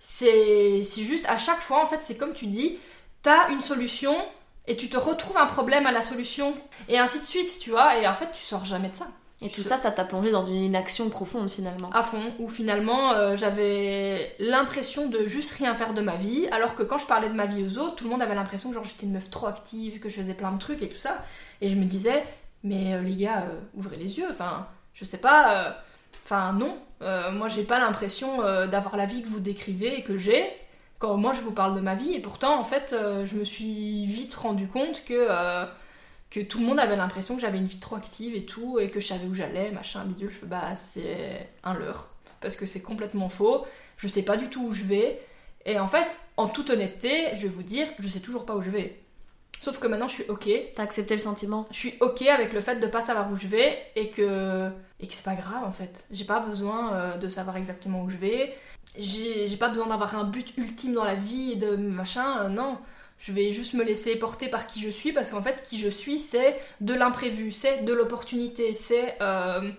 C'est 0.00 0.82
juste, 0.96 1.26
à 1.28 1.38
chaque 1.38 1.60
fois, 1.60 1.82
en 1.82 1.86
fait, 1.86 2.00
c'est 2.02 2.16
comme 2.16 2.34
tu 2.34 2.46
dis, 2.46 2.78
t'as 3.22 3.50
une 3.50 3.60
solution 3.60 4.14
et 4.66 4.76
tu 4.76 4.88
te 4.88 4.96
retrouves 4.96 5.36
un 5.36 5.46
problème 5.46 5.86
à 5.86 5.92
la 5.92 6.02
solution 6.02 6.54
et 6.88 6.98
ainsi 6.98 7.20
de 7.20 7.24
suite, 7.24 7.58
tu 7.60 7.70
vois, 7.70 7.98
et 7.98 8.06
en 8.06 8.14
fait 8.14 8.30
tu 8.32 8.42
sors 8.42 8.64
jamais 8.64 8.88
de 8.88 8.94
ça. 8.94 9.08
Et 9.42 9.48
tout 9.48 9.62
ça, 9.62 9.78
ça 9.78 9.90
t'a 9.90 10.04
plongé 10.04 10.30
dans 10.30 10.44
une 10.44 10.62
inaction 10.62 11.08
profonde 11.08 11.50
finalement. 11.50 11.88
À 11.90 12.02
fond, 12.02 12.34
où 12.38 12.48
finalement 12.48 13.12
euh, 13.12 13.38
j'avais 13.38 14.36
l'impression 14.38 15.08
de 15.08 15.26
juste 15.26 15.52
rien 15.52 15.74
faire 15.74 15.94
de 15.94 16.02
ma 16.02 16.16
vie, 16.16 16.46
alors 16.52 16.74
que 16.74 16.82
quand 16.82 16.98
je 16.98 17.06
parlais 17.06 17.28
de 17.28 17.34
ma 17.34 17.46
vie 17.46 17.64
aux 17.64 17.78
autres, 17.78 17.96
tout 17.96 18.04
le 18.04 18.10
monde 18.10 18.22
avait 18.22 18.34
l'impression 18.34 18.68
que 18.68 18.74
genre 18.74 18.84
j'étais 18.84 19.06
une 19.06 19.12
meuf 19.12 19.30
trop 19.30 19.46
active, 19.46 19.98
que 19.98 20.10
je 20.10 20.20
faisais 20.20 20.34
plein 20.34 20.52
de 20.52 20.58
trucs 20.58 20.82
et 20.82 20.88
tout 20.88 20.98
ça, 20.98 21.24
et 21.62 21.70
je 21.70 21.74
me 21.74 21.84
disais, 21.84 22.22
mais 22.62 22.94
euh, 22.94 23.00
les 23.00 23.16
gars, 23.16 23.46
euh, 23.48 23.60
ouvrez 23.74 23.96
les 23.96 24.18
yeux, 24.18 24.26
enfin, 24.30 24.66
je 24.92 25.06
sais 25.06 25.18
pas, 25.18 25.74
enfin 26.26 26.52
non, 26.52 26.76
Euh, 27.02 27.30
moi 27.32 27.48
j'ai 27.48 27.64
pas 27.64 27.78
l'impression 27.78 28.42
euh, 28.42 28.66
d'avoir 28.66 28.96
la 28.96 29.06
vie 29.06 29.22
que 29.22 29.28
vous 29.28 29.40
décrivez 29.40 29.98
et 29.98 30.02
que 30.02 30.18
j'ai, 30.18 30.44
quand 30.98 31.16
moi 31.16 31.32
je 31.34 31.40
vous 31.40 31.52
parle 31.52 31.74
de 31.74 31.80
ma 31.80 31.94
vie, 31.94 32.12
et 32.14 32.20
pourtant 32.20 32.58
en 32.58 32.64
fait 32.64 32.92
euh, 32.92 33.24
je 33.24 33.36
me 33.36 33.44
suis 33.44 34.04
vite 34.06 34.34
rendu 34.34 34.68
compte 34.68 35.04
que, 35.04 35.28
que 36.30 36.40
tout 36.40 36.58
le 36.58 36.66
monde 36.66 36.78
avait 36.78 36.96
l'impression 36.96 37.36
que 37.36 37.40
j'avais 37.40 37.58
une 37.58 37.66
vie 37.66 37.80
trop 37.80 37.96
active 37.96 38.34
et 38.36 38.44
tout, 38.44 38.78
et 38.78 38.90
que 38.90 39.00
je 39.00 39.06
savais 39.06 39.26
où 39.26 39.34
j'allais, 39.34 39.70
machin, 39.70 40.04
bidule, 40.04 40.30
je 40.30 40.36
fais 40.36 40.46
bah 40.46 40.76
c'est 40.76 41.48
un 41.64 41.74
leurre, 41.74 42.10
parce 42.40 42.56
que 42.56 42.66
c'est 42.66 42.82
complètement 42.82 43.28
faux, 43.28 43.66
je 43.96 44.08
sais 44.08 44.22
pas 44.22 44.36
du 44.36 44.48
tout 44.48 44.66
où 44.66 44.72
je 44.72 44.84
vais, 44.84 45.20
et 45.66 45.78
en 45.78 45.86
fait, 45.86 46.06
en 46.36 46.48
toute 46.48 46.70
honnêteté, 46.70 47.28
je 47.34 47.42
vais 47.42 47.48
vous 47.48 47.62
dire, 47.62 47.86
je 47.98 48.08
sais 48.08 48.20
toujours 48.20 48.46
pas 48.46 48.56
où 48.56 48.62
je 48.62 48.70
vais. 48.70 49.02
Sauf 49.60 49.78
que 49.78 49.86
maintenant 49.86 50.08
je 50.08 50.14
suis 50.14 50.24
ok, 50.28 50.48
T'as 50.74 50.82
accepté 50.82 51.14
le 51.14 51.20
sentiment 51.20 51.68
je 51.70 51.76
suis 51.76 51.94
ok 52.00 52.22
avec 52.22 52.52
le 52.52 52.60
fait 52.60 52.76
de 52.76 52.86
pas 52.86 53.02
savoir 53.02 53.30
où 53.30 53.36
je 53.36 53.46
vais 53.46 53.76
et 53.94 54.08
que, 54.08 54.70
et 54.98 55.06
que 55.06 55.12
c'est 55.12 55.24
pas 55.24 55.34
grave 55.34 55.64
en 55.64 55.70
fait. 55.70 56.06
J'ai 56.10 56.24
pas 56.24 56.40
besoin 56.40 56.94
euh, 56.94 57.16
de 57.16 57.28
savoir 57.28 57.56
exactement 57.56 58.02
où 58.02 58.10
je 58.10 58.16
vais. 58.16 58.54
J'ai 58.98 59.56
pas 59.56 59.68
besoin 59.68 59.86
d'avoir 59.86 60.16
un 60.16 60.24
but 60.24 60.52
ultime 60.56 60.94
dans 60.94 61.04
la 61.04 61.14
vie 61.14 61.52
et 61.52 61.56
de 61.56 61.76
machin, 61.76 62.44
euh, 62.44 62.48
non. 62.48 62.78
Je 63.18 63.32
vais 63.32 63.52
juste 63.52 63.74
me 63.74 63.84
laisser 63.84 64.16
porter 64.16 64.48
par 64.48 64.66
qui 64.66 64.80
je 64.80 64.88
suis 64.88 65.12
parce 65.12 65.30
qu'en 65.30 65.42
fait, 65.42 65.62
qui 65.62 65.78
je 65.78 65.88
suis, 65.88 66.18
c'est 66.18 66.58
de 66.80 66.94
l'imprévu, 66.94 67.52
c'est 67.52 67.84
de 67.84 67.92
l'opportunité, 67.92 68.72
c'est 68.72 69.18
euh, 69.20 69.70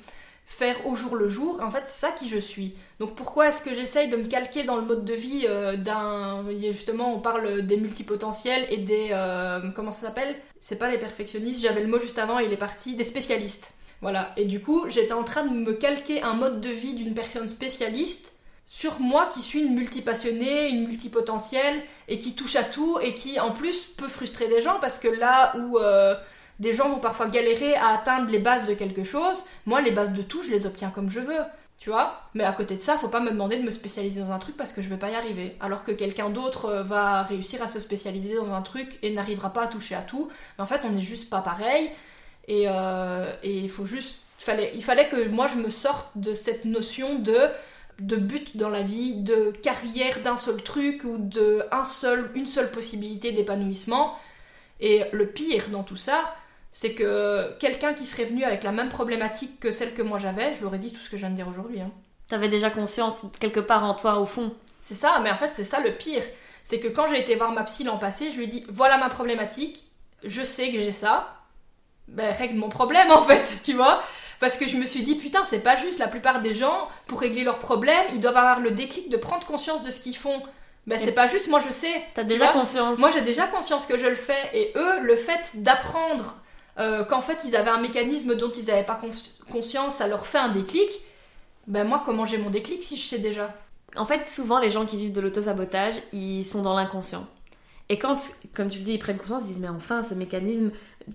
faire 0.51 0.85
au 0.85 0.95
jour 0.95 1.15
le 1.15 1.29
jour. 1.29 1.59
En 1.61 1.71
fait, 1.71 1.83
c'est 1.85 2.05
ça 2.07 2.11
qui 2.11 2.27
je 2.27 2.37
suis. 2.37 2.75
Donc 2.99 3.15
pourquoi 3.15 3.47
est-ce 3.49 3.63
que 3.63 3.73
j'essaye 3.73 4.09
de 4.09 4.17
me 4.17 4.27
calquer 4.27 4.63
dans 4.63 4.75
le 4.75 4.83
mode 4.83 5.05
de 5.05 5.13
vie 5.13 5.45
euh, 5.47 5.75
d'un... 5.75 6.45
Justement, 6.59 7.15
on 7.15 7.19
parle 7.19 7.63
des 7.63 7.77
multipotentiels 7.77 8.67
et 8.69 8.77
des... 8.77 9.09
euh, 9.11 9.71
comment 9.75 9.91
ça 9.91 10.07
s'appelle? 10.07 10.35
C'est 10.59 10.77
pas 10.77 10.91
les 10.91 10.97
perfectionnistes, 10.97 11.61
j'avais 11.61 11.81
le 11.81 11.87
mot 11.87 11.99
juste 11.99 12.19
avant, 12.19 12.39
il 12.39 12.51
est 12.51 12.57
parti, 12.57 12.95
des 12.95 13.03
spécialistes. 13.03 13.71
Voilà, 14.01 14.33
et 14.35 14.45
du 14.45 14.61
coup, 14.61 14.85
j'étais 14.89 15.13
en 15.13 15.23
train 15.23 15.45
de 15.45 15.53
me 15.53 15.73
calquer 15.73 16.21
un 16.21 16.33
mode 16.33 16.59
de 16.59 16.69
vie 16.69 16.93
d'une 16.93 17.13
personne 17.13 17.47
spécialiste 17.47 18.35
sur 18.67 18.99
moi 18.99 19.29
qui 19.33 19.41
suis 19.41 19.61
une 19.61 19.75
multipassionnée, 19.75 20.69
une 20.69 20.87
multipotentielle, 20.87 21.81
et 22.07 22.19
qui 22.19 22.35
touche 22.35 22.55
à 22.55 22.63
tout, 22.63 22.99
et 23.01 23.13
qui 23.15 23.39
en 23.39 23.51
plus 23.51 23.85
peut 23.97 24.07
frustrer 24.07 24.47
des 24.47 24.61
gens, 24.61 24.79
parce 24.79 24.97
que 24.97 25.07
là 25.07 25.55
où 25.57 25.77
euh, 25.77 26.15
des 26.62 26.76
gens 26.76 26.89
vont 26.89 27.00
parfois 27.00 27.26
galérer 27.26 27.74
à 27.76 27.88
atteindre 27.88 28.30
les 28.30 28.38
bases 28.38 28.67
de 28.67 28.76
quelque 28.76 29.04
chose, 29.04 29.43
moi 29.65 29.82
les 29.82 29.89
bases 29.89 30.13
de 30.13 30.21
tout, 30.21 30.43
je 30.43 30.52
les 30.52 30.67
obtiens 30.67 30.91
comme 30.91 31.10
je 31.10 31.19
veux. 31.19 31.41
Tu 31.80 31.89
vois? 31.89 32.21
Mais 32.36 32.43
à 32.43 32.52
côté 32.52 32.76
de 32.76 32.82
ça, 32.82 32.95
faut 33.00 33.08
pas 33.08 33.19
me 33.19 33.32
demander 33.32 33.58
de 33.58 33.63
me 33.63 33.71
spécialiser 33.71 34.21
dans 34.21 34.32
un 34.32 34.38
truc 34.38 34.56
parce 34.56 34.71
que 34.71 34.84
je 34.84 34.88
vais 34.88 34.97
pas 34.97 35.10
y 35.10 35.15
arriver. 35.15 35.56
Alors 35.60 35.84
que 35.84 35.91
quelqu'un 35.91 36.30
d'autre 36.30 36.65
euh, 36.65 36.84
va 36.84 37.24
réussir 37.24 37.63
à 37.63 37.67
se 37.67 37.80
spécialiser 37.80 38.36
dans 38.36 38.54
un 38.54 38.62
truc 38.62 39.00
et 39.02 39.12
n'arrivera 39.12 39.52
pas 39.52 39.63
à 39.63 39.67
toucher 39.67 39.95
à 39.95 40.04
tout. 40.04 40.30
En 40.60 40.67
fait, 40.67 40.82
on 40.86 40.91
n'est 40.91 41.02
juste 41.02 41.32
pas 41.32 41.41
pareil. 41.41 41.89
Et 42.47 42.65
euh, 42.67 43.34
et 43.41 43.58
il 43.58 43.69
faut 43.71 43.88
juste. 43.88 44.17
Fallait, 44.38 44.71
il 44.76 44.84
fallait 44.84 45.10
que 45.10 45.28
moi 45.30 45.47
je 45.47 45.56
me 45.56 45.69
sorte 45.69 46.10
de 46.13 46.36
cette 46.36 46.65
notion 46.65 47.17
de 47.17 47.50
de 47.97 48.15
but 48.15 48.58
dans 48.58 48.69
la 48.69 48.84
vie, 48.84 49.15
de 49.15 49.52
carrière 49.63 50.19
d'un 50.19 50.38
seul 50.38 50.62
truc 50.62 51.04
ou 51.04 51.17
de 51.17 51.63
un 51.71 51.84
seul, 51.84 52.30
une 52.36 52.47
seule 52.47 52.69
possibilité 52.69 53.32
d'épanouissement. 53.32 54.15
Et 54.80 55.04
le 55.12 55.28
pire 55.28 55.69
dans 55.71 55.84
tout 55.84 55.97
ça, 55.97 56.36
c'est 56.71 56.93
que 56.93 57.51
quelqu'un 57.60 57.93
qui 57.93 58.05
serait 58.05 58.25
venu 58.25 58.43
avec 58.43 58.63
la 58.63 58.71
même 58.71 58.89
problématique 58.89 59.60
que 59.60 59.71
celle 59.71 59.93
que 59.93 60.01
moi 60.01 60.19
j'avais, 60.19 60.55
je 60.55 60.62
l'aurais 60.62 60.79
dit 60.79 60.91
tout 60.91 60.99
ce 61.01 61.10
que 61.10 61.17
je 61.17 61.21
viens 61.21 61.29
de 61.29 61.36
dire 61.36 61.47
aujourd'hui. 61.47 61.81
Hein. 61.81 61.91
T'avais 62.27 62.49
déjà 62.49 62.69
conscience 62.69 63.25
quelque 63.39 63.60
part 63.60 63.84
en 63.84 63.93
toi 63.93 64.19
au 64.19 64.25
fond. 64.25 64.53
C'est 64.79 64.95
ça, 64.95 65.19
mais 65.23 65.31
en 65.31 65.36
fait 65.36 65.49
c'est 65.49 65.65
ça 65.65 65.79
le 65.79 65.91
pire. 65.91 66.23
C'est 66.63 66.79
que 66.79 66.88
quand 66.88 67.07
j'ai 67.10 67.19
été 67.19 67.36
voir 67.36 67.51
ma 67.51 67.63
psy 67.63 67.84
l'an 67.84 67.97
passé, 67.97 68.31
je 68.31 68.38
lui 68.38 68.45
ai 68.45 68.47
dit 68.47 68.65
voilà 68.69 68.97
ma 68.97 69.10
problématique, 69.10 69.84
je 70.23 70.43
sais 70.43 70.71
que 70.71 70.79
j'ai 70.79 70.91
ça, 70.91 71.41
ben 72.07 72.31
règle 72.34 72.55
mon 72.55 72.69
problème 72.69 73.12
en 73.12 73.23
fait, 73.23 73.60
tu 73.63 73.73
vois 73.73 74.01
parce 74.41 74.57
que 74.57 74.67
je 74.67 74.75
me 74.75 74.88
suis 74.88 75.03
dit, 75.03 75.15
putain, 75.15 75.45
c'est 75.45 75.60
pas 75.60 75.77
juste. 75.77 75.99
La 75.99 76.07
plupart 76.07 76.41
des 76.41 76.55
gens, 76.55 76.89
pour 77.05 77.21
régler 77.21 77.43
leurs 77.43 77.60
problèmes, 77.60 78.07
ils 78.12 78.19
doivent 78.19 78.38
avoir 78.38 78.60
le 78.60 78.71
déclic 78.71 79.07
de 79.07 79.15
prendre 79.15 79.45
conscience 79.45 79.84
de 79.84 79.91
ce 79.91 80.01
qu'ils 80.01 80.17
font. 80.17 80.41
Ben, 80.88 80.97
c'est 80.97 81.13
pas 81.13 81.27
juste, 81.27 81.47
moi 81.47 81.62
je 81.65 81.71
sais. 81.71 82.03
T'as 82.15 82.23
déjà 82.23 82.47
conscience. 82.47 82.97
Moi 82.97 83.12
j'ai 83.13 83.21
déjà 83.21 83.45
conscience 83.45 83.86
que 83.86 83.99
je 83.99 84.07
le 84.07 84.15
fais. 84.15 84.49
Et 84.55 84.73
eux, 84.75 85.01
le 85.01 85.15
fait 85.15 85.51
d'apprendre 85.62 86.40
euh, 86.79 87.03
qu'en 87.03 87.21
fait 87.21 87.43
ils 87.45 87.55
avaient 87.55 87.69
un 87.69 87.81
mécanisme 87.81 88.36
dont 88.36 88.51
ils 88.51 88.65
n'avaient 88.65 88.84
pas 88.84 88.99
conscience, 89.51 89.95
ça 89.95 90.07
leur 90.07 90.25
fait 90.25 90.39
un 90.39 90.49
déclic. 90.49 90.89
Ben 91.67 91.88
moi, 91.88 92.01
comment 92.03 92.25
j'ai 92.25 92.38
mon 92.38 92.49
déclic 92.49 92.84
si 92.84 92.97
je 92.97 93.05
sais 93.05 93.19
déjà? 93.19 93.53
En 93.95 94.05
fait, 94.05 94.27
souvent 94.27 94.60
les 94.60 94.71
gens 94.71 94.86
qui 94.86 94.97
vivent 94.97 95.12
de 95.12 95.21
l'autosabotage, 95.21 95.95
ils 96.12 96.43
sont 96.43 96.62
dans 96.62 96.75
l'inconscient. 96.75 97.27
Et 97.89 97.99
quand, 97.99 98.15
comme 98.55 98.69
tu 98.69 98.79
le 98.79 98.86
dis, 98.86 98.93
ils 98.93 98.99
prennent 98.99 99.17
conscience, 99.17 99.43
ils 99.43 99.47
disent 99.47 99.60
mais 99.60 99.67
enfin, 99.67 100.01
ces 100.01 100.15
mécanismes, 100.15 100.71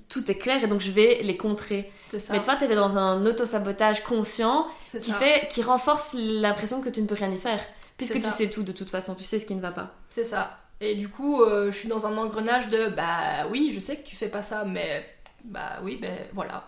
tout 0.09 0.31
est 0.31 0.35
clair 0.37 0.63
et 0.63 0.67
donc 0.67 0.81
je 0.81 0.91
vais 0.91 1.21
les 1.23 1.37
contrer. 1.37 1.91
Mais 2.31 2.43
toi, 2.43 2.57
tu 2.57 2.65
étais 2.65 2.75
dans 2.75 2.99
un 2.99 3.25
auto-sabotage 3.25 4.05
conscient 4.05 4.67
qui, 4.91 5.13
fait, 5.13 5.49
qui 5.51 5.63
renforce 5.63 6.15
l'impression 6.19 6.83
que 6.83 6.91
tu 6.91 7.01
ne 7.01 7.07
peux 7.07 7.15
rien 7.15 7.31
y 7.31 7.39
faire. 7.39 7.61
Puisque 7.97 8.23
tu 8.23 8.31
sais 8.31 8.51
tout 8.51 8.63
de 8.63 8.73
toute 8.73 8.91
façon, 8.91 9.15
tu 9.15 9.25
sais 9.25 9.39
ce 9.39 9.47
qui 9.47 9.55
ne 9.55 9.63
va 9.63 9.71
pas. 9.71 9.95
C'est 10.11 10.25
ça. 10.25 10.59
Et 10.81 10.95
du 10.95 11.09
coup, 11.09 11.41
euh, 11.41 11.73
je 11.73 11.77
suis 11.79 11.89
dans 11.89 12.07
un 12.07 12.17
engrenage 12.19 12.69
de 12.69 12.89
bah 12.89 13.47
oui, 13.51 13.71
je 13.75 13.81
sais 13.81 13.97
que 13.97 14.07
tu 14.07 14.15
fais 14.15 14.29
pas 14.29 14.43
ça, 14.43 14.65
mais 14.67 15.07
bah 15.47 15.79
oui, 15.83 15.99
ben 16.01 16.13
voilà. 16.33 16.65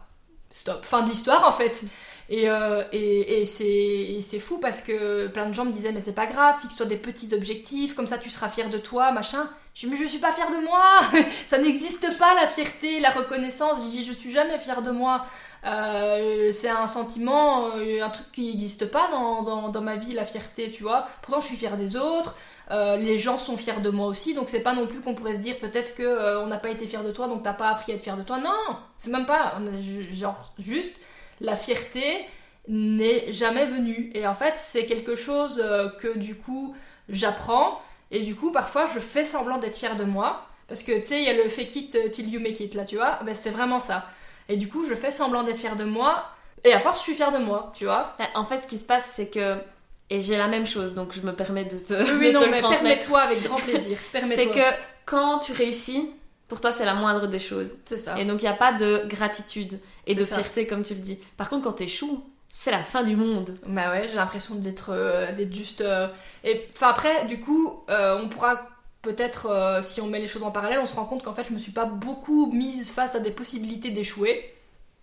Stop. 0.51 0.85
Fin 0.85 1.03
de 1.03 1.11
l'histoire 1.11 1.47
en 1.47 1.53
fait. 1.53 1.83
Et, 2.31 2.49
euh, 2.49 2.83
et, 2.93 3.41
et 3.41 4.21
c'est 4.21 4.39
fou 4.39 4.59
parce 4.59 4.81
que 4.81 5.29
plein 5.29 5.49
de 5.49 5.55
gens 5.55 5.65
me 5.65 5.73
disaient 5.73 5.93
mais 5.93 6.01
c'est 6.01 6.13
pas 6.13 6.27
grave, 6.27 6.57
fixe-toi 6.61 6.87
des 6.87 6.97
petits 6.97 7.35
objectifs, 7.35 7.95
comme 7.95 8.07
ça 8.07 8.19
tu 8.19 8.29
seras 8.31 8.49
fier 8.49 8.69
de 8.69 8.79
toi, 8.79 9.13
machin. 9.13 9.49
Je 9.75 9.87
dis 9.87 9.93
mais 9.93 9.97
je 9.97 10.07
suis 10.07 10.19
pas 10.19 10.33
fière 10.33 10.51
de 10.51 10.63
moi, 10.65 11.01
ça 11.47 11.59
n'existe 11.59 12.19
pas 12.19 12.35
la 12.35 12.49
fierté, 12.49 13.01
la 13.01 13.11
reconnaissance. 13.11 13.79
Je 13.85 13.91
dis 13.91 14.05
je 14.05 14.13
suis 14.13 14.33
jamais 14.33 14.59
fière 14.59 14.83
de 14.83 14.91
moi. 14.91 15.27
Euh, 15.65 16.53
c'est 16.53 16.69
un 16.69 16.87
sentiment, 16.87 17.71
euh, 17.77 18.03
un 18.03 18.11
truc 18.11 18.31
qui 18.33 18.49
n'existe 18.49 18.91
pas 18.91 19.09
dans, 19.11 19.43
dans, 19.43 19.69
dans, 19.71 19.81
ma 19.81 19.97
vie, 19.97 20.13
la 20.13 20.25
fierté, 20.25 20.71
tu 20.71 20.83
vois. 20.83 21.09
Pourtant 21.23 21.41
je 21.41 21.47
suis 21.47 21.57
fière 21.57 21.77
des 21.77 21.97
autres. 21.97 22.37
Les 22.71 23.19
gens 23.19 23.39
sont 23.39 23.57
fiers 23.57 23.81
de 23.83 23.91
moi 23.91 24.07
aussi, 24.07 24.35
donc 24.35 24.49
c'est 24.49 24.63
pas 24.63 24.75
non 24.75 24.87
plus 24.87 25.01
qu'on 25.01 25.15
pourrait 25.15 25.35
se 25.35 25.41
dire 25.41 25.59
peut-être 25.59 25.95
que 25.97 26.39
on 26.43 26.47
n'a 26.47 26.59
pas 26.59 26.69
été 26.69 26.87
fier 26.87 27.03
de 27.03 27.11
toi, 27.11 27.27
donc 27.27 27.43
t'as 27.43 27.55
pas 27.55 27.69
appris 27.69 27.93
à 27.93 27.95
être 27.95 28.03
fier 28.03 28.17
de 28.17 28.23
toi. 28.23 28.39
Non, 28.39 28.77
c'est 28.97 29.11
même 29.11 29.27
pas 29.27 29.55
genre 30.13 30.53
juste 30.59 30.97
la 31.41 31.57
fierté 31.57 32.27
n'est 32.69 33.33
jamais 33.33 33.67
venue. 33.67 34.11
Et 34.15 34.27
en 34.27 34.35
fait, 34.35 34.55
c'est 34.57 34.87
quelque 34.87 35.15
chose 35.15 35.61
euh, 35.65 35.89
que 35.89 36.19
du 36.19 36.37
coup, 36.37 36.75
j'apprends. 37.09 37.81
Et 38.11 38.21
du 38.21 38.35
coup, 38.35 38.53
parfois, 38.53 38.87
je 38.95 39.01
fais 39.01 39.25
semblant 39.25 39.59
d'être 39.59 39.77
fière 39.77 39.97
de 39.97 40.05
moi. 40.05 40.47
Parce 40.67 40.83
que 40.83 40.93
tu 40.93 41.07
sais, 41.07 41.23
il 41.23 41.25
y 41.25 41.31
a 41.31 41.43
le 41.43 41.49
fake 41.49 41.77
it 41.77 42.13
till 42.13 42.29
you 42.29 42.41
make 42.41 42.61
it 42.61 42.75
là, 42.75 42.85
tu 42.85 42.97
vois? 42.97 43.19
Ben, 43.25 43.35
c'est 43.35 43.51
vraiment 43.51 43.81
ça. 43.81 44.05
Et 44.49 44.57
du 44.57 44.69
coup, 44.69 44.87
je 44.87 44.95
fais 44.95 45.11
semblant 45.11 45.43
d'être 45.43 45.57
fière 45.59 45.77
de 45.77 45.85
moi. 45.85 46.25
Et 46.65 46.73
à 46.73 46.81
force, 46.81 46.99
je 46.99 47.05
suis 47.05 47.15
fière 47.15 47.33
de 47.33 47.39
moi, 47.39 47.73
tu 47.75 47.85
vois? 47.85 48.17
En 48.35 48.45
fait, 48.45 48.59
ce 48.59 48.67
qui 48.67 48.79
se 48.79 48.85
passe, 48.85 49.11
c'est 49.11 49.29
que. 49.31 49.57
Et 50.11 50.21
j'ai 50.21 50.39
la 50.39 50.49
même 50.49 50.67
chose, 50.67 50.95
donc 50.95 51.13
je 51.13 51.21
me 51.21 51.33
permets 51.33 51.65
de 51.65 51.79
te. 51.79 52.19
Oui, 52.19 52.33
non, 52.33 52.41
mais 52.51 52.61
permets-toi 52.61 53.21
avec 53.21 53.43
grand 53.43 53.57
plaisir. 53.57 53.99
c'est 54.15 54.47
que 54.47 54.75
quand 55.05 55.39
tu 55.39 55.53
réussis, 55.53 56.11
pour 56.49 56.61
toi, 56.61 56.73
c'est 56.73 56.87
la 56.87 56.95
moindre 56.95 57.27
des 57.27 57.39
choses. 57.39 57.77
C'est 57.85 57.99
ça. 57.99 58.19
Et 58.19 58.25
donc, 58.25 58.41
il 58.41 58.47
n'y 58.47 58.51
a 58.51 58.55
pas 58.55 58.73
de 58.73 59.05
gratitude 59.07 59.79
et 60.07 60.15
de 60.15 60.25
fierté, 60.25 60.67
comme 60.67 60.83
tu 60.83 60.95
le 60.95 61.01
dis. 61.01 61.19
Par 61.37 61.51
contre, 61.51 61.65
quand 61.65 61.75
t'échoues, 61.75 62.25
c'est 62.49 62.71
la 62.71 62.83
fin 62.83 63.03
du 63.03 63.17
monde. 63.17 63.55
Bah 63.67 63.91
ouais, 63.91 64.09
j'ai 64.09 64.17
l'impression 64.17 64.55
d'être 64.55 64.91
euh, 64.91 65.27
juste. 65.53 65.83
Euh, 65.83 66.09
et 66.45 66.67
enfin, 66.73 66.89
après, 66.89 67.27
du 67.27 67.39
coup, 67.41 67.85
euh, 67.91 68.19
on 68.23 68.29
pourra 68.31 68.69
peut-être, 69.03 69.81
si 69.83 70.01
on 70.01 70.07
met 70.07 70.19
les 70.19 70.29
choses 70.29 70.43
en 70.43 70.51
parallèle, 70.51 70.81
on 70.83 70.87
se 70.87 70.95
rend 70.95 71.05
compte 71.05 71.23
qu'en 71.23 71.35
fait, 71.35 71.45
je 71.49 71.53
me 71.53 71.59
suis 71.59 71.73
pas 71.73 71.85
beaucoup 71.85 72.51
mise 72.51 72.91
face 72.91 73.15
à 73.15 73.21
des 73.21 73.31
possibilités 73.31 73.91
d'échouer. 73.91 74.55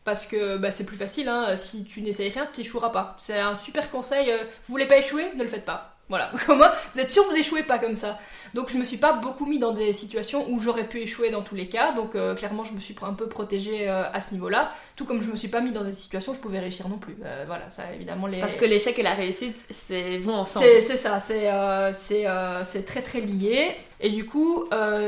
Parce 0.05 0.25
que 0.25 0.57
bah, 0.57 0.71
c'est 0.71 0.85
plus 0.85 0.97
facile, 0.97 1.27
hein. 1.27 1.57
si 1.57 1.83
tu 1.83 2.01
n'essayes 2.01 2.29
rien, 2.29 2.47
tu 2.53 2.61
n'échoueras 2.61 2.89
pas. 2.89 3.17
C'est 3.19 3.39
un 3.39 3.55
super 3.55 3.91
conseil. 3.91 4.31
vous 4.31 4.71
voulez 4.71 4.85
pas 4.85 4.97
échouer 4.97 5.33
Ne 5.35 5.43
le 5.43 5.49
faites 5.49 5.65
pas. 5.65 5.95
Voilà, 6.07 6.31
comment 6.45 6.67
vous 6.93 6.99
êtes 6.99 7.11
sûr 7.11 7.25
que 7.25 7.31
vous 7.31 7.37
échouez 7.37 7.63
pas 7.63 7.79
comme 7.79 7.95
ça. 7.95 8.19
Donc 8.53 8.69
je 8.71 8.77
me 8.77 8.83
suis 8.83 8.97
pas 8.97 9.13
beaucoup 9.13 9.45
mis 9.45 9.57
dans 9.57 9.71
des 9.71 9.91
situations 9.91 10.47
où 10.49 10.59
j'aurais 10.59 10.83
pu 10.83 10.99
échouer 10.99 11.31
dans 11.31 11.41
tous 11.41 11.55
les 11.55 11.67
cas. 11.67 11.93
Donc 11.93 12.15
euh, 12.15 12.35
clairement 12.35 12.63
je 12.63 12.73
me 12.73 12.79
suis 12.79 12.95
un 13.01 13.13
peu 13.13 13.27
protégée 13.27 13.89
euh, 13.89 14.03
à 14.13 14.21
ce 14.21 14.31
niveau-là. 14.33 14.71
Tout 14.95 15.05
comme 15.05 15.21
je 15.21 15.27
me 15.27 15.35
suis 15.35 15.47
pas 15.47 15.61
mis 15.61 15.71
dans 15.71 15.83
des 15.83 15.93
situations 15.93 16.33
où 16.33 16.35
je 16.35 16.39
pouvais 16.39 16.59
réussir 16.59 16.87
non 16.89 16.97
plus. 16.97 17.17
Euh, 17.25 17.45
voilà, 17.47 17.69
ça 17.71 17.83
évidemment 17.93 18.27
les. 18.27 18.39
Parce 18.39 18.55
que 18.55 18.65
l'échec 18.65 18.99
et 18.99 19.03
la 19.03 19.13
réussite, 19.13 19.65
c'est 19.71 20.19
vont 20.19 20.35
ensemble. 20.35 20.65
C'est 20.81 20.97
ça, 20.97 21.19
c'est 21.19 22.85
très 22.85 23.01
très 23.01 23.21
lié. 23.21 23.75
Et 23.99 24.09
du 24.09 24.25
coup, 24.25 24.65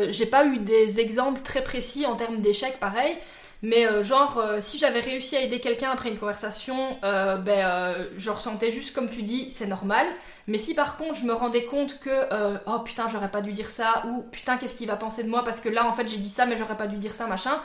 j'ai 0.10 0.26
pas 0.26 0.46
eu 0.46 0.58
des 0.58 1.00
exemples 1.00 1.42
très 1.42 1.64
précis 1.64 2.08
en 2.08 2.16
termes 2.16 2.38
d'échec 2.42 2.80
pareil. 2.80 3.16
Mais 3.64 3.88
euh, 3.88 4.04
genre, 4.04 4.38
euh, 4.38 4.60
si 4.62 4.78
j'avais 4.78 5.00
réussi 5.00 5.36
à 5.36 5.42
aider 5.42 5.60
quelqu'un 5.60 5.90
après 5.90 6.10
une 6.10 6.18
conversation, 6.20 6.76
euh, 7.04 7.38
ben, 7.38 7.96
je 8.16 8.30
ressentais 8.30 8.72
juste 8.72 8.94
comme 8.94 9.10
tu 9.10 9.24
dis, 9.24 9.52
c'est 9.52 9.66
normal. 9.66 10.06
Mais 10.48 10.58
si 10.58 10.76
par 10.76 10.96
contre 10.98 11.16
je 11.16 11.26
me 11.26 11.34
rendais 11.34 11.66
compte 11.66 12.00
que, 12.00 12.10
oh 12.68 12.80
putain, 12.80 13.08
j'aurais 13.08 13.32
pas 13.32 13.42
dû 13.42 13.52
dire 13.52 13.70
ça, 13.70 14.06
ou 14.08 14.22
putain, 14.32 14.58
qu'est-ce 14.58 14.76
qu'il 14.76 14.88
va 14.88 14.96
penser 14.96 15.24
de 15.24 15.30
moi 15.30 15.44
parce 15.44 15.60
que 15.60 15.70
là 15.70 15.86
en 15.86 15.92
fait 15.92 16.08
j'ai 16.08 16.18
dit 16.18 16.30
ça, 16.30 16.46
mais 16.46 16.56
j'aurais 16.56 16.78
pas 16.78 16.88
dû 16.88 16.98
dire 16.98 17.14
ça, 17.14 17.28
machin, 17.28 17.60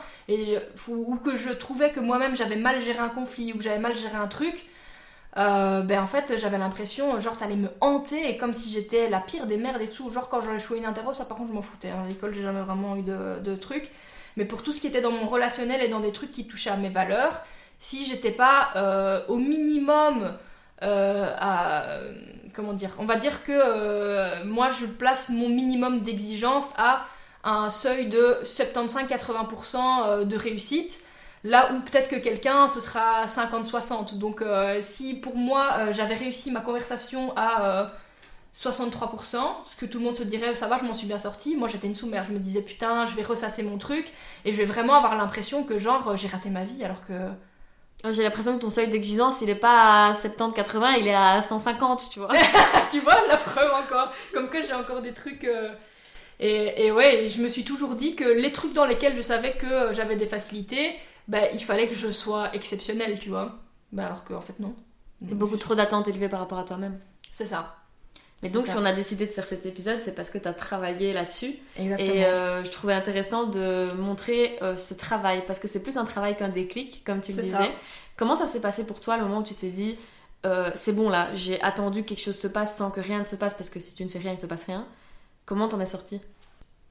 ou, 0.89 1.15
que 1.17 1.37
je 1.37 1.49
trouvais 1.51 1.91
que 1.91 1.99
moi-même 2.01 2.35
j'avais 2.35 2.57
mal 2.57 2.81
géré 2.81 2.99
un 2.99 3.09
conflit 3.09 3.53
ou 3.53 3.57
que 3.57 3.63
j'avais 3.63 3.79
mal 3.79 3.95
géré 3.97 4.15
un 4.17 4.27
truc, 4.27 4.65
ben 5.37 5.99
en 6.01 6.07
fait 6.07 6.33
j'avais 6.37 6.57
l'impression 6.57 7.19
genre 7.21 7.35
ça 7.35 7.45
allait 7.45 7.55
me 7.55 7.69
hanter 7.79 8.29
et 8.29 8.37
comme 8.37 8.53
si 8.53 8.71
j'étais 8.71 9.09
la 9.09 9.19
pire 9.21 9.45
des 9.47 9.57
merdes 9.57 9.81
et 9.81 9.87
tout 9.87 10.11
genre 10.11 10.27
quand 10.29 10.41
j'aurais 10.41 10.57
échoué 10.57 10.77
une 10.77 10.85
interro 10.85 11.13
ça 11.13 11.25
par 11.25 11.37
contre 11.37 11.49
je 11.49 11.55
m'en 11.55 11.61
foutais 11.61 11.89
hein. 11.89 12.03
à 12.05 12.07
l'école 12.07 12.33
j'ai 12.35 12.43
jamais 12.43 12.61
vraiment 12.61 12.95
eu 12.97 13.01
de 13.01 13.55
trucs 13.55 13.89
mais 14.37 14.45
pour 14.45 14.63
tout 14.63 14.71
ce 14.71 14.81
qui 14.81 14.87
était 14.87 15.01
dans 15.01 15.11
mon 15.11 15.27
relationnel 15.27 15.81
et 15.81 15.87
dans 15.87 15.99
des 15.99 16.11
trucs 16.11 16.31
qui 16.31 16.45
touchaient 16.47 16.69
à 16.69 16.77
mes 16.77 16.89
valeurs, 16.89 17.41
si 17.79 18.05
j'étais 18.05 18.31
pas 18.31 18.69
euh, 18.75 19.21
au 19.27 19.37
minimum 19.37 20.33
euh, 20.83 21.33
à. 21.37 21.83
Comment 22.53 22.73
dire 22.73 22.91
On 22.99 23.05
va 23.05 23.15
dire 23.15 23.43
que 23.43 23.51
euh, 23.51 24.45
moi 24.45 24.69
je 24.79 24.85
place 24.85 25.29
mon 25.29 25.49
minimum 25.49 26.01
d'exigence 26.01 26.69
à 26.77 27.05
un 27.43 27.69
seuil 27.69 28.07
de 28.07 28.37
75-80% 28.43 30.23
de 30.23 30.37
réussite. 30.37 31.01
Là 31.43 31.71
où 31.73 31.79
peut-être 31.81 32.09
que 32.09 32.15
quelqu'un 32.15 32.67
ce 32.67 32.79
sera 32.79 33.25
50-60. 33.25 34.17
Donc 34.17 34.43
si 34.81 35.15
pour 35.15 35.35
moi 35.35 35.91
j'avais 35.91 36.15
réussi 36.15 36.51
ma 36.51 36.61
conversation 36.61 37.33
à 37.35 37.91
63%, 38.55 39.37
ce 39.65 39.75
que 39.75 39.85
tout 39.85 39.97
le 39.97 40.05
monde 40.05 40.15
se 40.15 40.23
dirait, 40.23 40.53
ça 40.53 40.67
va, 40.67 40.77
je 40.77 40.83
m'en 40.83 40.93
suis 40.93 41.07
bien 41.07 41.17
sortie. 41.17 41.55
Moi, 41.55 41.67
j'étais 41.67 41.87
une 41.87 41.95
sous-mère. 41.95 42.25
Je 42.25 42.33
me 42.33 42.39
disais, 42.39 42.61
putain, 42.61 43.05
je 43.07 43.15
vais 43.15 43.23
ressasser 43.23 43.63
mon 43.63 43.77
truc 43.77 44.11
et 44.45 44.51
je 44.51 44.57
vais 44.57 44.65
vraiment 44.65 44.93
avoir 44.93 45.15
l'impression 45.15 45.63
que, 45.63 45.79
genre, 45.79 46.15
j'ai 46.17 46.27
raté 46.27 46.49
ma 46.49 46.63
vie 46.63 46.83
alors 46.83 47.03
que. 47.05 47.13
J'ai 48.11 48.21
l'impression 48.21 48.57
que 48.57 48.61
ton 48.61 48.69
seuil 48.69 48.89
d'exigence, 48.89 49.41
il 49.41 49.49
est 49.49 49.55
pas 49.55 50.07
à 50.07 50.11
70-80, 50.11 50.99
il 50.99 51.07
est 51.07 51.15
à 51.15 51.41
150, 51.41 52.09
tu 52.11 52.19
vois. 52.19 52.29
tu 52.91 52.99
vois, 52.99 53.15
la 53.27 53.37
preuve 53.37 53.71
encore. 53.71 54.11
Comme 54.33 54.49
que 54.49 54.61
j'ai 54.61 54.73
encore 54.73 55.01
des 55.01 55.13
trucs. 55.13 55.45
Euh, 55.45 55.73
et, 56.39 56.85
et, 56.85 56.91
ouais, 56.91 57.29
je 57.29 57.41
me 57.41 57.47
suis 57.47 57.63
toujours 57.63 57.95
dit 57.95 58.15
que 58.15 58.25
les 58.25 58.51
trucs 58.51 58.73
dans 58.73 58.85
lesquels 58.85 59.15
je 59.15 59.21
savais 59.21 59.53
que 59.53 59.93
j'avais 59.93 60.17
des 60.17 60.25
facilités, 60.25 60.93
bah, 61.27 61.49
il 61.53 61.63
fallait 61.63 61.87
que 61.87 61.95
je 61.95 62.11
sois 62.11 62.53
exceptionnelle, 62.53 63.19
tu 63.19 63.29
vois. 63.29 63.55
Bah, 63.93 64.07
alors 64.07 64.23
qu'en 64.25 64.41
fait, 64.41 64.59
non. 64.59 64.75
beaucoup 65.21 65.57
trop 65.57 65.73
d'attentes 65.73 66.07
élevées 66.07 66.29
par 66.29 66.41
rapport 66.41 66.59
à 66.59 66.65
toi-même. 66.65 66.99
C'est 67.31 67.45
ça. 67.45 67.82
Mais 68.43 68.49
donc, 68.49 68.67
si 68.67 68.75
on 68.75 68.85
a 68.85 68.91
décidé 68.91 69.25
de 69.25 69.31
faire 69.31 69.45
cet 69.45 69.65
épisode, 69.65 69.99
c'est 70.03 70.13
parce 70.13 70.29
que 70.29 70.37
tu 70.37 70.47
as 70.49 70.53
travaillé 70.53 71.13
là-dessus. 71.13 71.55
Et 71.77 72.25
euh, 72.25 72.63
je 72.63 72.69
trouvais 72.69 72.93
intéressant 72.93 73.45
de 73.45 73.91
montrer 73.93 74.57
euh, 74.61 74.75
ce 74.75 74.93
travail, 74.93 75.43
parce 75.47 75.59
que 75.59 75.67
c'est 75.69 75.81
plus 75.81 75.97
un 75.97 76.03
travail 76.03 76.35
qu'un 76.35 76.49
déclic, 76.49 77.03
comme 77.05 77.21
tu 77.21 77.31
le 77.31 77.41
disais. 77.41 77.71
Comment 78.17 78.35
ça 78.35 78.45
s'est 78.45 78.61
passé 78.61 78.85
pour 78.85 78.99
toi 78.99 79.17
le 79.17 79.23
moment 79.23 79.39
où 79.39 79.43
tu 79.43 79.55
t'es 79.55 79.69
dit, 79.69 79.97
euh, 80.45 80.69
c'est 80.75 80.91
bon 80.91 81.09
là, 81.09 81.29
j'ai 81.33 81.61
attendu 81.61 82.03
que 82.03 82.09
quelque 82.09 82.21
chose 82.21 82.37
se 82.37 82.47
passe 82.47 82.77
sans 82.77 82.91
que 82.91 82.99
rien 82.99 83.19
ne 83.19 83.23
se 83.23 83.37
passe, 83.37 83.53
parce 83.53 83.69
que 83.69 83.79
si 83.79 83.95
tu 83.95 84.03
ne 84.03 84.09
fais 84.09 84.19
rien, 84.19 84.31
il 84.31 84.35
ne 84.35 84.41
se 84.41 84.45
passe 84.45 84.65
rien. 84.65 84.85
Comment 85.45 85.69
t'en 85.69 85.79
es 85.79 85.85
sorti 85.85 86.19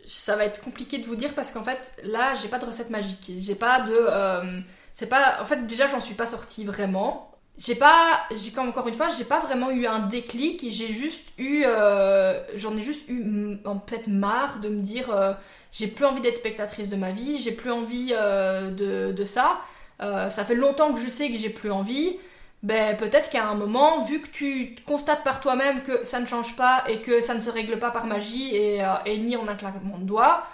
Ça 0.07 0.37
va 0.37 0.47
être 0.47 0.62
compliqué 0.62 0.99
de 0.99 1.07
vous 1.07 1.16
dire, 1.16 1.35
parce 1.35 1.51
qu'en 1.51 1.62
fait, 1.62 1.93
là, 2.03 2.35
j'ai 2.41 2.49
pas 2.49 2.59
de 2.59 2.64
recette 2.64 2.89
magique. 2.89 3.31
J'ai 3.39 3.55
pas 3.55 3.81
de. 3.81 4.64
c'est 4.95 5.07
pas. 5.07 5.39
En 5.43 5.45
fait, 5.45 5.66
déjà, 5.66 5.87
j'en 5.87 6.01
suis 6.01 6.14
pas 6.14 6.27
sortie 6.27 6.64
vraiment 6.64 7.32
j'ai 7.59 7.75
pas 7.75 8.23
j'ai 8.35 8.59
encore 8.59 8.89
une 8.89 8.95
fois 8.95 9.09
j'ai 9.17 9.25
pas 9.25 9.41
vraiment 9.41 9.71
eu 9.71 9.87
un 9.87 10.01
déclic. 10.01 10.65
J'ai 10.71 10.93
juste 10.93 11.29
eu 11.39 11.65
euh, 11.67 12.43
j'en 12.57 12.77
ai 12.77 12.83
juste 12.83 13.09
eu 13.09 13.59
peut-être 13.87 14.09
marre 14.09 14.61
de 14.61 14.69
me 14.69 14.81
dire 14.83 15.11
euh, 15.13 15.33
j'ai 15.71 15.87
plus 15.87 16.05
envie 16.05 16.21
d'être 16.21 16.35
spectatrice 16.35 16.89
de 16.89 16.97
ma 16.97 17.13
vie 17.13 17.39
j'ai 17.39 17.53
plus 17.53 17.71
envie 17.71 18.13
euh, 18.13 18.71
de, 18.71 19.13
de, 19.13 19.25
ça. 19.25 19.61
Ça 20.01 20.45
fait 20.45 20.57
longtemps 20.57 20.93
que 20.93 21.01
je 21.01 21.09
sais 21.09 21.31
que 21.31 21.37
j'ai 21.37 21.51
plus 21.51 21.71
envie. 21.71 22.19
Ben 22.65 22.97
peut-être 22.97 23.31
qu'à 23.31 23.47
un 23.49 23.55
moment, 23.55 24.05
vu 24.05 24.21
que 24.21 24.29
tu 24.29 24.75
constates 24.85 25.23
par 25.23 25.41
toi-même 25.41 25.83
que 25.83 26.05
ça 26.05 26.19
ne 26.19 26.27
change 26.27 26.57
pas 26.57 26.85
et 26.89 26.99
que 27.01 27.21
ça 27.21 27.35
ne 27.35 27.41
se 27.41 27.51
règle 27.51 27.79
pas 27.79 27.91
par 27.93 28.07
magie 28.07 28.55
et, 28.55 28.83
et 29.07 29.19
ni 29.19 29.37
en 29.37 29.47
un 29.47 29.55
claquement 29.55 29.99
de 29.99 30.05
doigts, 30.05 30.45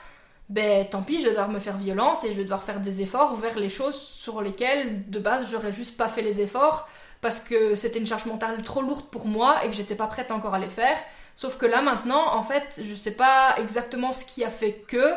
ben 0.49 0.87
tant 0.89 1.03
pis, 1.03 1.19
je 1.19 1.25
vais 1.25 1.31
devoir 1.31 1.51
me 1.51 1.59
faire 1.59 1.77
violence 1.77 2.25
et 2.25 2.33
je 2.33 2.37
vais 2.39 2.45
devoir 2.45 2.63
faire 2.63 2.81
des 2.81 3.03
efforts 3.03 3.37
vers 3.37 3.59
les 3.59 3.69
choses 3.69 4.01
sur 4.01 4.41
lesquelles 4.41 5.09
de 5.11 5.19
base 5.19 5.51
j'aurais 5.51 5.73
juste 5.73 5.97
pas 5.97 6.09
fait 6.09 6.23
les 6.23 6.41
efforts 6.41 6.89
parce 7.21 7.41
que 7.41 7.75
c'était 7.75 7.99
une 7.99 8.07
charge 8.07 8.25
mentale 8.25 8.63
trop 8.63 8.81
lourde 8.81 9.07
pour 9.11 9.27
moi 9.27 9.57
et 9.65 9.69
que 9.69 9.75
j'étais 9.75 9.95
pas 9.95 10.07
prête 10.07 10.31
encore 10.31 10.55
à 10.55 10.59
les 10.59 10.69
faire. 10.69 10.97
Sauf 11.37 11.59
que 11.59 11.67
là 11.67 11.83
maintenant, 11.83 12.35
en 12.35 12.43
fait, 12.43 12.81
je 12.85 12.95
sais 12.95 13.13
pas 13.13 13.57
exactement 13.59 14.13
ce 14.13 14.25
qui 14.25 14.43
a 14.43 14.51
fait 14.51 14.85
que, 14.89 15.15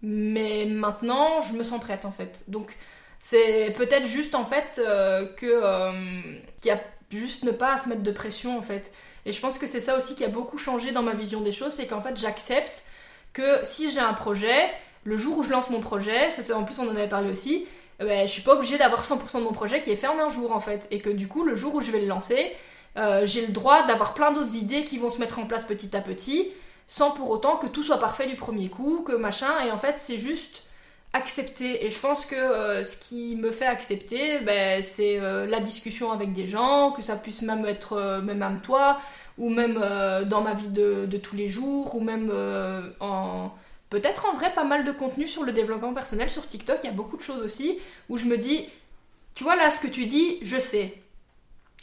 mais 0.00 0.66
maintenant 0.66 1.40
je 1.40 1.54
me 1.54 1.64
sens 1.64 1.80
prête 1.80 2.04
en 2.04 2.12
fait. 2.12 2.44
Donc 2.46 2.76
c'est 3.18 3.74
peut-être 3.76 4.06
juste 4.06 4.34
en 4.34 4.44
fait 4.44 4.80
euh, 4.84 5.26
que 5.36 5.46
euh, 5.46 5.92
qu'il 6.60 6.70
y 6.70 6.74
a 6.74 6.80
juste 7.10 7.42
ne 7.42 7.50
pas 7.50 7.74
à 7.74 7.78
se 7.78 7.88
mettre 7.88 8.02
de 8.02 8.12
pression 8.12 8.56
en 8.56 8.62
fait. 8.62 8.92
Et 9.26 9.32
je 9.32 9.40
pense 9.40 9.58
que 9.58 9.66
c'est 9.66 9.80
ça 9.80 9.96
aussi 9.96 10.14
qui 10.14 10.24
a 10.24 10.28
beaucoup 10.28 10.58
changé 10.58 10.92
dans 10.92 11.02
ma 11.02 11.14
vision 11.14 11.40
des 11.40 11.52
choses, 11.52 11.72
c'est 11.72 11.86
qu'en 11.86 12.00
fait 12.00 12.16
j'accepte 12.16 12.82
que 13.32 13.64
si 13.64 13.90
j'ai 13.90 14.00
un 14.00 14.14
projet, 14.14 14.70
le 15.04 15.16
jour 15.16 15.38
où 15.38 15.42
je 15.42 15.50
lance 15.50 15.70
mon 15.70 15.80
projet, 15.80 16.30
ça 16.30 16.42
c'est 16.42 16.52
en 16.52 16.64
plus 16.64 16.78
on 16.78 16.88
en 16.88 16.94
avait 16.94 17.08
parlé 17.08 17.30
aussi, 17.30 17.66
eh 18.00 18.04
ben, 18.04 18.26
je 18.26 18.32
suis 18.32 18.42
pas 18.42 18.54
obligée 18.54 18.78
d'avoir 18.78 19.04
100% 19.04 19.38
de 19.38 19.44
mon 19.44 19.52
projet 19.52 19.80
qui 19.80 19.90
est 19.90 19.96
fait 19.96 20.08
en 20.08 20.18
un 20.18 20.28
jour 20.28 20.52
en 20.52 20.60
fait. 20.60 20.86
Et 20.90 20.98
que 21.00 21.10
du 21.10 21.28
coup, 21.28 21.44
le 21.44 21.54
jour 21.54 21.74
où 21.74 21.80
je 21.80 21.90
vais 21.90 22.00
le 22.00 22.08
lancer, 22.08 22.52
euh, 22.98 23.26
j'ai 23.26 23.46
le 23.46 23.52
droit 23.52 23.86
d'avoir 23.86 24.14
plein 24.14 24.32
d'autres 24.32 24.56
idées 24.56 24.84
qui 24.84 24.98
vont 24.98 25.10
se 25.10 25.18
mettre 25.18 25.38
en 25.38 25.46
place 25.46 25.64
petit 25.64 25.96
à 25.96 26.00
petit, 26.00 26.48
sans 26.86 27.10
pour 27.12 27.30
autant 27.30 27.56
que 27.56 27.66
tout 27.66 27.82
soit 27.82 27.98
parfait 27.98 28.26
du 28.26 28.34
premier 28.34 28.68
coup, 28.68 29.04
que 29.06 29.12
machin. 29.12 29.52
Et 29.66 29.70
en 29.70 29.76
fait, 29.76 29.94
c'est 29.98 30.18
juste 30.18 30.64
accepter. 31.12 31.84
Et 31.86 31.90
je 31.90 31.98
pense 31.98 32.26
que 32.26 32.34
euh, 32.34 32.82
ce 32.82 32.96
qui 32.96 33.36
me 33.36 33.50
fait 33.50 33.66
accepter, 33.66 34.40
ben, 34.40 34.82
c'est 34.82 35.20
euh, 35.20 35.46
la 35.46 35.60
discussion 35.60 36.10
avec 36.10 36.32
des 36.32 36.46
gens, 36.46 36.90
que 36.90 37.02
ça 37.02 37.16
puisse 37.16 37.42
même 37.42 37.64
être 37.66 38.20
même 38.22 38.42
à 38.42 38.50
toi, 38.62 39.00
ou 39.38 39.48
même 39.48 39.74
dans 40.26 40.40
ma 40.40 40.54
vie 40.54 40.68
de, 40.68 41.06
de, 41.06 41.16
tous 41.16 41.36
les 41.36 41.48
jours, 41.48 41.94
ou 41.94 42.00
même 42.00 42.32
en 43.00 43.50
Peut-être 43.92 44.24
en 44.24 44.32
vrai 44.32 44.54
pas 44.54 44.64
mal 44.64 44.84
de 44.84 44.90
contenu 44.90 45.26
sur 45.26 45.42
le 45.42 45.52
développement 45.52 45.92
personnel 45.92 46.30
sur 46.30 46.46
TikTok, 46.46 46.78
il 46.82 46.86
y 46.86 46.88
a 46.88 46.94
beaucoup 46.94 47.18
de 47.18 47.20
choses 47.20 47.42
aussi 47.42 47.78
où 48.08 48.16
je 48.16 48.24
me 48.24 48.38
dis, 48.38 48.66
tu 49.34 49.44
vois 49.44 49.54
là 49.54 49.70
ce 49.70 49.80
que 49.80 49.86
tu 49.86 50.06
dis, 50.06 50.38
je 50.40 50.58
sais. 50.58 50.94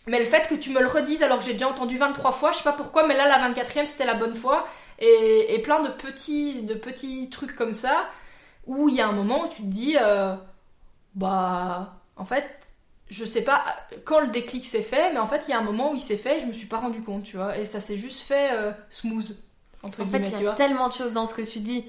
Mais 0.07 0.17
le 0.17 0.25
fait 0.25 0.47
que 0.47 0.55
tu 0.55 0.71
me 0.71 0.79
le 0.79 0.87
redises 0.87 1.21
alors 1.21 1.37
que 1.37 1.45
j'ai 1.45 1.53
déjà 1.53 1.69
entendu 1.69 1.99
23 1.99 2.31
fois, 2.31 2.51
je 2.51 2.57
sais 2.57 2.63
pas 2.63 2.73
pourquoi, 2.73 3.05
mais 3.05 3.15
là 3.15 3.27
la 3.27 3.51
24e 3.51 3.85
c'était 3.85 4.07
la 4.07 4.15
bonne 4.15 4.33
fois. 4.33 4.65
Et, 4.97 5.61
plein 5.63 5.83
de 5.83 5.89
petits, 5.89 6.63
de 6.63 6.73
petits 6.73 7.29
trucs 7.29 7.55
comme 7.55 7.75
ça, 7.75 8.09
où 8.65 8.89
il 8.89 8.95
y 8.95 9.01
a 9.01 9.07
un 9.07 9.11
moment 9.11 9.43
où 9.43 9.47
tu 9.47 9.61
te 9.61 9.67
dis, 9.67 9.95
euh, 10.01 10.33
bah 11.13 11.93
en 12.15 12.25
fait, 12.25 12.73
je 13.09 13.25
sais 13.25 13.43
pas 13.43 13.63
quand 14.05 14.19
le 14.19 14.27
déclic 14.27 14.65
s'est 14.65 14.83
fait, 14.83 15.11
mais 15.13 15.19
en 15.19 15.25
fait 15.25 15.45
il 15.47 15.51
y 15.51 15.53
a 15.53 15.59
un 15.59 15.63
moment 15.63 15.91
où 15.91 15.95
il 15.95 16.01
s'est 16.01 16.17
fait 16.17 16.37
et 16.37 16.41
je 16.41 16.45
me 16.45 16.53
suis 16.53 16.67
pas 16.67 16.77
rendu 16.77 17.01
compte, 17.01 17.23
tu 17.23 17.37
vois. 17.37 17.57
Et 17.57 17.65
ça 17.65 17.79
s'est 17.79 17.97
juste 17.97 18.21
fait 18.21 18.51
euh, 18.53 18.71
smooth. 18.89 19.35
Entre 19.81 20.01
en 20.01 20.07
fait, 20.07 20.33
il 20.37 20.43
y 20.43 20.47
a 20.47 20.53
tellement 20.53 20.89
de 20.89 20.93
choses 20.93 21.13
dans 21.13 21.25
ce 21.25 21.33
que 21.33 21.41
tu 21.41 21.59
dis. 21.59 21.85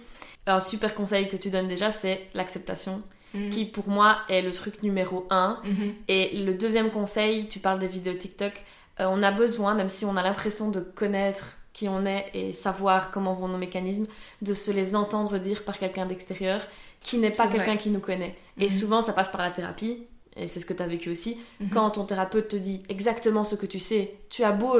Un 0.46 0.60
super 0.60 0.94
conseil 0.94 1.28
que 1.28 1.36
tu 1.36 1.50
donnes 1.50 1.68
déjà, 1.68 1.90
c'est 1.90 2.28
l'acceptation. 2.34 3.02
Mhm. 3.32 3.50
qui 3.50 3.64
pour 3.64 3.88
moi 3.88 4.18
est 4.28 4.42
le 4.42 4.52
truc 4.52 4.82
numéro 4.82 5.26
un. 5.30 5.60
Mhm. 5.64 5.94
Et 6.08 6.36
le 6.44 6.54
deuxième 6.54 6.90
conseil, 6.90 7.48
tu 7.48 7.60
parles 7.60 7.78
des 7.78 7.86
vidéos 7.86 8.14
TikTok, 8.14 8.52
euh, 8.98 9.06
on 9.08 9.22
a 9.22 9.30
besoin, 9.30 9.74
même 9.74 9.88
si 9.88 10.04
on 10.04 10.16
a 10.16 10.22
l'impression 10.22 10.70
de 10.70 10.80
connaître 10.80 11.56
qui 11.72 11.88
on 11.88 12.04
est 12.06 12.28
et 12.34 12.52
savoir 12.52 13.12
comment 13.12 13.32
vont 13.32 13.46
nos 13.46 13.56
mécanismes, 13.56 14.06
de 14.42 14.52
se 14.52 14.72
les 14.72 14.96
entendre 14.96 15.38
dire 15.38 15.64
par 15.64 15.78
quelqu'un 15.78 16.06
d'extérieur 16.06 16.60
qui 17.00 17.18
n'est 17.18 17.30
pas 17.30 17.46
quelqu'un 17.46 17.76
qui 17.76 17.90
nous 17.90 18.00
connaît. 18.00 18.34
Et 18.58 18.64
mhm. 18.64 18.70
souvent, 18.70 19.00
ça 19.00 19.12
passe 19.12 19.30
par 19.30 19.42
la 19.42 19.50
thérapie 19.50 20.06
et 20.40 20.46
c'est 20.46 20.58
ce 20.58 20.66
que 20.66 20.72
tu 20.72 20.82
as 20.82 20.86
vécu 20.86 21.10
aussi, 21.10 21.38
mhm. 21.60 21.68
quand 21.70 21.90
ton 21.90 22.04
thérapeute 22.04 22.48
te 22.48 22.56
dit 22.56 22.82
exactement 22.88 23.44
ce 23.44 23.54
que 23.54 23.66
tu 23.66 23.78
sais, 23.78 24.14
tu 24.30 24.42
as 24.42 24.52
beau 24.52 24.74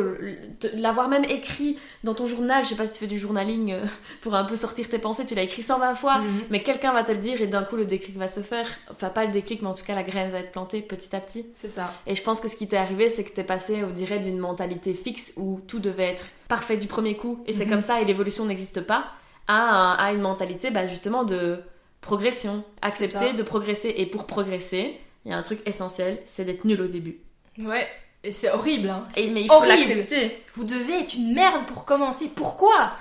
l'avoir 0.75 1.09
même 1.09 1.25
écrit 1.25 1.77
dans 2.03 2.15
ton 2.15 2.27
journal, 2.27 2.65
je 2.65 2.71
sais 2.71 2.77
pas 2.77 2.87
si 2.87 2.95
tu 2.95 2.99
fais 3.01 3.07
du 3.07 3.19
journaling 3.19 3.73
euh, 3.73 3.85
pour 4.23 4.35
un 4.35 4.45
peu 4.45 4.57
sortir 4.57 4.89
tes 4.89 4.99
pensées, 4.99 5.27
tu 5.27 5.35
l'as 5.35 5.43
écrit 5.43 5.63
120 5.63 5.95
fois, 5.95 6.19
mhm. 6.19 6.45
mais 6.51 6.63
quelqu'un 6.63 6.93
va 6.93 7.05
te 7.05 7.13
le 7.13 7.19
dire 7.19 7.43
et 7.43 7.47
d'un 7.47 7.63
coup 7.63 7.77
le 7.77 7.85
déclic 7.85 8.17
va 8.17 8.27
se 8.27 8.41
faire. 8.41 8.67
Enfin, 8.91 9.11
pas 9.11 9.25
le 9.27 9.33
déclic, 9.33 9.63
mais 9.63 9.69
en 9.69 9.75
tout 9.75 9.85
cas 9.85 9.95
la 9.95 10.03
graine 10.03 10.31
va 10.31 10.39
être 10.39 10.53
plantée 10.53 10.81
petit 10.81 11.15
à 11.15 11.21
petit. 11.21 11.47
C'est 11.55 11.69
ça. 11.69 11.93
Et 12.07 12.15
je 12.15 12.23
pense 12.23 12.41
que 12.41 12.49
ce 12.49 12.57
qui 12.57 12.67
t'est 12.67 12.77
arrivé, 12.77 13.09
c'est 13.09 13.25
que 13.25 13.31
t'es 13.35 13.45
passé, 13.45 13.85
on 13.85 13.93
dirait, 13.93 14.19
d'une 14.19 14.39
mentalité 14.39 14.95
fixe 14.95 15.35
où 15.37 15.61
tout 15.67 15.79
devait 15.79 16.05
être 16.05 16.25
parfait 16.49 16.77
du 16.77 16.87
premier 16.87 17.17
coup 17.17 17.43
et 17.47 17.53
c'est 17.53 17.65
mhm. 17.65 17.71
comme 17.71 17.83
ça 17.83 18.01
et 18.01 18.05
l'évolution 18.05 18.47
n'existe 18.47 18.81
pas, 18.81 19.13
à, 19.47 19.93
à, 19.95 20.13
une 20.13 20.21
mentalité 20.21 20.71
bah, 20.71 20.87
justement 20.87 21.25
de 21.25 21.59
progression, 22.01 22.65
accepter 22.83 23.33
de 23.33 23.43
progresser 23.43 23.95
et 23.97 24.07
pour 24.07 24.27
progresser 24.27 24.99
il 25.25 25.31
y 25.31 25.35
a 25.35 25.37
un 25.37 25.43
truc 25.43 25.61
essentiel, 25.67 26.19
c'est 26.25 26.45
d'être 26.45 26.65
nul 26.65 26.81
au 26.81 26.89
début. 26.89 27.19
Ouais, 27.59 27.87
et 28.23 28.33
c'est 28.33 28.51
horrible, 28.51 28.91
hein. 28.91 29.07
Et, 29.17 29.31
mais 29.31 29.43
il 29.43 29.49
faut 29.49 29.65
l'accepter. 29.65 30.43
Vous 30.55 30.65
devez 30.65 31.01
être 31.01 31.15
une 31.15 31.35
merde 31.35 31.67
pour 31.67 31.85
commencer. 31.85 32.31
Pourquoi? 32.35 32.93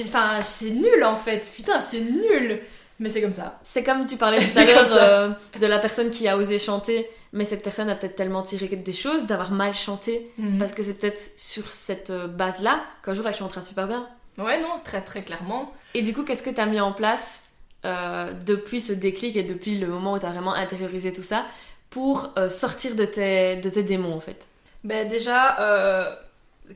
Enfin, 0.00 0.42
c'est 0.42 0.70
nul 0.70 1.04
en 1.04 1.16
fait. 1.16 1.50
Putain, 1.54 1.80
c'est 1.80 2.00
nul. 2.00 2.60
Mais 2.98 3.10
c'est 3.10 3.20
comme 3.20 3.32
ça. 3.32 3.60
C'est 3.62 3.82
comme 3.82 4.06
tu 4.06 4.16
parlais 4.16 4.38
tout 4.52 4.58
à 4.58 4.64
l'heure 4.64 4.88
euh, 4.90 5.30
de 5.58 5.66
la 5.66 5.78
personne 5.78 6.10
qui 6.10 6.28
a 6.28 6.36
osé 6.36 6.58
chanter, 6.58 7.08
mais 7.32 7.44
cette 7.44 7.62
personne 7.62 7.90
a 7.90 7.94
peut-être 7.94 8.16
tellement 8.16 8.42
tiré 8.42 8.68
des 8.68 8.92
choses, 8.92 9.24
d'avoir 9.26 9.50
mal 9.50 9.74
chanté, 9.74 10.30
mhm. 10.38 10.58
parce 10.58 10.72
que 10.72 10.82
c'est 10.82 10.98
peut-être 10.98 11.20
sur 11.36 11.70
cette 11.70 12.10
euh, 12.10 12.26
base-là 12.26 12.82
qu'un 13.04 13.12
jour 13.12 13.26
elle 13.26 13.34
chantera 13.34 13.60
super 13.60 13.86
bien. 13.86 14.08
Ouais, 14.38 14.60
non, 14.60 14.80
très 14.84 15.02
très 15.02 15.22
clairement. 15.22 15.72
Et 15.94 16.02
du 16.02 16.12
coup, 16.12 16.22
qu'est-ce 16.22 16.42
que 16.42 16.50
tu 16.50 16.60
as 16.60 16.66
mis 16.66 16.80
en 16.80 16.92
place 16.92 17.45
euh, 17.86 18.32
depuis 18.44 18.80
ce 18.80 18.92
déclic 18.92 19.36
et 19.36 19.44
depuis 19.44 19.78
le 19.78 19.86
moment 19.86 20.14
où 20.14 20.18
tu 20.18 20.26
as 20.26 20.32
vraiment 20.32 20.54
intériorisé 20.54 21.12
tout 21.12 21.22
ça 21.22 21.46
pour 21.88 22.32
euh, 22.36 22.48
sortir 22.48 22.96
de 22.96 23.04
tes, 23.04 23.56
de 23.56 23.70
tes 23.70 23.84
démons 23.84 24.14
en 24.14 24.20
fait 24.20 24.48
ben 24.82 25.08
Déjà, 25.08 25.60
euh, 25.60 26.12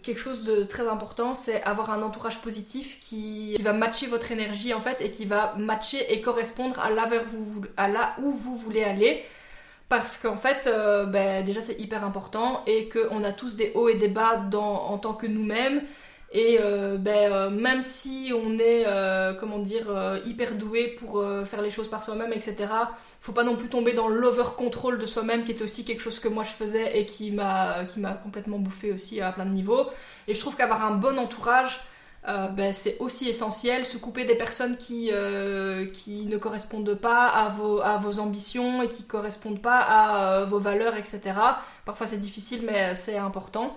quelque 0.05 0.21
chose 0.21 0.45
de 0.45 0.63
très 0.63 0.87
important, 0.87 1.35
c'est 1.35 1.63
avoir 1.65 1.91
un 1.91 2.03
entourage 2.03 2.39
positif 2.41 3.01
qui, 3.01 3.55
qui, 3.57 3.63
va 3.63 3.73
matcher 3.73 4.07
votre 4.07 4.31
énergie 4.31 4.73
en 4.73 4.81
fait 4.81 5.01
et 5.01 5.11
qui 5.11 5.25
va 5.25 5.55
matcher 5.59 6.13
et 6.13 6.21
correspondre 6.21 6.79
à 6.79 6.91
là, 6.91 7.09
vous, 7.29 7.65
à 7.77 7.89
là 7.89 8.15
où 8.23 8.31
vous 8.31 8.55
voulez 8.55 8.85
aller. 8.85 9.25
Parce 9.89 10.17
qu'en 10.17 10.37
fait, 10.37 10.71
ben, 11.09 11.45
déjà 11.45 11.61
c'est 11.61 11.81
hyper 11.81 12.05
important 12.05 12.63
et 12.69 12.89
qu'on 12.89 13.25
a 13.25 13.33
tous 13.33 13.57
des 13.57 13.73
hauts 13.75 13.89
et 13.89 13.97
des 13.97 14.07
bas 14.07 14.37
dans, 14.37 14.85
en 14.85 14.99
tant 14.99 15.15
que 15.15 15.27
nous-mêmes 15.27 15.83
et 16.33 16.59
euh, 16.61 16.97
ben, 16.97 17.33
euh, 17.33 17.51
même 17.51 17.83
si 17.83 18.33
on 18.35 18.57
est, 18.59 18.85
euh, 18.87 19.35
comment 19.35 19.59
dire, 19.59 19.87
hyper 20.25 20.55
doué 20.55 20.89
pour 20.99 21.25
faire 21.45 21.63
les 21.63 21.71
choses 21.71 21.89
par 21.89 22.03
soi-même, 22.03 22.33
etc., 22.33 22.57
faut 23.21 23.33
pas 23.33 23.45
non 23.45 23.57
plus 23.57 23.69
tomber 23.69 23.93
dans 23.93 24.09
l'over-control 24.09 24.99
de 24.99 25.07
soi-même, 25.07 25.45
qui 25.45 25.53
est 25.53 25.63
aussi 25.63 25.85
quelque 25.85 26.01
chose 26.01 26.21
que 26.21 26.29
moi 26.29 26.45
je 26.45 26.51
faisais 26.51 26.99
et 26.99 27.05
qui 27.05 27.33
m'a 27.33 27.85
complètement 28.23 28.59
bouffé 28.59 28.93
aussi 28.93 29.21
à 29.21 29.33
plein 29.33 29.45
de 29.45 29.51
niveaux. 29.51 29.87
Et 30.29 30.35
je 30.35 30.41
trouve 30.41 30.57
qu'avoir 30.57 30.85
un 30.85 30.93
bon 30.93 31.19
entourage, 31.19 31.81
ben, 32.27 32.73
c'est 32.73 32.97
aussi 33.01 33.29
essentiel. 33.29 33.85
Se 33.85 33.99
couper 33.99 34.25
des 34.25 34.37
personnes 34.37 34.77
qui, 34.77 35.11
qui 35.93 36.27
ne 36.27 36.39
correspondent 36.39 36.95
pas 36.95 37.27
à 37.27 37.49
vos, 37.49 37.81
à 37.83 37.99
vos 37.99 38.21
ambitions 38.21 38.83
et 38.83 38.89
qui 38.89 39.03
correspondent 39.03 39.61
pas 39.61 39.81
à 39.81 40.45
vos 40.45 40.59
valeurs, 40.59 40.97
etc. 40.97 41.21
Parfois 41.85 42.07
c'est 42.07 42.21
difficile, 42.21 42.63
mais 42.65 42.95
c'est 42.95 43.19
important. 43.19 43.77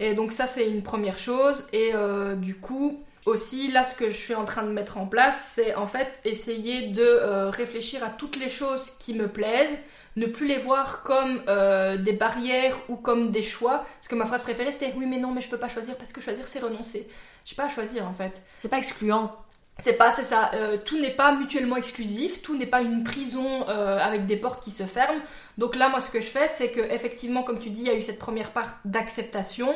Et 0.00 0.14
donc 0.14 0.32
ça 0.32 0.48
c'est 0.48 0.68
une 0.68 0.82
première 0.82 1.18
chose. 1.18 1.64
Et 1.72 1.92
euh, 1.94 2.34
du 2.34 2.56
coup 2.56 2.98
aussi 3.26 3.70
là 3.70 3.84
ce 3.84 3.94
que 3.94 4.06
je 4.10 4.16
suis 4.16 4.34
en 4.34 4.46
train 4.46 4.62
de 4.62 4.70
mettre 4.70 4.96
en 4.96 5.06
place 5.06 5.52
c'est 5.54 5.74
en 5.74 5.86
fait 5.86 6.20
essayer 6.24 6.88
de 6.88 7.02
euh, 7.02 7.50
réfléchir 7.50 8.02
à 8.02 8.08
toutes 8.08 8.36
les 8.36 8.48
choses 8.48 8.92
qui 8.98 9.12
me 9.12 9.28
plaisent, 9.28 9.78
ne 10.16 10.24
plus 10.24 10.46
les 10.46 10.56
voir 10.56 11.02
comme 11.02 11.42
euh, 11.48 11.98
des 11.98 12.14
barrières 12.14 12.76
ou 12.88 12.96
comme 12.96 13.30
des 13.30 13.42
choix. 13.42 13.84
Parce 13.98 14.08
que 14.08 14.14
ma 14.14 14.24
phrase 14.24 14.42
préférée 14.42 14.72
c'était 14.72 14.94
oui 14.96 15.04
mais 15.06 15.18
non 15.18 15.32
mais 15.32 15.42
je 15.42 15.48
peux 15.48 15.58
pas 15.58 15.68
choisir 15.68 15.94
parce 15.96 16.12
que 16.12 16.20
choisir 16.22 16.48
c'est 16.48 16.60
renoncer. 16.60 17.06
Je 17.44 17.54
pas 17.54 17.66
à 17.66 17.68
choisir 17.68 18.06
en 18.06 18.12
fait. 18.12 18.40
C'est 18.58 18.68
pas 18.68 18.78
excluant. 18.78 19.36
C'est 19.82 19.94
pas, 19.94 20.10
c'est 20.10 20.24
ça. 20.24 20.50
tout 20.84 21.00
n'est 21.00 21.14
pas 21.14 21.32
mutuellement 21.32 21.76
exclusif, 21.76 22.42
tout 22.42 22.56
n'est 22.56 22.66
pas 22.66 22.82
une 22.82 23.02
prison 23.02 23.66
avec 23.66 24.26
des 24.26 24.36
portes 24.36 24.62
qui 24.62 24.70
se 24.70 24.84
ferment. 24.84 25.20
Donc 25.58 25.76
là, 25.76 25.88
moi, 25.88 26.00
ce 26.00 26.10
que 26.10 26.20
je 26.20 26.26
fais, 26.26 26.48
c'est 26.48 26.70
que 26.70 26.80
effectivement, 26.80 27.42
comme 27.42 27.58
tu 27.58 27.70
dis, 27.70 27.80
il 27.82 27.86
y 27.86 27.90
a 27.90 27.96
eu 27.96 28.02
cette 28.02 28.18
première 28.18 28.50
part 28.50 28.78
d'acceptation, 28.84 29.74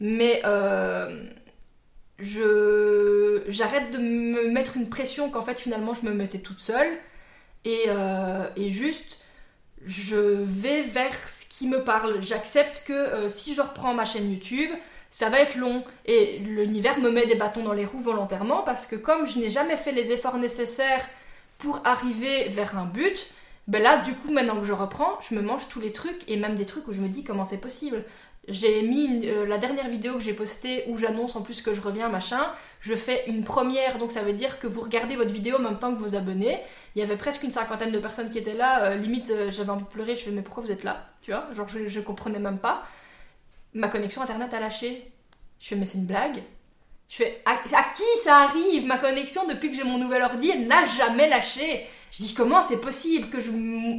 mais 0.00 0.42
euh, 0.44 1.28
je 2.18 3.42
j'arrête 3.48 3.90
de 3.92 3.98
me 3.98 4.50
mettre 4.50 4.76
une 4.76 4.88
pression 4.88 5.30
qu'en 5.30 5.42
fait 5.42 5.58
finalement 5.60 5.94
je 5.94 6.04
me 6.06 6.12
mettais 6.12 6.38
toute 6.38 6.60
seule 6.60 6.98
et, 7.64 7.84
euh, 7.88 8.46
et 8.56 8.70
juste 8.70 9.18
je 9.84 10.16
vais 10.16 10.82
vers 10.82 11.14
ce 11.14 11.46
qui 11.46 11.68
me 11.68 11.84
parle. 11.84 12.22
J'accepte 12.22 12.84
que 12.86 12.92
euh, 12.92 13.28
si 13.28 13.54
je 13.54 13.60
reprends 13.60 13.94
ma 13.94 14.04
chaîne 14.04 14.30
YouTube, 14.30 14.70
ça 15.10 15.28
va 15.28 15.40
être 15.40 15.56
long 15.56 15.84
et 16.04 16.38
l'univers 16.40 16.98
me 16.98 17.10
met 17.10 17.26
des 17.26 17.36
bâtons 17.36 17.64
dans 17.64 17.72
les 17.72 17.84
roues 17.84 18.00
volontairement 18.00 18.62
parce 18.62 18.86
que 18.86 18.96
comme 18.96 19.26
je 19.26 19.38
n'ai 19.38 19.50
jamais 19.50 19.76
fait 19.76 19.92
les 19.92 20.10
efforts 20.10 20.38
nécessaires 20.38 21.06
pour 21.58 21.80
arriver 21.84 22.48
vers 22.48 22.76
un 22.76 22.84
but, 22.86 23.28
ben 23.66 23.82
là, 23.82 23.98
du 24.02 24.14
coup, 24.14 24.30
maintenant 24.30 24.60
que 24.60 24.66
je 24.66 24.72
reprends, 24.72 25.18
je 25.28 25.34
me 25.34 25.40
mange 25.40 25.68
tous 25.68 25.80
les 25.80 25.90
trucs 25.90 26.22
et 26.28 26.36
même 26.36 26.54
des 26.54 26.66
trucs 26.66 26.86
où 26.86 26.92
je 26.92 27.00
me 27.00 27.08
dis 27.08 27.24
comment 27.24 27.44
c'est 27.44 27.58
possible. 27.60 28.04
j'ai 28.48 28.82
mis 28.82 29.26
euh, 29.26 29.44
la 29.46 29.58
dernière 29.58 29.88
vidéo 29.88 30.14
que 30.14 30.20
j'ai 30.20 30.32
postée 30.34 30.84
où 30.88 30.98
j'annonce 30.98 31.34
en 31.34 31.42
plus 31.42 31.62
que 31.62 31.74
je 31.74 31.80
reviens, 31.80 32.08
machin. 32.08 32.46
Je 32.80 32.94
fais 32.94 33.24
une 33.26 33.42
première, 33.42 33.98
donc 33.98 34.12
ça 34.12 34.22
veut 34.22 34.32
dire 34.34 34.58
que 34.60 34.68
vous 34.68 34.80
regardez 34.82 35.16
votre 35.16 35.32
vidéo 35.32 35.56
en 35.56 35.60
même 35.60 35.78
temps 35.78 35.92
que 35.94 35.98
vos 36.00 36.14
abonnés. 36.14 36.60
Il 36.94 37.00
y 37.00 37.02
avait 37.02 37.16
presque 37.16 37.42
une 37.42 37.50
cinquantaine 37.50 37.90
de 37.90 37.98
personnes 37.98 38.30
qui 38.30 38.38
étaient 38.38 38.54
là. 38.54 38.84
euh, 38.84 38.94
limite, 38.96 39.30
euh, 39.30 39.50
j'avais 39.50 39.70
un 39.70 39.78
peu 39.78 39.84
pleuré. 39.86 40.14
Je 40.14 40.20
fais, 40.20 40.30
mais 40.30 40.42
pourquoi 40.42 40.62
vous 40.62 40.70
êtes 40.70 40.84
là? 40.84 41.08
Tu 41.22 41.32
vois? 41.32 41.48
Genre, 41.56 41.66
je, 41.68 41.88
je 41.88 42.00
comprenais 42.00 42.38
même 42.38 42.58
pas. 42.58 42.86
Ma 43.76 43.88
connexion 43.88 44.22
internet 44.22 44.52
a 44.54 44.60
lâché. 44.60 45.12
Je 45.60 45.68
fais, 45.68 45.76
mais 45.76 45.84
c'est 45.84 45.98
une 45.98 46.06
blague 46.06 46.42
Je 47.08 47.16
fais, 47.16 47.42
à, 47.44 47.54
qui 47.94 48.22
ça 48.24 48.38
arrive? 48.38 48.86
Ma 48.86 48.96
connexion, 48.96 49.46
depuis 49.46 49.70
que 49.70 49.76
j'ai 49.76 49.84
mon 49.84 49.98
nouvel 49.98 50.22
ordi, 50.22 50.50
elle 50.50 50.66
n'a 50.66 50.86
jamais 50.86 51.28
lâché. 51.28 51.86
Je 52.10 52.22
dis, 52.22 52.34
comment 52.34 52.62
c'est 52.62 52.80
possible 52.80 53.28
que 53.28 53.38
je. 53.38 53.50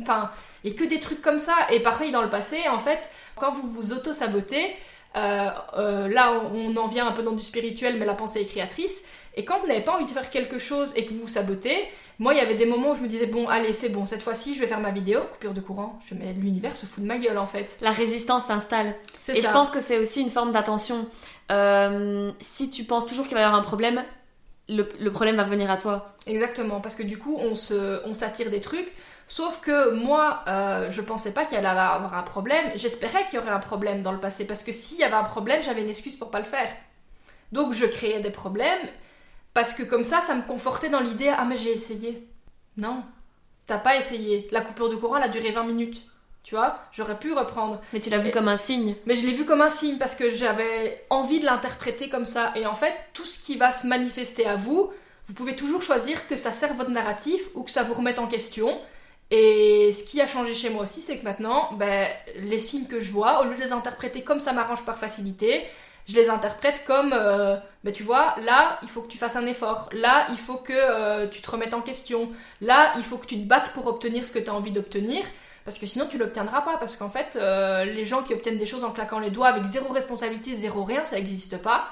Enfin, 0.01 0.31
et 0.63 0.73
que 0.73 0.83
des 0.83 0.99
trucs 0.99 1.21
comme 1.21 1.37
ça? 1.37 1.55
Et 1.71 1.79
pareil, 1.79 2.11
dans 2.11 2.23
le 2.23 2.29
passé, 2.29 2.67
en 2.69 2.79
fait, 2.79 3.07
quand 3.35 3.53
vous 3.53 3.69
vous 3.69 3.93
auto-sabotez, 3.93 4.75
euh, 5.15 5.49
euh, 5.77 6.07
là, 6.07 6.33
on 6.51 6.73
on 6.73 6.77
en 6.77 6.87
vient 6.87 7.07
un 7.07 7.11
peu 7.11 7.21
dans 7.21 7.33
du 7.33 7.43
spirituel, 7.43 7.97
mais 7.99 8.05
la 8.05 8.15
pensée 8.15 8.41
est 8.41 8.45
créatrice. 8.45 9.03
Et 9.37 9.45
quand 9.45 9.59
vous 9.59 9.67
n'avez 9.67 9.81
pas 9.81 9.93
envie 9.93 10.05
de 10.05 10.11
faire 10.11 10.29
quelque 10.29 10.59
chose 10.59 10.91
et 10.97 11.05
que 11.05 11.13
vous 11.13 11.21
vous 11.21 11.27
sabotez, 11.27 11.77
moi, 12.19 12.33
il 12.33 12.37
y 12.37 12.41
avait 12.41 12.55
des 12.55 12.65
moments 12.65 12.91
où 12.91 12.95
je 12.95 13.01
me 13.01 13.07
disais, 13.07 13.27
bon, 13.27 13.47
allez, 13.47 13.71
c'est 13.71 13.89
bon, 13.89 14.05
cette 14.05 14.23
fois-ci, 14.23 14.55
je 14.55 14.59
vais 14.59 14.67
faire 14.67 14.79
ma 14.79 14.91
vidéo, 14.91 15.21
coupure 15.31 15.53
de 15.53 15.61
courant. 15.61 15.99
Je 16.09 16.15
mets 16.15 16.33
l'univers 16.33 16.75
se 16.75 16.85
fout 16.87 17.03
de 17.03 17.07
ma 17.07 17.19
gueule, 17.19 17.37
en 17.37 17.45
fait. 17.45 17.77
La 17.81 17.91
résistance 17.91 18.47
s'installe. 18.47 18.95
Et 19.29 19.41
ça. 19.41 19.47
je 19.47 19.53
pense 19.53 19.69
que 19.69 19.79
c'est 19.79 19.99
aussi 19.99 20.21
une 20.21 20.31
forme 20.31 20.51
d'attention. 20.51 21.07
Euh, 21.51 22.31
si 22.39 22.71
tu 22.71 22.83
penses 22.83 23.05
toujours 23.05 23.25
qu'il 23.27 23.35
va 23.35 23.41
y 23.41 23.43
avoir 23.43 23.59
un 23.59 23.63
problème, 23.63 24.03
le, 24.67 24.89
le 24.99 25.11
problème 25.11 25.35
va 25.35 25.43
venir 25.43 25.69
à 25.69 25.77
toi. 25.77 26.15
Exactement, 26.25 26.81
parce 26.81 26.95
que 26.95 27.03
du 27.03 27.19
coup, 27.19 27.37
on 27.39 27.55
se, 27.55 28.01
on 28.05 28.15
s'attire 28.15 28.49
des 28.49 28.61
trucs. 28.61 28.91
Sauf 29.27 29.59
que 29.59 29.91
moi, 29.91 30.43
euh, 30.47 30.89
je 30.89 31.01
pensais 31.01 31.33
pas 31.33 31.45
qu'il 31.45 31.57
allait 31.57 31.67
avoir 31.67 32.17
un 32.17 32.23
problème. 32.23 32.65
J'espérais 32.75 33.25
qu'il 33.25 33.35
y 33.35 33.37
aurait 33.37 33.51
un 33.51 33.59
problème 33.59 34.01
dans 34.01 34.13
le 34.13 34.19
passé, 34.19 34.45
parce 34.45 34.63
que 34.63 34.71
s'il 34.71 34.97
y 34.97 35.03
avait 35.03 35.13
un 35.13 35.23
problème, 35.23 35.61
j'avais 35.63 35.81
une 35.81 35.89
excuse 35.89 36.15
pour 36.15 36.31
pas 36.31 36.39
le 36.39 36.45
faire. 36.45 36.69
Donc 37.51 37.73
je 37.73 37.85
créais 37.85 38.19
des 38.19 38.29
problèmes, 38.29 38.87
parce 39.53 39.73
que 39.73 39.83
comme 39.83 40.03
ça, 40.05 40.21
ça 40.21 40.35
me 40.35 40.41
confortait 40.43 40.89
dans 40.89 40.99
l'idée 40.99 41.29
ah 41.35 41.45
mais 41.45 41.57
j'ai 41.57 41.71
essayé. 41.71 42.27
Non, 42.77 43.03
t'as 43.65 43.77
pas 43.79 43.97
essayé. 43.97 44.47
La 44.51 44.61
coupure 44.61 44.89
de 44.89 44.95
courant, 44.95 45.17
elle 45.17 45.23
a 45.23 45.27
duré 45.29 45.51
20 45.51 45.63
minutes. 45.63 46.01
Tu 46.43 46.55
vois, 46.55 46.79
j'aurais 46.93 47.19
pu 47.19 47.33
reprendre. 47.33 47.81
Mais 47.91 47.99
tu 47.99 48.09
l'as 48.09 48.19
vu 48.19 48.29
Et- 48.29 48.31
comme 48.31 48.47
un 48.47 48.55
signe. 48.55 48.95
Mais 49.05 49.15
je 49.17 49.25
l'ai 49.25 49.33
vu 49.33 49.43
comme 49.43 49.61
un 49.61 49.69
signe 49.69 49.97
parce 49.97 50.15
que 50.15 50.31
j'avais 50.33 51.03
envie 51.09 51.41
de 51.41 51.45
l'interpréter 51.45 52.07
comme 52.07 52.25
ça. 52.25 52.53
Et 52.55 52.65
en 52.65 52.73
fait, 52.75 52.93
tout 53.13 53.25
ce 53.25 53.37
qui 53.37 53.57
va 53.57 53.73
se 53.73 53.85
manifester 53.85 54.45
à 54.45 54.55
vous, 54.55 54.89
vous 55.25 55.33
pouvez 55.33 55.57
toujours 55.57 55.81
choisir 55.81 56.25
que 56.29 56.37
ça 56.37 56.51
sert 56.53 56.73
votre 56.75 56.91
narratif 56.91 57.41
ou 57.55 57.63
que 57.63 57.71
ça 57.71 57.83
vous 57.83 57.93
remette 57.95 58.17
en 58.19 58.27
question. 58.27 58.79
Et 59.29 59.91
ce 59.91 60.05
qui 60.05 60.21
a 60.21 60.27
changé 60.27 60.55
chez 60.55 60.69
moi 60.69 60.83
aussi, 60.83 61.01
c'est 61.01 61.17
que 61.17 61.25
maintenant, 61.25 61.73
ben, 61.73 62.07
les 62.37 62.59
signes 62.59 62.87
que 62.87 63.01
je 63.01 63.11
vois, 63.11 63.41
au 63.41 63.43
lieu 63.43 63.55
de 63.55 63.61
les 63.61 63.73
interpréter 63.73 64.21
comme 64.21 64.39
ça 64.39 64.53
m'arrange 64.53 64.85
par 64.85 64.97
facilité, 64.97 65.65
je 66.07 66.13
les 66.15 66.29
interprète 66.29 66.83
comme, 66.85 67.11
euh, 67.13 67.57
ben, 67.83 67.93
tu 67.93 68.03
vois, 68.03 68.35
là, 68.41 68.79
il 68.81 68.89
faut 68.89 69.01
que 69.01 69.09
tu 69.09 69.17
fasses 69.17 69.35
un 69.35 69.45
effort. 69.45 69.89
Là, 69.91 70.27
il 70.31 70.37
faut 70.37 70.55
que 70.55 70.73
euh, 70.73 71.27
tu 71.27 71.41
te 71.41 71.51
remettes 71.51 71.73
en 71.73 71.81
question. 71.81 72.29
Là, 72.61 72.93
il 72.97 73.03
faut 73.03 73.17
que 73.17 73.25
tu 73.25 73.35
te 73.35 73.45
battes 73.45 73.71
pour 73.73 73.87
obtenir 73.87 74.23
ce 74.23 74.31
que 74.31 74.39
tu 74.39 74.49
as 74.49 74.53
envie 74.53 74.71
d'obtenir. 74.71 75.25
Parce 75.65 75.77
que 75.77 75.85
sinon, 75.85 76.05
tu 76.09 76.17
l'obtiendras 76.17 76.61
pas. 76.61 76.77
Parce 76.77 76.95
qu'en 76.95 77.09
fait, 77.09 77.37
euh, 77.41 77.83
les 77.83 78.05
gens 78.05 78.23
qui 78.23 78.33
obtiennent 78.33 78.57
des 78.57 78.65
choses 78.65 78.85
en 78.85 78.91
claquant 78.91 79.19
les 79.19 79.31
doigts 79.31 79.47
avec 79.47 79.65
zéro 79.65 79.91
responsabilité, 79.93 80.55
zéro 80.55 80.85
rien, 80.85 81.03
ça 81.03 81.17
n'existe 81.17 81.57
pas. 81.61 81.87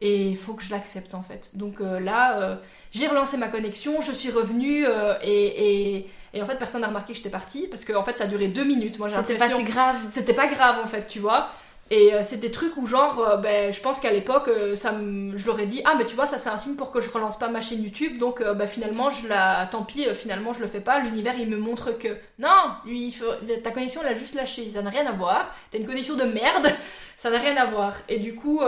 Et 0.00 0.28
il 0.28 0.38
faut 0.38 0.54
que 0.54 0.62
je 0.62 0.70
l'accepte 0.70 1.14
en 1.14 1.22
fait. 1.22 1.50
Donc 1.52 1.80
là, 1.80 2.58
j'ai 2.90 3.06
relancé 3.06 3.36
ma 3.36 3.48
connexion, 3.48 4.00
je 4.00 4.12
suis 4.12 4.30
revenue 4.30 4.86
et, 5.22 5.96
et, 5.98 6.10
et 6.32 6.42
en 6.42 6.46
fait, 6.46 6.56
personne 6.56 6.80
n'a 6.80 6.86
remarqué 6.86 7.12
que 7.12 7.18
j'étais 7.18 7.28
partie 7.28 7.66
parce 7.66 7.84
qu'en 7.84 8.02
fait, 8.02 8.16
ça 8.16 8.24
a 8.24 8.26
duré 8.26 8.48
deux 8.48 8.64
minutes. 8.64 8.98
Moi, 8.98 9.10
j'ai 9.10 9.16
C'était 9.16 9.34
pas 9.34 9.48
l'impression. 9.48 9.66
si 9.66 9.70
grave. 9.70 9.96
C'était 10.08 10.32
pas 10.32 10.46
grave 10.46 10.76
en 10.82 10.86
fait, 10.86 11.06
tu 11.06 11.18
vois. 11.18 11.50
Et 11.92 12.14
euh, 12.14 12.20
c'est 12.22 12.36
des 12.36 12.52
trucs 12.52 12.76
où 12.76 12.86
genre, 12.86 13.18
euh, 13.18 13.36
ben, 13.36 13.72
je 13.72 13.80
pense 13.80 13.98
qu'à 13.98 14.12
l'époque, 14.12 14.46
euh, 14.46 14.76
ça 14.76 14.92
je 14.92 15.44
leur 15.44 15.58
ai 15.58 15.66
dit, 15.66 15.82
ah 15.84 15.94
mais 15.98 16.06
tu 16.06 16.14
vois, 16.14 16.26
ça 16.26 16.38
c'est 16.38 16.48
un 16.48 16.56
signe 16.56 16.76
pour 16.76 16.92
que 16.92 17.00
je 17.00 17.10
relance 17.10 17.36
pas 17.36 17.48
ma 17.48 17.60
chaîne 17.60 17.82
YouTube, 17.82 18.16
donc 18.16 18.40
euh, 18.40 18.54
bah, 18.54 18.68
finalement, 18.68 19.10
je 19.10 19.26
la, 19.26 19.66
tant 19.68 19.82
pis, 19.82 20.06
finalement 20.14 20.52
je 20.52 20.60
le 20.60 20.68
fais 20.68 20.78
pas. 20.78 21.00
L'univers 21.00 21.34
il 21.36 21.48
me 21.48 21.56
montre 21.56 21.98
que 21.98 22.16
non, 22.38 22.48
ta 23.64 23.72
connexion 23.72 24.02
elle 24.04 24.12
a 24.12 24.14
juste 24.14 24.34
lâché, 24.36 24.70
ça 24.70 24.82
n'a 24.82 24.90
rien 24.90 25.04
à 25.06 25.12
voir. 25.12 25.52
T'as 25.72 25.78
une 25.78 25.86
connexion 25.86 26.14
de 26.14 26.24
merde, 26.24 26.70
ça 27.16 27.30
n'a 27.30 27.38
rien 27.38 27.56
à 27.56 27.66
voir. 27.66 27.94
Et 28.08 28.18
du 28.18 28.36
coup, 28.36 28.60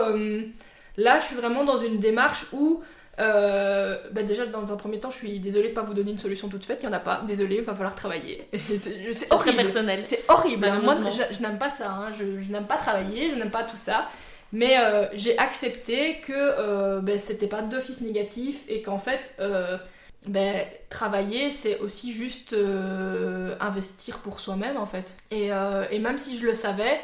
là, 0.96 1.20
je 1.20 1.24
suis 1.24 1.36
vraiment 1.36 1.62
dans 1.62 1.78
une 1.78 2.00
démarche 2.00 2.46
où 2.52 2.82
euh, 3.20 3.96
bah 4.12 4.22
déjà, 4.22 4.46
dans 4.46 4.72
un 4.72 4.76
premier 4.76 4.98
temps, 4.98 5.10
je 5.10 5.16
suis 5.18 5.38
désolée 5.38 5.68
de 5.68 5.74
pas 5.74 5.82
vous 5.82 5.94
donner 5.94 6.12
une 6.12 6.18
solution 6.18 6.48
toute 6.48 6.64
faite. 6.64 6.80
Il 6.82 6.86
y 6.86 6.88
en 6.88 6.92
a 6.92 7.00
pas. 7.00 7.22
Désolée, 7.26 7.56
il 7.56 7.62
va 7.62 7.74
falloir 7.74 7.94
travailler. 7.94 8.48
c'est 8.52 9.12
C'est 9.12 9.26
très 9.26 9.34
horrible. 9.36 9.56
personnel. 9.56 10.04
C'est 10.04 10.24
horrible. 10.28 10.64
hein. 10.64 10.80
Moi, 10.82 10.96
je, 11.10 11.34
je 11.34 11.42
n'aime 11.42 11.58
pas 11.58 11.70
ça. 11.70 11.90
hein. 11.90 12.12
Je, 12.18 12.40
je 12.42 12.50
n'aime 12.50 12.66
pas 12.66 12.76
travailler. 12.76 13.30
Je 13.30 13.34
n'aime 13.36 13.50
pas 13.50 13.64
tout 13.64 13.76
ça. 13.76 14.08
Mais 14.54 14.76
euh, 14.78 15.06
j'ai 15.14 15.36
accepté 15.38 16.20
que 16.20 16.32
euh, 16.34 17.00
ben, 17.00 17.18
c'était 17.18 17.46
pas 17.46 17.62
d'office 17.62 18.00
négatif 18.02 18.60
et 18.68 18.82
qu'en 18.82 18.98
fait, 18.98 19.34
euh, 19.40 19.78
ben, 20.26 20.66
travailler, 20.90 21.50
c'est 21.50 21.78
aussi 21.80 22.12
juste 22.12 22.52
euh, 22.52 23.56
investir 23.60 24.18
pour 24.18 24.40
soi-même 24.40 24.76
en 24.76 24.84
fait. 24.86 25.14
Et, 25.30 25.48
et 25.90 25.98
même 25.98 26.18
si 26.18 26.36
je 26.38 26.46
le 26.46 26.54
savais, 26.54 27.00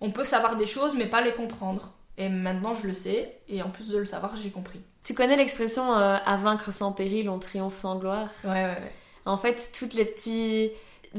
on 0.00 0.10
peut 0.10 0.24
savoir 0.24 0.56
des 0.56 0.66
choses 0.66 0.94
mais 0.96 1.06
pas 1.06 1.20
les 1.20 1.32
comprendre. 1.32 1.92
Et 2.18 2.28
maintenant, 2.28 2.74
je 2.74 2.86
le 2.88 2.94
sais. 2.94 3.38
Et 3.48 3.62
en 3.62 3.70
plus 3.70 3.88
de 3.88 3.98
le 3.98 4.04
savoir, 4.04 4.34
j'ai 4.36 4.50
compris. 4.50 4.80
Tu 5.04 5.14
connais 5.14 5.36
l'expression 5.36 5.94
euh, 5.96 6.16
à 6.24 6.36
vaincre 6.36 6.72
sans 6.72 6.92
péril, 6.92 7.28
on 7.28 7.38
triomphe 7.38 7.76
sans 7.76 7.96
gloire? 7.96 8.28
Ouais, 8.44 8.50
ouais, 8.50 8.64
ouais. 8.66 8.92
En 9.26 9.36
fait, 9.36 9.70
toutes 9.78 9.94
les 9.94 10.04
petites 10.04 10.72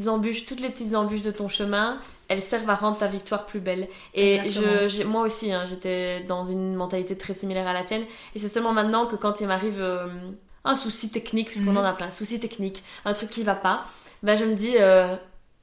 embûches, 0.08 0.46
toutes 0.46 0.60
les 0.62 0.70
petites 0.70 0.96
embûches 0.96 1.22
de 1.22 1.32
ton 1.32 1.50
chemin, 1.50 2.00
elles 2.30 2.42
servent 2.42 2.70
à 2.70 2.76
rendre 2.76 2.98
ta 2.98 3.08
victoire 3.08 3.46
plus 3.46 3.60
belle. 3.60 3.88
Et 4.14 4.36
Exactement. 4.36 4.88
je, 4.88 5.04
moi 5.04 5.22
aussi, 5.24 5.52
hein, 5.52 5.66
j'étais 5.70 6.22
dans 6.22 6.44
une 6.44 6.76
mentalité 6.76 7.18
très 7.18 7.34
similaire 7.34 7.68
à 7.68 7.74
la 7.74 7.84
tienne. 7.84 8.04
Et 8.36 8.40
c'est 8.40 8.50
seulement 8.50 8.74
maintenant 8.74 9.06
que 9.06 9.16
quand 9.18 9.42
il 9.42 9.48
m'arrive 9.48 9.80
euh, 9.82 10.08
un 10.64 10.76
souci 10.76 11.12
technique, 11.12 11.48
puisqu'on 11.48 11.72
Mhm. 11.72 11.78
en 11.78 11.84
a 11.84 11.94
plein, 11.94 12.10
souci 12.12 12.40
technique, 12.40 12.84
un 13.06 13.14
truc 13.14 13.30
qui 13.30 13.44
va 13.44 13.56
pas, 13.56 13.86
ben 14.22 14.38
je 14.38 14.46
me 14.46 14.56
dis, 14.56 14.76
euh, 14.80 15.16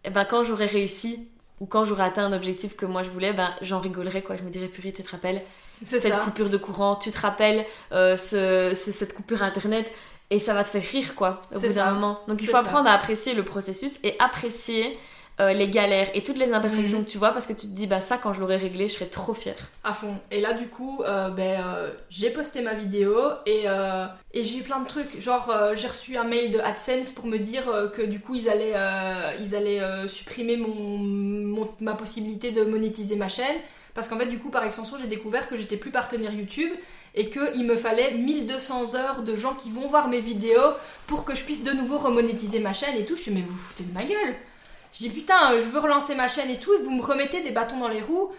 eh 0.05 0.11
ben 0.11 0.25
quand 0.27 0.43
j'aurai 0.43 0.67
réussi 0.67 1.29
ou 1.61 1.67
quand 1.67 1.85
j'aurai 1.87 2.05
atteint 2.05 2.25
un 2.27 2.33
objectif 2.35 2.77
que 2.77 2.87
moi 2.87 3.03
je 3.03 3.09
voulais, 3.11 3.33
ben 3.33 3.55
j'en 3.63 3.81
rigolerai 3.81 4.23
quoi. 4.23 4.37
Je 4.37 4.43
me 4.43 4.51
dirais, 4.51 4.69
purée, 4.69 4.93
tu 4.93 5.03
te 5.03 5.11
rappelles 5.11 5.41
cette 5.85 6.03
ça. 6.13 6.19
coupure 6.21 6.49
de 6.51 6.57
courant, 6.57 6.97
tu 6.97 7.11
te 7.11 7.19
rappelles 7.19 7.65
euh, 7.93 8.17
ce- 8.17 8.73
ce- 8.75 8.93
cette 8.93 9.15
coupure 9.15 9.43
internet 9.43 9.91
et 10.31 10.39
ça 10.39 10.55
va 10.55 10.63
te 10.65 10.69
faire 10.71 10.83
rire 10.93 11.15
quoi 11.15 11.41
au 11.55 11.59
bout 11.59 11.69
d'un 11.73 11.91
moment. 11.93 12.21
Donc 12.29 12.41
il 12.43 12.47
faut 12.47 12.53
ça. 12.53 12.61
apprendre 12.61 12.89
à 12.89 12.93
apprécier 12.93 13.35
le 13.35 13.45
processus 13.45 13.99
et 14.05 14.15
apprécier 14.19 14.99
euh, 15.41 15.55
les 15.55 15.71
galères 15.71 16.11
et 16.13 16.23
toutes 16.23 16.37
les 16.37 16.53
imperfections 16.53 16.99
Mhm. 16.99 17.05
que 17.07 17.11
tu 17.11 17.17
vois 17.17 17.31
parce 17.31 17.47
que 17.47 17.55
tu 17.55 17.63
te 17.67 17.73
dis 17.73 17.87
bah 17.87 18.03
ça 18.03 18.19
quand 18.19 18.35
je 18.35 18.41
l'aurai 18.41 18.59
réglé 18.59 18.89
je 18.89 18.95
serai 18.95 19.09
trop 19.09 19.33
fière. 19.33 19.57
À 19.85 19.95
fond. 19.95 20.15
Et 20.31 20.39
là, 20.43 20.53
du 20.53 20.67
coup, 20.69 21.01
euh, 21.03 21.31
ben, 21.31 21.63
euh, 21.67 21.91
j'ai 22.11 22.29
posté 22.29 22.61
ma 22.61 22.75
vidéo 22.75 23.17
et, 23.47 23.65
et 24.35 24.45
j'ai 24.45 24.59
eu 24.59 24.63
plein 24.63 24.81
de 24.81 24.87
trucs. 24.87 25.19
Genre, 25.19 25.51
j'ai 25.77 25.89
reçu 25.89 26.19
un 26.19 26.25
mail 26.25 26.53
de 26.53 26.59
AdSense 26.59 27.13
pour 27.13 27.25
me 27.27 27.39
dire 27.39 27.63
que 27.97 28.03
du 28.03 28.21
coup, 28.21 28.35
ils 28.35 28.51
allaient, 28.51 28.75
ils 29.41 29.55
allaient 29.57 29.81
supprimer 30.09 30.59
mon, 30.59 30.75
mon- 30.75 31.71
ma 31.81 31.95
possibilité 31.95 32.51
de 32.51 32.65
monétiser 32.65 33.17
ma 33.17 33.29
chaîne. 33.31 33.57
Parce 33.95 34.09
qu'en 34.09 34.19
fait, 34.19 34.27
du 34.27 34.39
coup, 34.39 34.51
par 34.51 34.65
extension, 34.65 34.97
j'ai 35.01 35.07
découvert 35.07 35.49
que 35.49 35.57
j'étais 35.57 35.77
plus 35.77 35.91
partenaire 35.91 36.33
YouTube 36.33 36.71
et 37.15 37.29
qu'il 37.29 37.65
me 37.65 37.77
fallait 37.77 38.13
1200 38.15 38.95
heures 38.95 39.23
de 39.23 39.35
gens 39.35 39.55
qui 39.55 39.71
vont 39.71 39.89
voir 39.89 40.09
mes 40.09 40.21
vidéos 40.21 40.75
pour 41.07 41.25
que 41.25 41.35
je 41.35 41.43
puisse 41.45 41.65
de 41.65 41.73
nouveau 41.73 41.99
remonétiser 41.99 42.61
ma 42.61 42.73
chaîne 42.73 42.97
et 42.97 43.05
tout. 43.05 43.17
Je 43.17 43.23
suis, 43.23 43.33
mais 43.33 43.41
vous 43.41 43.51
vous 43.53 43.59
foutez 43.59 43.85
de 43.85 43.93
ma 43.93 44.05
gueule. 44.05 44.37
Je 44.93 44.99
dis, 44.99 45.11
putain, 45.11 45.53
euh, 45.53 45.61
je 45.61 45.67
veux 45.67 45.79
relancer 45.81 46.15
ma 46.15 46.29
chaîne 46.29 46.51
et 46.51 46.59
tout, 46.59 46.73
et 46.75 46.83
vous 46.83 46.91
me 46.91 47.03
remettez 47.03 47.43
des 47.43 47.51
bâtons 47.51 47.79
dans 47.79 47.89
les 47.89 48.01
roues. 48.01 48.31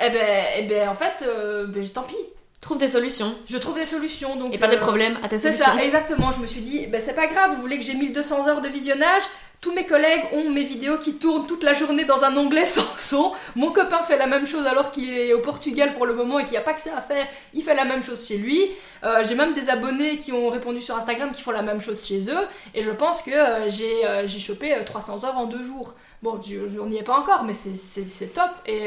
Eh 0.00 0.10
ben, 0.10 0.44
eh 0.58 0.62
ben 0.68 0.88
en 0.88 0.94
fait, 0.94 1.24
euh, 1.26 1.66
ben, 1.66 1.88
tant 1.88 2.02
pis. 2.02 2.16
Trouve 2.60 2.78
des 2.78 2.88
solutions 2.88 3.34
Je 3.48 3.56
trouve 3.58 3.76
des 3.76 3.86
solutions. 3.86 4.36
Donc, 4.36 4.52
et 4.52 4.58
pas 4.58 4.66
des 4.66 4.76
euh, 4.76 4.80
problèmes 4.80 5.18
à 5.22 5.28
tes 5.28 5.38
C'est 5.38 5.52
solutions. 5.52 5.76
ça, 5.76 5.84
exactement. 5.84 6.32
Je 6.32 6.40
me 6.40 6.46
suis 6.46 6.60
dit, 6.62 6.86
ben, 6.86 7.00
c'est 7.00 7.14
pas 7.14 7.26
grave, 7.28 7.54
vous 7.54 7.60
voulez 7.60 7.78
que 7.78 7.84
j'ai 7.84 7.94
1200 7.94 8.48
heures 8.48 8.60
de 8.60 8.68
visionnage? 8.68 9.22
Tous 9.60 9.72
mes 9.72 9.86
collègues 9.86 10.22
ont 10.32 10.50
mes 10.50 10.62
vidéos 10.62 10.98
qui 10.98 11.14
tournent 11.14 11.46
toute 11.46 11.64
la 11.64 11.74
journée 11.74 12.04
dans 12.04 12.22
un 12.24 12.36
onglet 12.36 12.66
sans 12.76 12.86
son. 12.96 13.32
Mon 13.56 13.72
copain 13.72 14.02
fait 14.02 14.16
la 14.16 14.26
même 14.26 14.46
chose 14.46 14.66
alors 14.66 14.90
qu'il 14.90 15.10
est 15.12 15.32
au 15.32 15.40
Portugal 15.40 15.94
pour 15.94 16.06
le 16.06 16.14
moment 16.14 16.38
et 16.38 16.42
qu'il 16.44 16.52
n'y 16.52 16.58
a 16.58 16.62
pas 16.62 16.74
que 16.74 16.80
ça 16.80 16.96
à 16.96 17.00
faire. 17.02 17.26
Il 17.54 17.62
fait 17.62 17.74
la 17.74 17.84
même 17.84 18.04
chose 18.04 18.26
chez 18.26 18.36
lui. 18.36 18.70
Euh, 19.04 19.24
j'ai 19.26 19.34
même 19.34 19.54
des 19.54 19.68
abonnés 19.68 20.18
qui 20.18 20.32
ont 20.32 20.48
répondu 20.48 20.80
sur 20.80 20.96
Instagram 20.96 21.32
qui 21.34 21.42
font 21.42 21.50
la 21.50 21.62
même 21.62 21.80
chose 21.80 22.04
chez 22.06 22.30
eux. 22.30 22.46
Et 22.74 22.82
je 22.82 22.90
pense 22.90 23.22
que 23.22 23.30
euh, 23.30 23.68
j'ai 23.68 24.06
euh, 24.06 24.26
j'ai 24.26 24.38
chopé 24.40 24.74
euh, 24.74 24.84
300 24.84 25.24
heures 25.24 25.36
en 25.38 25.46
deux 25.46 25.62
jours. 25.62 25.94
Bon, 26.22 26.40
on 26.80 26.86
n'y 26.86 26.96
est 26.98 27.02
pas 27.02 27.18
encore, 27.18 27.44
mais 27.44 27.54
c'est- 27.54 28.32
top. 28.32 28.50
Et 28.66 28.86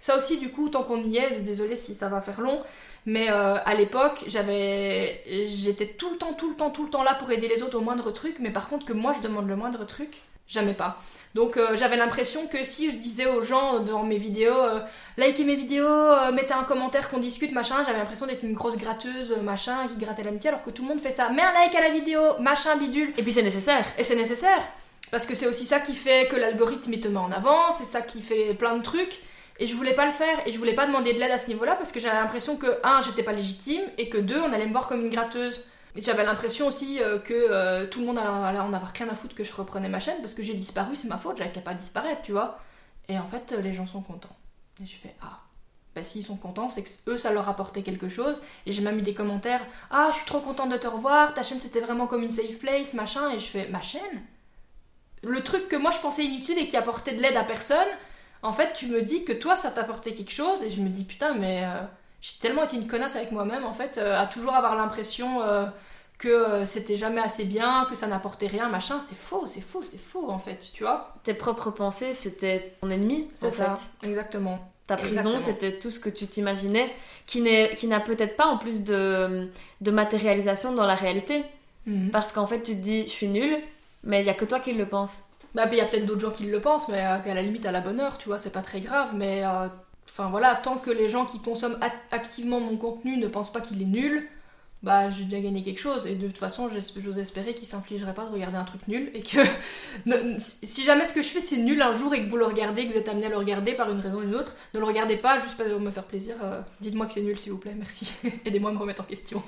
ça 0.00 0.16
aussi, 0.16 0.38
du 0.38 0.50
coup, 0.50 0.68
tant 0.68 0.84
qu'on 0.84 1.02
y 1.02 1.16
est, 1.16 1.40
désolé 1.40 1.74
si 1.76 1.92
ça 1.92 2.08
va 2.08 2.20
faire 2.20 2.40
long, 2.40 2.62
mais 3.06 3.30
euh, 3.30 3.56
à 3.64 3.74
l'époque, 3.74 4.24
j'avais, 4.26 5.22
j'étais 5.46 5.86
tout 5.86 6.10
le 6.10 6.18
temps, 6.18 6.32
tout 6.32 6.50
le 6.50 6.56
temps, 6.56 6.70
tout 6.70 6.84
le 6.84 6.90
temps 6.90 7.02
là 7.02 7.14
pour 7.14 7.30
aider 7.30 7.48
les 7.48 7.62
autres 7.62 7.78
au 7.78 7.80
moindre 7.80 8.10
truc, 8.10 8.36
mais 8.38 8.50
par 8.50 8.68
contre 8.68 8.86
que 8.86 8.92
moi 8.92 9.14
je 9.16 9.22
demande 9.22 9.48
le 9.48 9.56
moindre 9.56 9.84
truc, 9.86 10.22
jamais 10.46 10.74
pas. 10.74 10.98
Donc 11.34 11.56
euh, 11.56 11.76
j'avais 11.76 11.96
l'impression 11.96 12.46
que 12.46 12.62
si 12.62 12.90
je 12.90 12.96
disais 12.96 13.26
aux 13.26 13.42
gens 13.42 13.80
dans 13.80 14.02
mes 14.02 14.18
vidéos, 14.18 14.54
euh, 14.54 14.80
likez 15.16 15.44
mes 15.44 15.54
vidéos, 15.54 15.86
euh, 15.86 16.30
mettez 16.30 16.52
un 16.52 16.64
commentaire, 16.64 17.08
qu'on 17.08 17.18
discute, 17.18 17.52
machin, 17.52 17.76
j'avais 17.86 17.98
l'impression 17.98 18.26
d'être 18.26 18.42
une 18.42 18.52
grosse 18.52 18.76
gratteuse, 18.76 19.32
euh, 19.32 19.42
machin, 19.42 19.88
qui 19.88 19.96
grattait 20.04 20.22
l'amitié, 20.22 20.50
alors 20.50 20.62
que 20.62 20.70
tout 20.70 20.82
le 20.82 20.88
monde 20.88 21.00
fait 21.00 21.10
ça. 21.10 21.30
Mets 21.30 21.42
un 21.42 21.52
like 21.52 21.74
à 21.74 21.80
la 21.80 21.88
vidéo, 21.88 22.20
machin, 22.38 22.76
bidule. 22.76 23.14
Et 23.16 23.22
puis 23.22 23.32
c'est 23.32 23.42
nécessaire. 23.42 23.86
Et 23.96 24.02
c'est 24.02 24.16
nécessaire. 24.16 24.62
Parce 25.10 25.24
que 25.26 25.34
c'est 25.34 25.46
aussi 25.46 25.64
ça 25.64 25.80
qui 25.80 25.94
fait 25.94 26.28
que 26.28 26.36
l'algorithme 26.36 26.92
il 26.92 27.00
te 27.00 27.08
met 27.08 27.18
en 27.18 27.32
avant, 27.32 27.70
c'est 27.70 27.84
ça 27.84 28.02
qui 28.02 28.20
fait 28.20 28.54
plein 28.54 28.76
de 28.76 28.82
trucs. 28.82 29.20
Et 29.62 29.68
je 29.68 29.76
voulais 29.76 29.94
pas 29.94 30.06
le 30.06 30.12
faire 30.12 30.44
et 30.44 30.52
je 30.52 30.58
voulais 30.58 30.74
pas 30.74 30.88
demander 30.88 31.14
de 31.14 31.20
l'aide 31.20 31.30
à 31.30 31.38
ce 31.38 31.46
niveau-là 31.46 31.76
parce 31.76 31.92
que 31.92 32.00
j'avais 32.00 32.16
l'impression 32.16 32.56
que, 32.56 32.66
un, 32.82 33.00
j'étais 33.00 33.22
pas 33.22 33.30
légitime 33.30 33.82
et 33.96 34.08
que 34.08 34.18
deux, 34.18 34.40
on 34.40 34.52
allait 34.52 34.66
me 34.66 34.72
voir 34.72 34.88
comme 34.88 35.02
une 35.02 35.08
gratteuse. 35.08 35.62
Et 35.94 36.02
j'avais 36.02 36.24
l'impression 36.24 36.66
aussi 36.66 37.00
euh, 37.00 37.20
que 37.20 37.32
euh, 37.32 37.86
tout 37.86 38.00
le 38.00 38.06
monde 38.06 38.18
allait 38.18 38.58
en 38.58 38.72
avoir 38.72 38.92
rien 38.92 39.08
à 39.08 39.14
foutre 39.14 39.36
que 39.36 39.44
je 39.44 39.54
reprenais 39.54 39.88
ma 39.88 40.00
chaîne 40.00 40.16
parce 40.20 40.34
que 40.34 40.42
j'ai 40.42 40.54
disparu, 40.54 40.96
c'est 40.96 41.06
ma 41.06 41.16
faute, 41.16 41.36
j'avais 41.36 41.52
qu'à 41.52 41.60
pas 41.60 41.74
disparaître, 41.74 42.22
tu 42.22 42.32
vois. 42.32 42.58
Et 43.08 43.16
en 43.20 43.24
fait, 43.24 43.54
les 43.62 43.72
gens 43.72 43.86
sont 43.86 44.02
contents. 44.02 44.34
Et 44.82 44.86
je 44.86 44.96
fais 44.96 45.14
Ah, 45.22 45.38
bah 45.94 46.02
s'ils 46.02 46.24
sont 46.24 46.34
contents, 46.34 46.68
c'est 46.68 46.82
que 46.82 47.10
eux 47.10 47.16
ça 47.16 47.32
leur 47.32 47.48
apportait 47.48 47.82
quelque 47.82 48.08
chose. 48.08 48.40
Et 48.66 48.72
j'ai 48.72 48.82
même 48.82 48.98
eu 48.98 49.02
des 49.02 49.14
commentaires 49.14 49.64
Ah, 49.92 50.08
je 50.10 50.16
suis 50.16 50.26
trop 50.26 50.40
contente 50.40 50.70
de 50.70 50.76
te 50.76 50.88
revoir, 50.88 51.34
ta 51.34 51.44
chaîne 51.44 51.60
c'était 51.60 51.82
vraiment 51.82 52.08
comme 52.08 52.24
une 52.24 52.30
safe 52.30 52.58
place, 52.58 52.94
machin. 52.94 53.30
Et 53.30 53.38
je 53.38 53.46
fais 53.46 53.68
Ma 53.68 53.80
chaîne? 53.80 54.24
Le 55.22 55.40
truc 55.40 55.68
que 55.68 55.76
moi 55.76 55.92
je 55.92 56.00
pensais 56.00 56.24
inutile 56.24 56.58
et 56.58 56.66
qui 56.66 56.76
apportait 56.76 57.14
de 57.14 57.22
l'aide 57.22 57.36
à 57.36 57.44
personne, 57.44 57.78
en 58.42 58.52
fait, 58.52 58.72
tu 58.74 58.88
me 58.88 59.02
dis 59.02 59.24
que 59.24 59.32
toi 59.32 59.56
ça 59.56 59.70
t'apportait 59.70 60.12
quelque 60.14 60.32
chose. 60.32 60.62
Et 60.62 60.70
je 60.70 60.80
me 60.80 60.88
dis 60.88 61.04
Putain, 61.04 61.34
mais 61.34 61.62
euh, 61.64 61.82
j'ai 62.20 62.38
tellement 62.40 62.64
été 62.64 62.76
une 62.76 62.86
connasse 62.86 63.16
avec 63.16 63.32
moi-même, 63.32 63.64
en 63.64 63.72
fait, 63.72 63.98
euh, 63.98 64.20
à 64.20 64.26
toujours 64.26 64.54
avoir 64.54 64.76
l'impression. 64.76 65.42
Euh, 65.42 65.66
que 66.18 66.64
c'était 66.66 66.94
jamais 66.94 67.20
assez 67.20 67.42
bien, 67.42 67.84
que 67.90 67.96
ça 67.96 68.06
n'apportait 68.06 68.46
rien, 68.46 68.68
machin, 68.68 69.00
c'est 69.00 69.16
faux, 69.16 69.48
c'est 69.48 69.60
faux, 69.60 69.82
c'est 69.82 69.98
faux 69.98 70.30
en 70.30 70.38
fait, 70.38 70.70
tu 70.72 70.84
vois. 70.84 71.16
Tes 71.24 71.34
propres 71.34 71.72
pensées, 71.72 72.14
c'était 72.14 72.76
ton 72.80 72.90
ennemi, 72.90 73.28
c'est 73.34 73.50
ça, 73.50 73.74
exactement. 74.04 74.60
Ta 74.86 74.96
prison, 74.96 75.32
c'était 75.40 75.78
tout 75.80 75.90
ce 75.90 75.98
que 75.98 76.08
tu 76.08 76.28
t'imaginais, 76.28 76.94
qui 77.26 77.40
n'a 77.40 77.98
peut-être 77.98 78.36
pas 78.36 78.46
en 78.46 78.56
plus 78.56 78.84
de, 78.84 79.48
de, 79.80 79.90
matérialisation 79.90 80.72
dans 80.74 80.86
la 80.86 80.94
réalité. 80.94 81.44
Mhm. 81.86 82.10
Parce 82.10 82.30
qu'en 82.30 82.46
fait, 82.46 82.62
tu 82.62 82.72
te 82.72 82.80
dis, 82.80 83.02
je 83.02 83.10
suis 83.10 83.28
nulle, 83.28 83.58
mais 84.04 84.20
il 84.20 84.26
y 84.26 84.30
a 84.30 84.34
que 84.34 84.44
toi 84.44 84.60
qui 84.60 84.72
le 84.72 84.86
pense. 84.86 85.24
Bah, 85.54 85.66
il 85.70 85.78
y 85.78 85.80
a 85.80 85.84
peut-être 85.84 86.06
d'autres 86.06 86.20
gens 86.20 86.30
qui 86.30 86.44
le 86.44 86.60
pensent, 86.60 86.88
mais 86.88 87.04
euh, 87.04 87.18
à 87.18 87.34
la 87.34 87.42
limite, 87.42 87.66
à 87.66 87.72
la 87.72 87.80
bonne 87.80 88.00
heure, 88.00 88.18
tu 88.18 88.28
vois, 88.28 88.38
c'est 88.38 88.52
pas 88.52 88.62
très 88.62 88.80
grave, 88.80 89.12
mais. 89.14 89.44
Euh, 89.44 89.68
enfin 90.08 90.28
voilà, 90.28 90.54
tant 90.56 90.76
que 90.76 90.90
les 90.90 91.08
gens 91.08 91.24
qui 91.26 91.38
consomment 91.40 91.78
activement 92.10 92.60
mon 92.60 92.76
contenu 92.76 93.16
ne 93.16 93.28
pensent 93.28 93.52
pas 93.52 93.60
qu'il 93.60 93.80
est 93.80 93.86
nul, 93.86 94.28
bah 94.82 95.10
j'ai 95.10 95.24
déjà 95.24 95.40
gagné 95.40 95.62
quelque 95.62 95.80
chose 95.80 96.06
et 96.06 96.16
de 96.16 96.26
toute 96.26 96.38
façon 96.38 96.68
j'ose 96.96 97.18
espérer 97.18 97.54
qu'il 97.54 97.66
s'infligerait 97.66 98.14
pas 98.14 98.24
de 98.24 98.30
regarder 98.30 98.56
un 98.56 98.64
truc 98.64 98.80
nul 98.88 99.12
et 99.14 99.22
que 99.22 99.38
si 100.38 100.84
jamais 100.84 101.04
ce 101.04 101.14
que 101.14 101.22
je 101.22 101.28
fais 101.28 101.40
c'est 101.40 101.56
nul 101.56 101.80
un 101.80 101.94
jour 101.94 102.12
et 102.14 102.22
que 102.22 102.28
vous 102.28 102.36
le 102.36 102.46
regardez, 102.46 102.86
que 102.86 102.92
vous 102.92 102.98
êtes 102.98 103.08
amené 103.08 103.26
à 103.26 103.28
le 103.28 103.36
regarder 103.36 103.74
par 103.74 103.90
une 103.90 104.00
raison 104.00 104.18
ou 104.18 104.22
une 104.22 104.34
autre, 104.34 104.56
ne 104.74 104.80
le 104.80 104.84
regardez 104.84 105.16
pas 105.16 105.40
juste 105.40 105.56
pour 105.56 105.80
me 105.80 105.90
faire 105.90 106.04
plaisir, 106.04 106.34
euh, 106.42 106.60
dites-moi 106.80 107.06
que 107.06 107.12
c'est 107.12 107.22
nul 107.22 107.38
s'il 107.38 107.52
vous 107.52 107.58
plaît, 107.58 107.74
merci, 107.76 108.12
aidez-moi 108.44 108.70
à 108.70 108.74
me 108.74 108.78
remettre 108.78 109.02
en 109.02 109.06
question. 109.06 109.42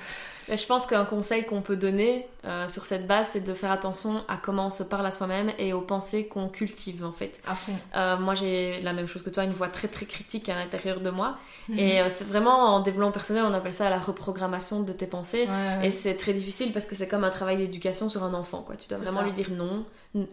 Je 0.49 0.67
pense 0.67 0.87
qu'un 0.87 1.05
conseil 1.05 1.45
qu'on 1.45 1.63
peut 1.63 1.77
donner 1.77 2.27
euh, 2.45 2.69
sur 2.69 2.85
cette 2.85 3.07
base, 3.07 3.31
c'est 3.33 3.41
de 3.41 3.55
faire 3.55 3.71
attention 3.71 4.23
à 4.29 4.37
comment 4.37 4.67
on 4.67 4.71
se 4.71 4.83
parle 4.83 5.07
à 5.07 5.11
soi-même 5.11 5.53
et 5.59 5.73
aux 5.73 5.81
pensées 5.81 6.29
qu'on 6.29 6.49
cultive 6.49 7.05
en 7.05 7.13
fait. 7.13 7.41
À 7.47 7.55
fond. 7.55 7.73
Euh, 7.97 8.17
moi 8.19 8.35
j'ai 8.35 8.81
la 8.83 8.93
même 8.93 9.07
chose 9.07 9.23
que 9.23 9.31
toi, 9.31 9.45
une 9.45 9.53
voix 9.53 9.69
très 9.69 9.89
très 9.89 10.07
critique 10.07 10.49
à 10.49 10.55
l'intérieur 10.55 11.01
de 11.01 11.11
moi. 11.11 11.39
Mhm. 11.69 11.79
Et 11.79 12.01
euh, 12.01 12.09
c'est 12.09 12.27
vraiment 12.27 12.75
en 12.75 12.81
développement 12.81 13.13
personnel, 13.13 13.45
on 13.45 13.55
appelle 13.55 13.73
ça 13.73 13.89
la 13.89 13.99
reprogrammation 13.99 14.83
de 14.83 14.93
tes 14.93 15.07
pensées. 15.07 15.49
Et 15.83 15.91
c'est 15.91 16.17
très 16.17 16.33
difficile 16.33 16.73
parce 16.73 16.87
que 16.87 16.95
c'est 16.95 17.09
comme 17.09 17.25
un 17.25 17.31
travail 17.31 17.57
d'éducation 17.57 18.09
sur 18.09 18.25
un 18.25 18.35
enfant. 18.35 18.63
Quoi. 18.63 18.77
Tu 18.77 18.89
dois 18.89 18.99
vraiment 18.99 19.23
lui 19.23 19.33
dire 19.33 19.51
non, 19.51 19.85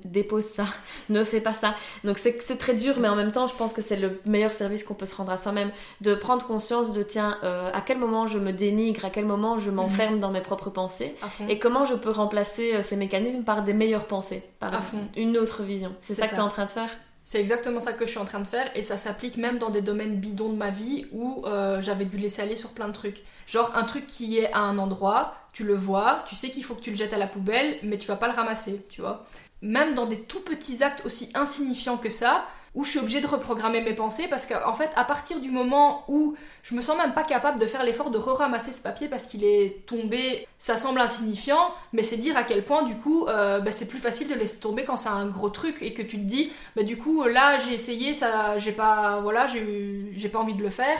dépose 0.05 0.45
ça, 0.45 0.65
ne 1.09 1.23
fais 1.23 1.41
pas 1.41 1.53
ça. 1.53 1.75
Donc 2.03 2.17
c'est 2.17 2.57
très 2.57 2.73
dur, 2.73 2.99
mais 2.99 3.07
en 3.07 3.15
même 3.15 3.31
temps, 3.31 3.47
je 3.47 3.55
pense 3.55 3.73
que 3.73 3.81
c'est 3.81 3.95
le 3.95 4.19
meilleur 4.25 4.53
service 4.53 4.83
qu'on 4.83 4.93
peut 4.93 5.05
se 5.05 5.15
rendre 5.15 5.31
à 5.31 5.37
soi-même. 5.37 5.71
De 6.01 6.13
prendre 6.15 6.45
conscience 6.45 6.93
de 6.93 7.03
tiens, 7.03 7.37
à 7.73 7.81
quel 7.81 7.97
moment 7.97 8.27
je 8.27 8.37
me 8.37 8.51
dénigre, 8.51 9.05
à 9.05 9.09
quel 9.09 9.25
moment 9.25 9.57
je 9.59 9.71
m'enferme 9.71 10.19
dans 10.19 10.31
mes 10.31 10.41
propres 10.41 10.69
pensées 10.69 11.15
et 11.49 11.59
comment 11.59 11.85
je 11.85 11.95
peux 11.95 12.11
remplacer 12.11 12.75
euh, 12.75 12.81
ces 12.81 12.95
mécanismes 12.95 13.43
par 13.43 13.63
des 13.63 13.73
meilleures 13.73 14.07
pensées, 14.07 14.43
par 14.59 14.71
une 15.15 15.37
autre 15.37 15.63
vision. 15.63 15.95
C'est 16.01 16.15
ça, 16.15 16.27
que 16.27 16.33
tu 16.33 16.37
es 16.37 16.43
en 16.43 16.49
train 16.49 16.65
de 16.65 16.71
faire? 16.71 16.89
C'est 17.23 17.39
exactement 17.39 17.79
ça 17.79 17.93
que 17.93 18.05
je 18.05 18.09
suis 18.09 18.19
en 18.19 18.25
train 18.25 18.39
de 18.39 18.47
faire 18.47 18.69
et 18.75 18.81
ça 18.81 18.97
s'applique 18.97 19.37
même 19.37 19.59
dans 19.59 19.69
des 19.69 19.81
domaines 19.81 20.15
bidons 20.15 20.49
de 20.49 20.57
ma 20.57 20.71
vie 20.71 21.05
où 21.11 21.43
euh, 21.45 21.79
j'avais 21.81 22.05
dû 22.05 22.17
laisser 22.17 22.41
aller 22.41 22.57
sur 22.57 22.71
plein 22.71 22.87
de 22.87 22.93
trucs. 22.93 23.23
Genre 23.47 23.71
un 23.75 23.83
truc 23.83 24.07
qui 24.07 24.39
est 24.39 24.51
à 24.53 24.61
un 24.61 24.79
endroit, 24.79 25.35
tu 25.53 25.63
le 25.63 25.75
vois, 25.75 26.23
tu 26.27 26.35
sais 26.35 26.49
qu'il 26.49 26.63
faut 26.63 26.73
que 26.73 26.81
tu 26.81 26.89
le 26.89 26.95
jettes 26.95 27.13
à 27.13 27.17
la 27.17 27.27
poubelle, 27.27 27.77
mais 27.83 27.97
tu 27.97 28.07
vas 28.07 28.15
pas 28.15 28.27
le 28.27 28.33
ramasser, 28.33 28.85
tu 28.89 29.01
vois. 29.01 29.25
Même 29.61 29.93
dans 29.93 30.05
des 30.05 30.19
tout 30.19 30.41
petits 30.41 30.83
actes 30.83 31.05
aussi 31.05 31.29
insignifiants 31.33 31.97
que 31.97 32.09
ça, 32.09 32.45
où 32.73 32.85
je 32.85 32.91
suis 32.91 32.99
obligée 32.99 33.19
de 33.19 33.27
reprogrammer 33.27 33.81
mes 33.81 33.93
pensées 33.93 34.27
parce 34.29 34.45
qu'en 34.45 34.73
fait, 34.73 34.89
à 34.95 35.03
partir 35.03 35.41
du 35.41 35.51
moment 35.51 36.05
où 36.07 36.35
je 36.63 36.73
me 36.73 36.81
sens 36.81 36.97
même 36.97 37.13
pas 37.13 37.23
capable 37.23 37.59
de 37.59 37.65
faire 37.65 37.83
l'effort 37.83 38.11
de 38.11 38.17
re-ramasser 38.17 38.71
ce 38.71 38.81
papier 38.81 39.09
parce 39.09 39.25
qu'il 39.25 39.43
est 39.43 39.85
tombé, 39.85 40.47
ça 40.57 40.77
semble 40.77 41.01
insignifiant, 41.01 41.73
mais 41.91 42.01
c'est 42.01 42.15
dire 42.15 42.37
à 42.37 42.43
quel 42.43 42.63
point 42.63 42.83
du 42.83 42.95
coup 42.95 43.27
euh, 43.27 43.59
bah, 43.59 43.71
c'est 43.71 43.87
plus 43.87 43.99
facile 43.99 44.29
de 44.29 44.35
laisser 44.35 44.59
tomber 44.59 44.85
quand 44.85 44.95
c'est 44.95 45.09
un 45.09 45.27
gros 45.27 45.49
truc 45.49 45.81
et 45.81 45.93
que 45.93 46.01
tu 46.01 46.17
te 46.17 46.23
dis, 46.23 46.51
bah, 46.77 46.83
du 46.83 46.97
coup 46.97 47.23
là 47.23 47.59
j'ai 47.59 47.73
essayé, 47.73 48.13
ça, 48.13 48.57
j'ai 48.57 48.71
pas, 48.71 49.19
voilà, 49.21 49.47
j'ai 49.47 50.29
pas 50.29 50.39
envie 50.39 50.55
de 50.55 50.63
le 50.63 50.69
faire. 50.69 50.97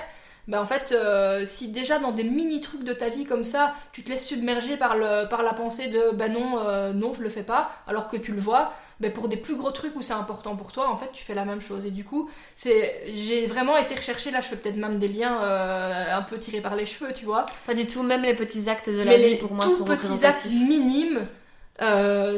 Bah 0.48 0.60
en 0.60 0.66
fait, 0.66 0.92
euh, 0.92 1.46
si 1.46 1.72
déjà 1.72 2.00
dans 2.00 2.12
des 2.12 2.24
mini 2.24 2.62
trucs 2.62 2.84
de 2.84 2.94
ta 2.94 3.10
vie 3.10 3.26
comme 3.26 3.44
ça, 3.44 3.76
tu 3.94 4.04
te 4.04 4.10
laisses 4.10 4.26
submerger 4.26 4.76
par, 4.76 4.98
le, 4.98 5.28
par 5.30 5.44
la 5.44 5.54
pensée 5.54 5.88
de 5.88 6.12
bah 6.16 6.30
non, 6.30 6.60
euh, 6.60 6.94
non, 6.94 7.14
je 7.14 7.22
le 7.22 7.30
fais 7.30 7.44
pas, 7.44 7.72
alors 7.88 8.08
que 8.08 8.18
tu 8.18 8.32
le 8.34 8.42
vois, 8.42 8.74
ben 9.00 9.12
pour 9.12 9.28
des 9.28 9.38
plus 9.38 9.56
gros 9.56 9.70
trucs 9.70 9.96
où 9.96 10.02
c'est 10.02 10.14
important 10.14 10.56
pour 10.56 10.72
toi, 10.72 10.90
en 10.90 10.98
fait, 10.98 11.12
tu 11.14 11.24
fais 11.24 11.36
la 11.36 11.46
même 11.46 11.62
chose. 11.62 11.86
Et 11.86 11.92
du 11.92 12.04
coup, 12.04 12.30
c'est, 12.56 13.04
j'ai 13.14 13.46
vraiment 13.46 13.78
été 13.78 13.94
rechercher, 13.94 14.32
là, 14.32 14.42
je 14.42 14.48
fais 14.48 14.56
peut-être 14.56 14.78
même 14.78 14.98
des 14.98 15.08
liens 15.08 15.44
euh, 15.44 16.18
un 16.18 16.24
peu 16.24 16.40
tirés 16.40 16.62
par 16.62 16.76
les 16.76 16.88
cheveux, 16.88 17.14
tu 17.14 17.26
vois. 17.26 17.46
Pas 17.68 17.76
du 17.76 17.86
tout, 17.86 18.02
même 18.02 18.24
les 18.24 18.36
petits 18.36 18.68
actes 18.68 18.90
de 18.90 19.04
la 19.04 19.18
vie, 19.18 19.36
pour 19.36 19.54
moi, 19.54 19.70
sont 19.70 19.86
petits 19.86 20.26
actes 20.26 20.48
minimes, 20.48 21.28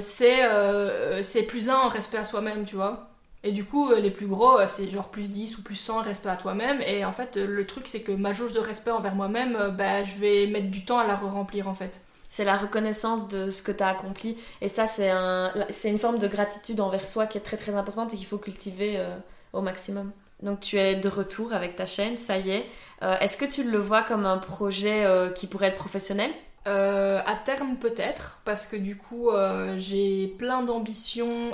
c'est, 0.02 1.24
c'est 1.24 1.44
plus 1.44 1.70
un 1.70 1.78
en 1.78 1.88
respect 1.88 2.18
à 2.18 2.26
soi-même, 2.26 2.66
tu 2.66 2.76
vois. 2.76 3.13
Et 3.44 3.52
du 3.52 3.66
coup, 3.66 3.94
les 3.94 4.12
plus 4.12 4.28
gros, 4.28 4.58
c'est 4.70 4.90
genre 4.90 5.10
plus 5.10 5.30
10 5.30 5.58
ou 5.58 5.64
plus 5.64 5.76
100 5.76 6.00
en 6.00 6.02
respect 6.02 6.30
à 6.30 6.38
toi-même. 6.38 6.82
Et 6.82 7.04
en 7.04 7.12
fait, 7.12 7.36
le 7.36 7.66
truc, 7.68 7.88
c'est 7.88 8.02
que 8.02 8.14
ma 8.14 8.32
jauge 8.32 8.54
de 8.54 8.60
respect 8.60 8.92
envers 8.92 9.16
moi-même, 9.16 9.76
ben, 9.78 10.06
je 10.06 10.18
vais 10.18 10.48
mettre 10.48 10.72
du 10.72 10.86
temps 10.86 10.98
à 10.98 11.06
la 11.06 11.16
re-remplir, 11.16 11.68
en 11.68 11.74
fait 11.74 12.02
c'est 12.34 12.46
la 12.46 12.58
reconnaissance 12.58 13.28
de 13.28 13.52
ce 13.52 13.62
que 13.62 13.72
tu 13.72 13.84
as 13.84 13.90
accompli. 13.90 14.40
Et 14.60 14.68
ça, 14.68 14.88
c'est 14.88 15.12
un, 15.12 15.54
une 15.84 16.00
forme 16.00 16.18
de 16.18 16.28
gratitude 16.28 16.82
envers 16.82 17.08
soi 17.08 17.28
qui 17.28 17.38
est 17.38 17.42
très 17.42 17.58
très 17.58 17.76
importante 17.76 18.12
et 18.12 18.18
qu'il 18.18 18.26
faut 18.26 18.40
cultiver 18.40 18.96
euh, 18.98 19.16
au 19.54 19.62
maximum. 19.62 20.12
Donc 20.42 20.60
tu 20.60 20.80
es 20.80 20.96
de 20.96 21.08
retour 21.08 21.54
avec 21.54 21.76
ta 21.76 21.86
chaîne, 21.86 22.18
ça 22.18 22.40
y 22.40 22.50
est. 22.50 22.66
Euh, 23.04 23.20
est-ce 23.20 23.38
que 23.38 23.46
tu 23.46 23.64
le 23.64 23.78
vois 23.78 24.02
comme 24.02 24.26
un 24.26 24.40
projet 24.40 25.06
euh, 25.06 25.30
qui 25.30 25.46
pourrait 25.46 25.68
être 25.68 25.78
professionnel? 25.78 26.32
À 26.66 27.36
terme 27.46 27.76
peut-être, 27.76 28.42
parce 28.46 28.66
que 28.66 28.78
du 28.78 28.98
coup 28.98 29.30
j'ai 29.78 30.34
plein 30.40 30.64
d'ambitions 30.64 31.52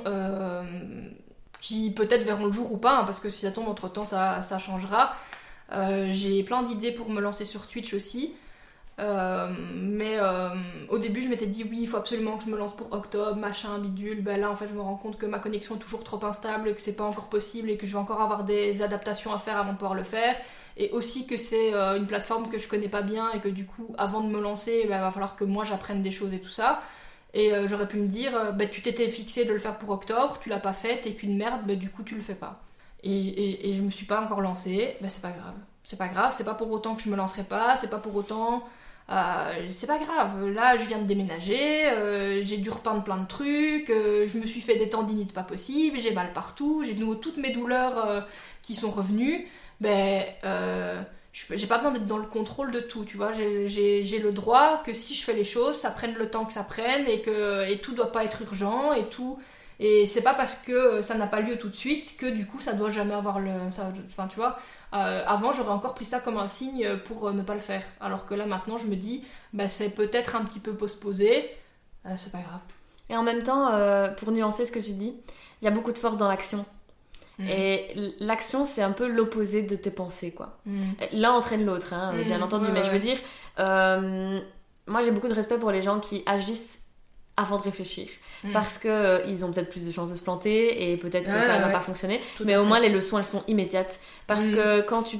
qui 1.60 1.92
peut-être 1.92 2.24
verront 2.24 2.46
le 2.46 2.52
jour 2.52 2.72
ou 2.72 2.78
pas, 2.78 3.00
hein, 3.00 3.04
parce 3.04 3.20
que 3.20 3.30
si 3.30 3.42
ça 3.42 3.52
tombe 3.52 3.68
entre 3.68 3.90
temps 3.90 4.06
ça, 4.06 4.42
ça 4.44 4.60
changera. 4.60 5.16
j'ai 6.10 6.44
plein 6.44 6.64
d'idées 6.64 6.92
pour 6.92 7.10
me 7.10 7.22
lancer 7.22 7.46
sur 7.46 7.68
Twitch 7.68 7.94
aussi. 7.94 8.36
Euh, 9.00 9.48
mais 9.76 10.18
euh, 10.18 10.50
au 10.90 10.98
début, 10.98 11.22
je 11.22 11.30
m'étais 11.30 11.46
dit 11.46 11.64
oui, 11.64 11.80
il 11.82 11.88
faut 11.88 11.98
absolument 11.98 12.38
que 12.38 12.44
je 12.44 12.50
me 12.50 12.58
lance 12.58 12.76
pour 12.76 12.92
octobre, 12.92 13.38
machin, 13.38 13.80
bidule. 13.80 14.22
Ben 14.22 14.40
là, 14.40 14.52
en 14.52 14.56
fait, 14.56 14.68
je 14.68 14.74
me 14.74 14.82
rends 14.82 14.98
compte 14.98 15.18
que 15.18 15.26
ma 15.26 15.40
connexion 15.40 15.76
est 15.76 15.80
toujours 15.80 16.04
trop 16.04 16.24
instable, 16.26 16.76
que 16.76 16.82
c'est 16.82 16.96
pas 16.96 17.06
encore 17.06 17.30
possible 17.30 17.70
et 17.70 17.78
que 17.78 17.88
je 17.88 17.94
vais 17.94 18.00
encore 18.00 18.22
avoir 18.22 18.44
des 18.44 18.82
adaptations 18.82 19.34
à 19.34 19.40
faire 19.40 19.58
avant 19.58 19.72
de 19.72 19.78
pouvoir 19.78 19.96
le 19.96 20.04
faire. 20.04 20.36
Et 20.78 20.92
aussi 20.92 21.28
que 21.28 21.38
c'est 21.38 21.74
euh, 21.74 21.98
une 21.98 22.08
plateforme 22.08 22.50
que 22.50 22.58
je 22.58 22.68
connais 22.68 22.88
pas 22.88 23.02
bien 23.02 23.32
et 23.32 23.40
que 23.40 23.50
du 23.50 23.66
coup, 23.66 23.94
avant 23.98 24.22
de 24.22 24.28
me 24.28 24.42
lancer, 24.42 24.86
ben, 24.88 24.98
il 24.98 25.02
va 25.02 25.12
falloir 25.12 25.36
que 25.36 25.46
moi 25.46 25.64
j'apprenne 25.64 26.02
des 26.02 26.12
choses 26.12 26.34
et 26.34 26.40
tout 26.40 26.52
ça. 26.52 26.82
Et 27.34 27.52
j'aurais 27.68 27.88
pu 27.88 27.98
me 27.98 28.08
dire, 28.08 28.54
ben, 28.54 28.68
tu 28.70 28.82
t'étais 28.82 29.08
fixé 29.08 29.46
de 29.46 29.54
le 29.54 29.60
faire 29.60 29.78
pour 29.78 29.92
octobre, 29.92 30.40
tu 30.42 30.50
l'as 30.50 30.60
pas 30.60 30.74
fait, 30.74 31.02
t'es 31.02 31.12
qu'une 31.12 31.38
merde, 31.38 31.62
ben, 31.66 31.78
du 31.78 31.90
coup, 31.90 32.04
tu 32.04 32.16
le 32.16 32.22
fais 32.22 32.36
pas. 32.36 32.62
Et, 33.04 33.12
et, 33.12 33.70
et 33.70 33.76
je 33.76 33.82
me 33.82 33.92
suis 33.92 34.06
pas 34.06 34.22
encore 34.22 34.42
lancée, 34.42 34.98
ben, 35.02 35.10
c'est 35.10 35.22
pas 35.22 35.32
grave. 35.32 35.54
C'est 35.84 35.98
pas 35.98 36.08
grave, 36.08 36.34
c'est 36.36 36.44
pas 36.44 36.56
pour 36.56 36.72
autant 36.72 36.96
que 36.96 37.02
je 37.04 37.10
me 37.10 37.16
lancerai 37.16 37.44
pas, 37.44 37.76
c'est 37.78 37.90
pas 37.90 38.00
pour 38.00 38.16
autant 38.16 38.64
euh, 39.12 39.68
c'est 39.70 39.88
pas 39.88 39.98
grave, 39.98 40.50
là 40.50 40.78
je 40.78 40.84
viens 40.84 41.00
de 41.00 41.06
déménager, 41.06 41.90
euh, 41.90 42.44
j'ai 42.44 42.58
dû 42.58 42.70
repeindre 42.70 43.04
plein 43.04 43.18
de 43.18 43.26
trucs, 43.28 43.90
euh, 43.90 44.28
je 44.28 44.38
me 44.38 44.46
suis 44.46 44.62
fait 44.62 44.76
des 44.76 44.88
tendinites 44.90 45.34
pas 45.34 45.42
possibles, 45.42 46.00
j'ai 46.00 46.12
mal 46.12 46.32
partout, 46.32 46.84
j'ai 46.86 46.94
de 46.94 47.00
nouveau 47.00 47.16
toutes 47.16 47.38
mes 47.38 47.52
douleurs 47.52 48.28
qui 48.62 48.76
sont 48.76 48.92
revenues. 48.92 49.48
Ben, 49.82 50.26
j'ai 51.32 51.68
pas 51.68 51.76
besoin 51.76 51.92
d'être 51.92 52.08
dans 52.08 52.18
le 52.18 52.26
contrôle 52.26 52.72
de 52.72 52.80
tout, 52.80 53.06
tu 53.06 53.18
vois. 53.18 53.32
J'ai 53.34 54.20
le 54.20 54.32
droit 54.32 54.82
que 54.84 54.94
si 54.94 55.16
je 55.16 55.24
fais 55.24 55.34
les 55.34 55.46
choses, 55.46 55.76
ça 55.76 55.92
prenne 55.92 56.16
le 56.16 56.30
temps 56.30 56.46
que 56.46 56.54
ça 56.54 56.64
prenne 56.64 57.08
et 57.08 57.22
que 57.22 57.70
et 57.70 57.80
tout 57.80 57.94
doit 57.94 58.12
pas 58.12 58.24
être 58.24 58.42
urgent 58.42 58.94
et 58.94 59.10
tout. 59.10 59.40
Et 59.80 60.06
c'est 60.08 60.24
pas 60.24 60.34
parce 60.34 60.56
que 60.56 61.02
ça 61.02 61.16
n'a 61.16 61.28
pas 61.28 61.40
lieu 61.40 61.58
tout 61.58 61.70
de 61.70 61.76
suite 61.76 62.18
que 62.18 62.26
du 62.26 62.46
coup 62.46 62.60
ça 62.60 62.74
doit 62.74 62.90
jamais 62.90 63.14
avoir 63.14 63.40
le. 63.40 63.52
enfin, 63.68 64.28
tu 64.28 64.36
vois. 64.36 64.60
Euh, 64.94 65.24
avant, 65.26 65.52
j'aurais 65.52 65.72
encore 65.72 65.94
pris 65.94 66.06
ça 66.06 66.20
comme 66.20 66.38
un 66.38 66.48
signe 66.48 66.98
pour 67.06 67.28
euh, 67.28 67.34
ne 67.34 67.44
pas 67.44 67.54
le 67.54 67.60
faire. 67.60 67.84
Alors 68.02 68.26
que 68.26 68.34
là, 68.34 68.46
maintenant, 68.46 68.78
je 68.78 68.88
me 68.88 68.96
dis, 68.96 69.24
bah, 69.54 69.68
c'est 69.68 69.90
peut-être 69.90 70.36
un 70.36 70.44
petit 70.44 70.60
peu 70.60 70.74
postposé, 70.74 71.50
euh, 72.06 72.10
c'est 72.18 72.32
pas 72.32 72.40
grave. 72.40 72.60
Et 73.10 73.16
en 73.16 73.24
même 73.24 73.42
temps, 73.42 73.72
pour 74.18 74.32
nuancer 74.32 74.68
ce 74.68 74.72
que 74.72 74.78
tu 74.78 74.92
dis, 74.92 75.16
il 75.62 75.66
y 75.66 75.68
a 75.68 75.72
beaucoup 75.72 75.92
de 75.92 75.98
force 75.98 76.18
dans 76.18 76.28
l'action. 76.28 76.64
Et 77.48 77.88
l'action, 78.20 78.66
c'est 78.66 78.82
un 78.82 78.92
peu 78.92 79.08
l'opposé 79.08 79.64
de 79.64 79.76
tes 79.76 79.92
pensées, 79.92 80.32
quoi. 80.32 80.58
Mm. 80.66 80.82
L'un 81.14 81.32
entraîne 81.32 81.66
l'autre, 81.66 81.94
hein, 81.94 82.12
bien 82.26 82.40
mm. 82.40 82.44
entendu. 82.44 82.68
mais 82.74 82.84
je 82.84 82.92
veux 82.92 83.00
dire, 83.00 83.18
moi, 84.88 85.02
j'ai 85.04 85.12
beaucoup 85.12 85.28
de 85.28 85.34
respect 85.34 85.58
pour 85.58 85.72
les 85.72 85.82
gens 85.82 86.00
qui 86.00 86.24
agissent 86.26 86.86
avant 87.38 87.58
de 87.58 87.64
réfléchir. 87.64 88.08
Mm. 88.44 88.52
Parce 88.52 88.78
que 88.78 88.88
euh, 88.90 89.24
ils 89.28 89.46
ont 89.46 89.52
peut-être 89.54 89.70
plus 89.70 89.86
de 89.88 89.92
chances 89.92 90.10
de 90.10 90.16
se 90.16 90.24
planter 90.24 90.92
et 90.92 90.98
peut-être 90.98 91.26
que 91.26 91.40
ça 91.40 91.60
n'a 91.60 91.68
ouais. 91.68 91.72
pas 91.72 91.80
fonctionné. 91.80 92.20
Tout 92.38 92.44
Mais 92.46 92.58
au 92.58 92.64
fait. 92.64 92.68
moins, 92.68 92.80
les 92.80 92.90
leçons, 92.90 93.18
elles 93.18 93.26
sont 93.26 93.44
immédiates. 93.48 94.00
Parce 94.28 94.46
Mm. 94.48 94.56
que 94.56 94.82
quand 94.82 95.04
tu 95.04 95.18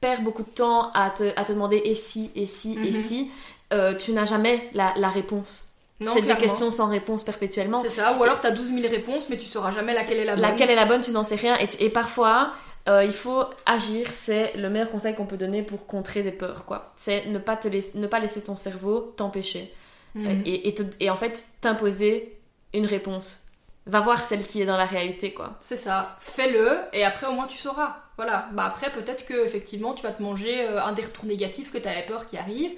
perds 0.00 0.22
beaucoup 0.22 0.42
de 0.42 0.48
temps 0.50 0.90
à 0.92 1.10
te, 1.10 1.32
à 1.36 1.44
te 1.44 1.52
demander 1.52 1.80
et 1.84 1.94
si, 1.94 2.30
et 2.34 2.44
si, 2.46 2.72
et 2.74 2.88
Mhm. 2.88 2.92
si, 2.92 3.30
euh, 3.72 3.94
tu 3.94 4.12
n'as 4.12 4.24
jamais 4.26 4.68
la, 4.74 4.92
la 4.96 5.08
réponse. 5.08 5.71
C'est 6.14 6.22
des 6.22 6.34
questions 6.36 6.70
sans 6.70 6.86
réponse 6.86 7.24
perpétuellement. 7.24 7.82
C'est 7.82 7.90
ça, 7.90 8.16
ou 8.18 8.22
alors 8.22 8.40
t'as 8.40 8.50
12 8.50 8.68
000 8.74 8.80
réponses, 8.88 9.28
mais 9.28 9.36
tu 9.38 9.46
sauras 9.46 9.70
jamais 9.72 9.94
laquelle 9.94 10.18
est 10.18 10.24
la 10.24 10.34
bonne. 10.34 10.42
Laquelle 10.42 10.70
est 10.70 10.74
la 10.74 10.86
bonne, 10.86 11.00
tu 11.00 11.10
n'en 11.12 11.22
sais 11.22 11.36
rien. 11.36 11.56
Et, 11.58 11.68
tu- 11.68 11.82
et 11.82 11.88
parfois, 11.90 12.52
euh, 12.88 13.04
il 13.04 13.12
faut 13.12 13.44
agir. 13.66 14.08
C'est 14.12 14.52
le 14.56 14.68
meilleur 14.70 14.90
conseil 14.90 15.14
qu'on 15.14 15.26
peut 15.26 15.36
donner 15.36 15.62
pour 15.62 15.86
contrer 15.86 16.22
des 16.22 16.32
peurs. 16.32 16.64
quoi. 16.64 16.92
C'est 16.96 17.26
ne, 17.26 17.38
pas 17.38 17.56
te 17.56 17.68
laisser- 17.68 17.98
ne 17.98 18.06
pas 18.06 18.18
laisser 18.20 18.42
ton 18.42 18.56
cerveau 18.56 19.12
t'empêcher. 19.16 19.72
Mhm. 20.14 20.26
Euh, 20.26 20.42
et, 20.44 20.68
et 20.68 20.74
te- 20.74 20.82
et 21.00 21.08
en 21.10 21.16
fait, 21.16 21.42
t'imposer 21.60 22.38
une 22.74 22.86
réponse. 22.86 23.44
Va 23.86 23.98
voir 24.00 24.22
celle 24.22 24.46
qui 24.46 24.62
est 24.62 24.64
dans 24.66 24.76
la 24.76 24.84
réalité. 24.84 25.32
quoi. 25.34 25.54
C'est 25.60 25.76
ça, 25.76 26.16
fais-le 26.20 26.68
et 26.92 27.04
après 27.04 27.26
au 27.26 27.32
moins 27.32 27.46
tu 27.48 27.58
sauras. 27.58 27.96
Voilà, 28.16 28.46
bah 28.52 28.64
après 28.66 28.90
peut-être 28.92 29.24
que 29.26 29.44
effectivement 29.44 29.94
tu 29.94 30.02
vas 30.04 30.12
te 30.12 30.22
manger 30.22 30.66
euh, 30.68 30.80
un 30.80 30.92
des 30.92 31.02
retours 31.02 31.24
négatifs 31.24 31.72
que 31.72 31.78
tu 31.78 31.88
avais 31.88 32.04
peur 32.06 32.26
qui 32.26 32.36
arrive. 32.36 32.70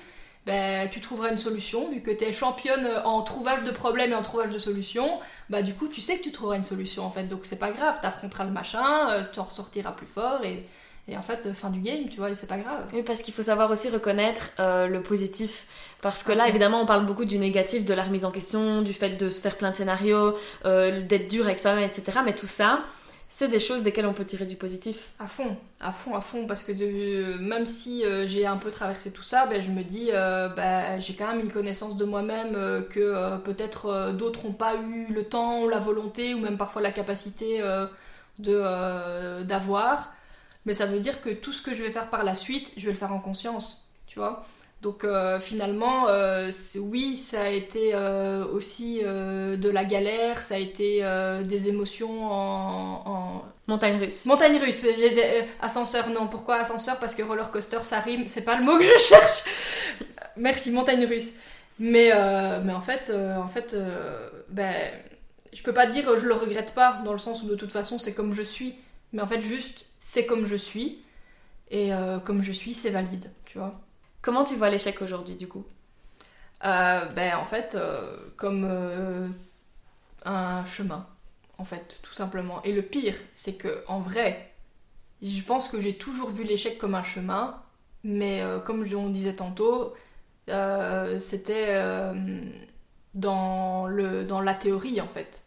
Ben, 0.46 0.90
tu 0.90 1.00
trouveras 1.00 1.30
une 1.30 1.38
solution, 1.38 1.90
vu 1.90 2.02
que 2.02 2.10
tu 2.10 2.24
es 2.24 2.32
championne 2.32 2.86
en 3.04 3.22
trouvage 3.22 3.64
de 3.64 3.70
problèmes 3.70 4.12
et 4.12 4.14
en 4.14 4.22
trouvage 4.22 4.52
de 4.52 4.58
solutions, 4.58 5.08
bah 5.48 5.62
du 5.62 5.72
coup 5.72 5.88
tu 5.88 6.02
sais 6.02 6.18
que 6.18 6.22
tu 6.22 6.32
trouveras 6.32 6.56
une 6.56 6.62
solution 6.62 7.02
en 7.02 7.10
fait, 7.10 7.24
donc 7.24 7.40
c'est 7.44 7.58
pas 7.58 7.70
grave, 7.70 7.98
t'affronteras 8.02 8.44
le 8.44 8.50
machin, 8.50 9.10
euh, 9.10 9.24
tu 9.32 9.40
en 9.40 9.44
ressortiras 9.44 9.92
plus 9.92 10.06
fort 10.06 10.44
et, 10.44 10.66
et 11.08 11.16
en 11.16 11.22
fait 11.22 11.46
euh, 11.46 11.54
fin 11.54 11.70
du 11.70 11.80
game, 11.80 12.08
tu 12.10 12.18
vois, 12.18 12.30
et 12.30 12.34
c'est 12.34 12.46
pas 12.46 12.58
grave. 12.58 12.84
Oui, 12.92 13.02
parce 13.02 13.22
qu'il 13.22 13.32
faut 13.32 13.42
savoir 13.42 13.70
aussi 13.70 13.88
reconnaître 13.88 14.50
euh, 14.60 14.86
le 14.86 15.02
positif. 15.02 15.66
Parce 16.02 16.22
que 16.22 16.32
À 16.32 16.34
là, 16.34 16.48
évidemment, 16.48 16.82
on 16.82 16.86
parle 16.86 17.06
beaucoup 17.06 17.24
du 17.24 17.38
négatif, 17.38 17.86
de 17.86 17.94
la 17.94 18.02
remise 18.02 18.26
en 18.26 18.30
question, 18.30 18.82
du 18.82 18.92
fait 18.92 19.10
de 19.10 19.30
se 19.30 19.40
faire 19.40 19.56
plein 19.56 19.70
de 19.70 19.76
scénarios, 19.76 20.36
euh, 20.66 21.00
d'être 21.02 21.28
dur 21.28 21.46
avec 21.46 21.58
soi-même, 21.58 21.84
etc. 21.84 22.18
Mais 22.24 22.34
tout 22.34 22.46
ça, 22.46 22.84
c'est 23.28 23.48
des 23.48 23.58
choses 23.58 23.82
desquelles 23.82 24.06
on 24.06 24.12
peut 24.12 24.24
tirer 24.24 24.46
du 24.46 24.56
positif. 24.56 25.10
À 25.18 25.26
fond, 25.26 25.56
à 25.80 25.92
fond, 25.92 26.14
à 26.14 26.20
fond, 26.20 26.46
parce 26.46 26.62
que 26.62 26.72
de- 26.72 27.38
même 27.38 27.66
si 27.66 28.04
euh, 28.04 28.26
j'ai 28.26 28.46
un 28.46 28.56
peu 28.56 28.70
traversé 28.70 29.12
tout 29.12 29.22
ça, 29.22 29.46
ben, 29.46 29.60
je 29.60 29.70
me 29.70 29.82
dis, 29.82 30.10
euh, 30.12 30.48
ben, 30.50 31.00
j'ai 31.00 31.14
quand 31.14 31.26
même 31.28 31.40
une 31.40 31.50
connaissance 31.52 31.96
de 31.96 32.04
moi-même 32.04 32.54
euh, 32.54 32.80
que 32.82 33.00
euh, 33.00 33.36
peut-être 33.38 33.86
euh, 33.86 34.12
d'autres 34.12 34.44
n'ont 34.44 34.52
pas 34.52 34.76
eu 34.76 35.12
le 35.12 35.24
temps, 35.24 35.66
la 35.68 35.78
volonté, 35.80 36.34
ou 36.34 36.38
même 36.38 36.56
parfois 36.56 36.80
la 36.82 36.92
capacité 36.92 37.60
euh, 37.60 37.86
de, 38.38 38.52
euh, 38.54 39.42
d'avoir. 39.42 40.12
Mais 40.66 40.74
ça 40.74 40.86
veut 40.86 41.00
dire 41.00 41.20
que 41.20 41.30
tout 41.30 41.52
ce 41.52 41.60
que 41.62 41.74
je 41.74 41.82
vais 41.82 41.90
faire 41.90 42.10
par 42.10 42.24
la 42.24 42.34
suite, 42.34 42.72
je 42.76 42.86
vais 42.86 42.92
le 42.92 42.98
faire 42.98 43.12
en 43.12 43.20
conscience, 43.20 43.86
tu 44.06 44.18
vois. 44.18 44.46
Donc 44.84 45.02
euh, 45.02 45.40
finalement, 45.40 46.08
euh, 46.08 46.50
oui, 46.78 47.16
ça 47.16 47.44
a 47.44 47.48
été 47.48 47.92
euh, 47.94 48.44
aussi 48.52 49.00
de 49.00 49.70
la 49.70 49.82
galère, 49.86 50.42
ça 50.42 50.56
a 50.56 50.58
été 50.58 51.02
des 51.44 51.68
émotions 51.68 52.30
en- 52.30 53.02
en, 53.06 53.44
Montagne 53.66 53.98
russe. 53.98 54.26
Montagne 54.26 54.58
russe, 54.58 54.84
ascenseur, 55.58 56.10
non. 56.10 56.26
Pourquoi 56.26 56.56
ascenseur? 56.56 56.98
Parce 56.98 57.14
que 57.14 57.22
roller 57.22 57.50
coaster, 57.50 57.78
ça 57.84 58.00
rime, 58.00 58.28
c'est 58.28 58.42
pas 58.42 58.58
le 58.58 58.64
mot 58.64 58.76
que 58.76 58.84
je 58.84 58.98
cherche. 58.98 59.44
Merci, 60.36 60.70
montagne 60.70 61.06
russe. 61.06 61.32
Mais, 61.78 62.12
mais 62.64 62.74
en 62.74 62.82
fait, 62.82 63.10
en 63.38 63.48
fait 63.48 63.74
ben, 64.50 64.74
je 65.54 65.62
peux 65.62 65.72
pas 65.72 65.86
dire 65.86 66.18
je 66.18 66.26
le 66.26 66.34
regrette 66.34 66.74
pas, 66.74 67.00
dans 67.06 67.12
le 67.12 67.18
sens 67.18 67.42
où 67.42 67.46
de 67.46 67.54
toute 67.54 67.72
façon 67.72 67.98
c'est 67.98 68.12
comme 68.12 68.34
je 68.34 68.42
suis. 68.42 68.74
Mais 69.14 69.22
en 69.22 69.26
fait, 69.26 69.40
juste, 69.40 69.86
c'est 69.98 70.26
comme 70.26 70.46
je 70.46 70.56
suis. 70.56 70.98
Et 71.70 71.88
comme 72.26 72.42
je 72.42 72.52
suis, 72.52 72.74
c'est 72.74 72.90
valide, 72.90 73.30
tu 73.46 73.56
vois. 73.56 73.80
Comment 74.24 74.42
tu 74.42 74.54
vois 74.54 74.70
l'échec 74.70 75.02
aujourd'hui, 75.02 75.34
du 75.34 75.46
coup? 75.46 75.66
Euh, 76.64 77.04
ben, 77.14 77.36
en 77.36 77.44
fait, 77.44 77.74
euh, 77.74 78.16
comme 78.38 78.66
euh, 78.66 79.28
un 80.24 80.64
chemin, 80.64 81.06
en 81.58 81.64
fait, 81.66 81.98
tout 82.02 82.14
simplement. 82.14 82.62
Et 82.62 82.72
le 82.72 82.80
pire, 82.80 83.14
c'est 83.34 83.52
que 83.52 83.84
en 83.86 84.00
vrai, 84.00 84.50
je 85.20 85.42
pense 85.42 85.68
que 85.68 85.78
j'ai 85.78 85.98
toujours 85.98 86.30
vu 86.30 86.42
l'échec 86.42 86.78
comme 86.78 86.94
un 86.94 87.02
chemin, 87.02 87.60
mais 88.02 88.42
comme 88.64 88.86
on 88.94 89.10
disait 89.10 89.34
tantôt, 89.34 89.92
c'était 90.48 91.78
dans, 93.14 93.88
dans 94.26 94.40
la 94.40 94.54
théorie, 94.54 95.02
en 95.02 95.06
fait. 95.06 95.42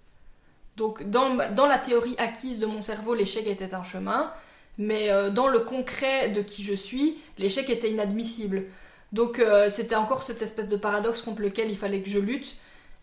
Donc, 0.75 1.01
dans, 1.09 1.35
dans 1.51 1.65
la 1.65 1.79
théorie 1.79 2.13
acquise 2.19 2.59
de 2.59 2.67
mon 2.67 2.83
cerveau, 2.83 3.15
l'échec 3.15 3.47
était 3.47 3.73
un 3.73 3.83
chemin, 3.83 4.31
mais 4.77 5.09
euh, 5.09 5.29
dans 5.29 5.47
le 5.47 5.59
concret 5.59 6.29
de 6.29 6.41
qui 6.41 6.63
je 6.63 6.73
suis, 6.73 7.17
l'échec 7.37 7.69
était 7.69 7.89
inadmissible. 7.89 8.65
Donc 9.11 9.39
euh, 9.39 9.69
c'était 9.69 9.95
encore 9.95 10.21
cette 10.21 10.41
espèce 10.41 10.67
de 10.67 10.75
paradoxe 10.75 11.21
contre 11.21 11.41
lequel 11.41 11.69
il 11.69 11.77
fallait 11.77 12.01
que 12.01 12.09
je 12.09 12.19
lutte. 12.19 12.55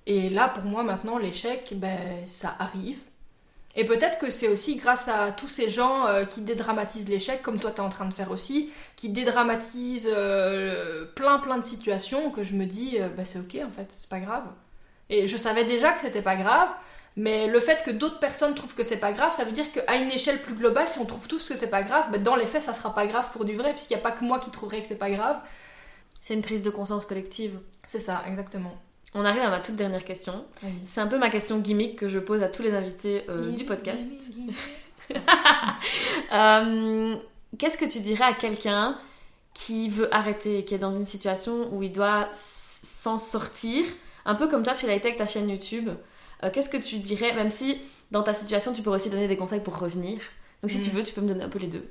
Et 0.07 0.29
là, 0.29 0.49
pour 0.49 0.65
moi, 0.65 0.83
maintenant, 0.83 1.17
l'échec, 1.17 1.73
ben, 1.77 1.99
ça 2.27 2.55
arrive. 2.59 2.99
Et 3.75 3.85
peut-être 3.85 4.19
que 4.19 4.31
c'est 4.31 4.47
aussi 4.49 4.77
grâce 4.77 5.09
à 5.09 5.33
tous 5.33 5.49
ces 5.49 5.69
gens 5.71 6.07
euh, 6.07 6.25
qui 6.25 6.43
dédramatisent 6.43 7.09
l'échec, 7.09 7.43
comme 7.43 7.59
toi 7.59 7.73
t'es 7.73 7.81
en 7.81 7.89
train 7.89 8.05
de 8.05 8.15
faire 8.15 8.31
aussi, 8.31 8.71
qui 8.95 9.09
dédramatisent 9.09 10.15
plein 11.17 11.39
plein 11.39 11.59
de 11.59 11.65
situations, 11.65 12.31
que 12.31 12.45
je 12.45 12.55
me 12.55 12.67
dis, 12.67 12.99
ben, 13.17 13.25
c'est 13.25 13.41
ok 13.41 13.59
en 13.67 13.71
fait, 13.71 13.89
c'est 13.89 14.09
pas 14.09 14.21
grave. 14.21 14.45
Et 15.11 15.27
je 15.27 15.37
savais 15.37 15.65
déjà 15.65 15.93
que 15.93 16.01
c'était 16.01 16.23
pas 16.23 16.37
grave, 16.37 16.69
mais 17.17 17.47
le 17.47 17.61
fait 17.61 17.83
que 17.85 17.91
d'autres 17.91 18.19
personnes 18.19 18.55
trouvent 18.55 18.75
que 18.75 18.83
c'est 18.83 18.99
pas 18.99 19.13
grave, 19.13 19.33
ça 19.33 19.45
veut 19.45 19.53
dire 19.53 19.71
qu'à 19.71 19.97
une 19.97 20.11
échelle 20.11 20.41
plus 20.41 20.55
globale, 20.55 20.89
si 20.89 20.99
on 20.99 21.05
trouve 21.05 21.29
tous 21.29 21.49
que 21.49 21.57
c'est 21.57 21.71
pas 21.71 21.83
grave, 21.83 22.11
ben, 22.11 22.23
dans 22.23 22.37
les 22.37 22.47
faits, 22.47 22.63
ça 22.63 22.75
sera 22.75 22.95
pas 22.95 23.07
grave 23.07 23.31
pour 23.33 23.45
du 23.45 23.57
vrai, 23.57 23.71
puisqu'il 23.73 23.95
n'y 23.95 24.01
a 24.01 24.03
pas 24.03 24.11
que 24.11 24.25
moi 24.25 24.41
qui 24.41 24.51
trouverai 24.51 24.83
que 24.83 24.89
c'est 24.89 24.97
pas 24.97 25.11
grave. 25.11 25.37
C'est 26.21 26.35
une 26.35 26.43
prise 26.43 26.63
de 26.63 26.71
conscience 26.71 27.05
collective. 27.05 27.61
C'est 27.87 28.01
ça, 28.01 28.25
exactement. 28.27 28.75
On 29.15 29.25
arrive 29.25 29.43
à 29.43 29.51
ma 29.51 29.61
toute 29.61 29.77
dernière 29.77 30.05
question. 30.05 30.45
Vas-y. 30.61 30.73
C'est 30.87 31.01
un 31.01 31.07
peu 31.07 31.19
ma 31.19 31.31
question 31.31 31.59
gimmick 31.59 31.97
que 31.97 32.09
je 32.09 32.19
pose 32.19 32.43
à 32.43 32.49
tous 32.49 32.63
les 32.63 32.75
invités 32.75 33.25
euh, 33.29 33.51
du 33.51 33.65
podcast. 33.65 34.05
Euh, 36.33 37.15
Qu'est-ce 37.59 37.77
que 37.77 37.85
tu 37.85 38.01
dirais 38.01 38.25
à 38.25 38.33
quelqu'un 38.33 38.99
qui 39.53 39.89
veut 39.89 40.13
arrêter, 40.15 40.65
qui 40.65 40.75
est 40.75 40.79
dans 40.79 40.91
une 40.91 41.07
situation 41.07 41.73
où 41.73 41.83
il 41.83 41.93
doit 41.93 42.29
s'en 42.33 43.19
sortir, 43.19 43.85
un 44.25 44.35
peu 44.35 44.49
comme 44.49 44.63
toi 44.63 44.75
tu 44.75 44.87
l'as 44.87 44.95
été 44.95 45.09
avec 45.09 45.19
ta 45.19 45.27
chaîne 45.27 45.49
YouTube 45.49 45.91
euh, 46.45 46.51
Qu'est-ce 46.53 46.69
que 46.71 46.77
tu 46.77 46.99
dirais, 46.99 47.35
même 47.35 47.51
si 47.51 47.81
dans 48.11 48.23
ta 48.23 48.33
situation 48.33 48.73
tu 48.73 48.83
peux 48.83 48.91
aussi 48.91 49.11
donner 49.11 49.29
des 49.29 49.37
conseils 49.37 49.61
pour 49.61 49.79
revenir 49.79 50.19
Donc 50.63 50.71
si 50.71 50.79
Mm. 50.79 50.83
tu 50.83 50.91
veux, 50.91 51.03
tu 51.03 51.13
peux 51.15 51.21
me 51.23 51.29
donner 51.29 51.45
un 51.45 51.49
peu 51.49 51.59
les 51.59 51.69
deux. 51.69 51.85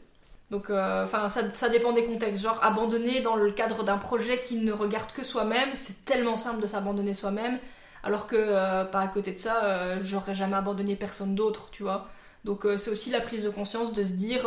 Donc, 0.51 0.69
euh, 0.69 1.03
enfin, 1.05 1.29
ça, 1.29 1.51
ça 1.51 1.69
dépend 1.69 1.93
des 1.93 2.05
contextes. 2.05 2.43
Genre, 2.43 2.59
abandonner 2.63 3.21
dans 3.21 3.35
le 3.35 3.51
cadre 3.51 3.83
d'un 3.83 3.97
projet 3.97 4.39
qui 4.39 4.55
ne 4.57 4.71
regarde 4.71 5.11
que 5.11 5.23
soi-même, 5.23 5.69
c'est 5.75 6.05
tellement 6.05 6.37
simple 6.37 6.61
de 6.61 6.67
s'abandonner 6.67 7.13
soi-même. 7.15 7.57
Alors 8.03 8.27
que, 8.27 8.35
euh, 8.37 8.83
pas 8.85 8.99
à 9.01 9.07
côté 9.07 9.31
de 9.31 9.39
ça, 9.39 9.63
euh, 9.63 9.99
j'aurais 10.03 10.35
jamais 10.35 10.55
abandonné 10.55 10.95
personne 10.95 11.33
d'autre, 11.35 11.69
tu 11.71 11.83
vois. 11.83 12.07
Donc, 12.45 12.67
c'est 12.77 12.91
aussi 12.91 13.09
la 13.09 13.21
prise 13.21 13.43
de 13.43 13.49
conscience 13.49 13.93
de 13.93 14.03
se 14.03 14.11
dire 14.11 14.43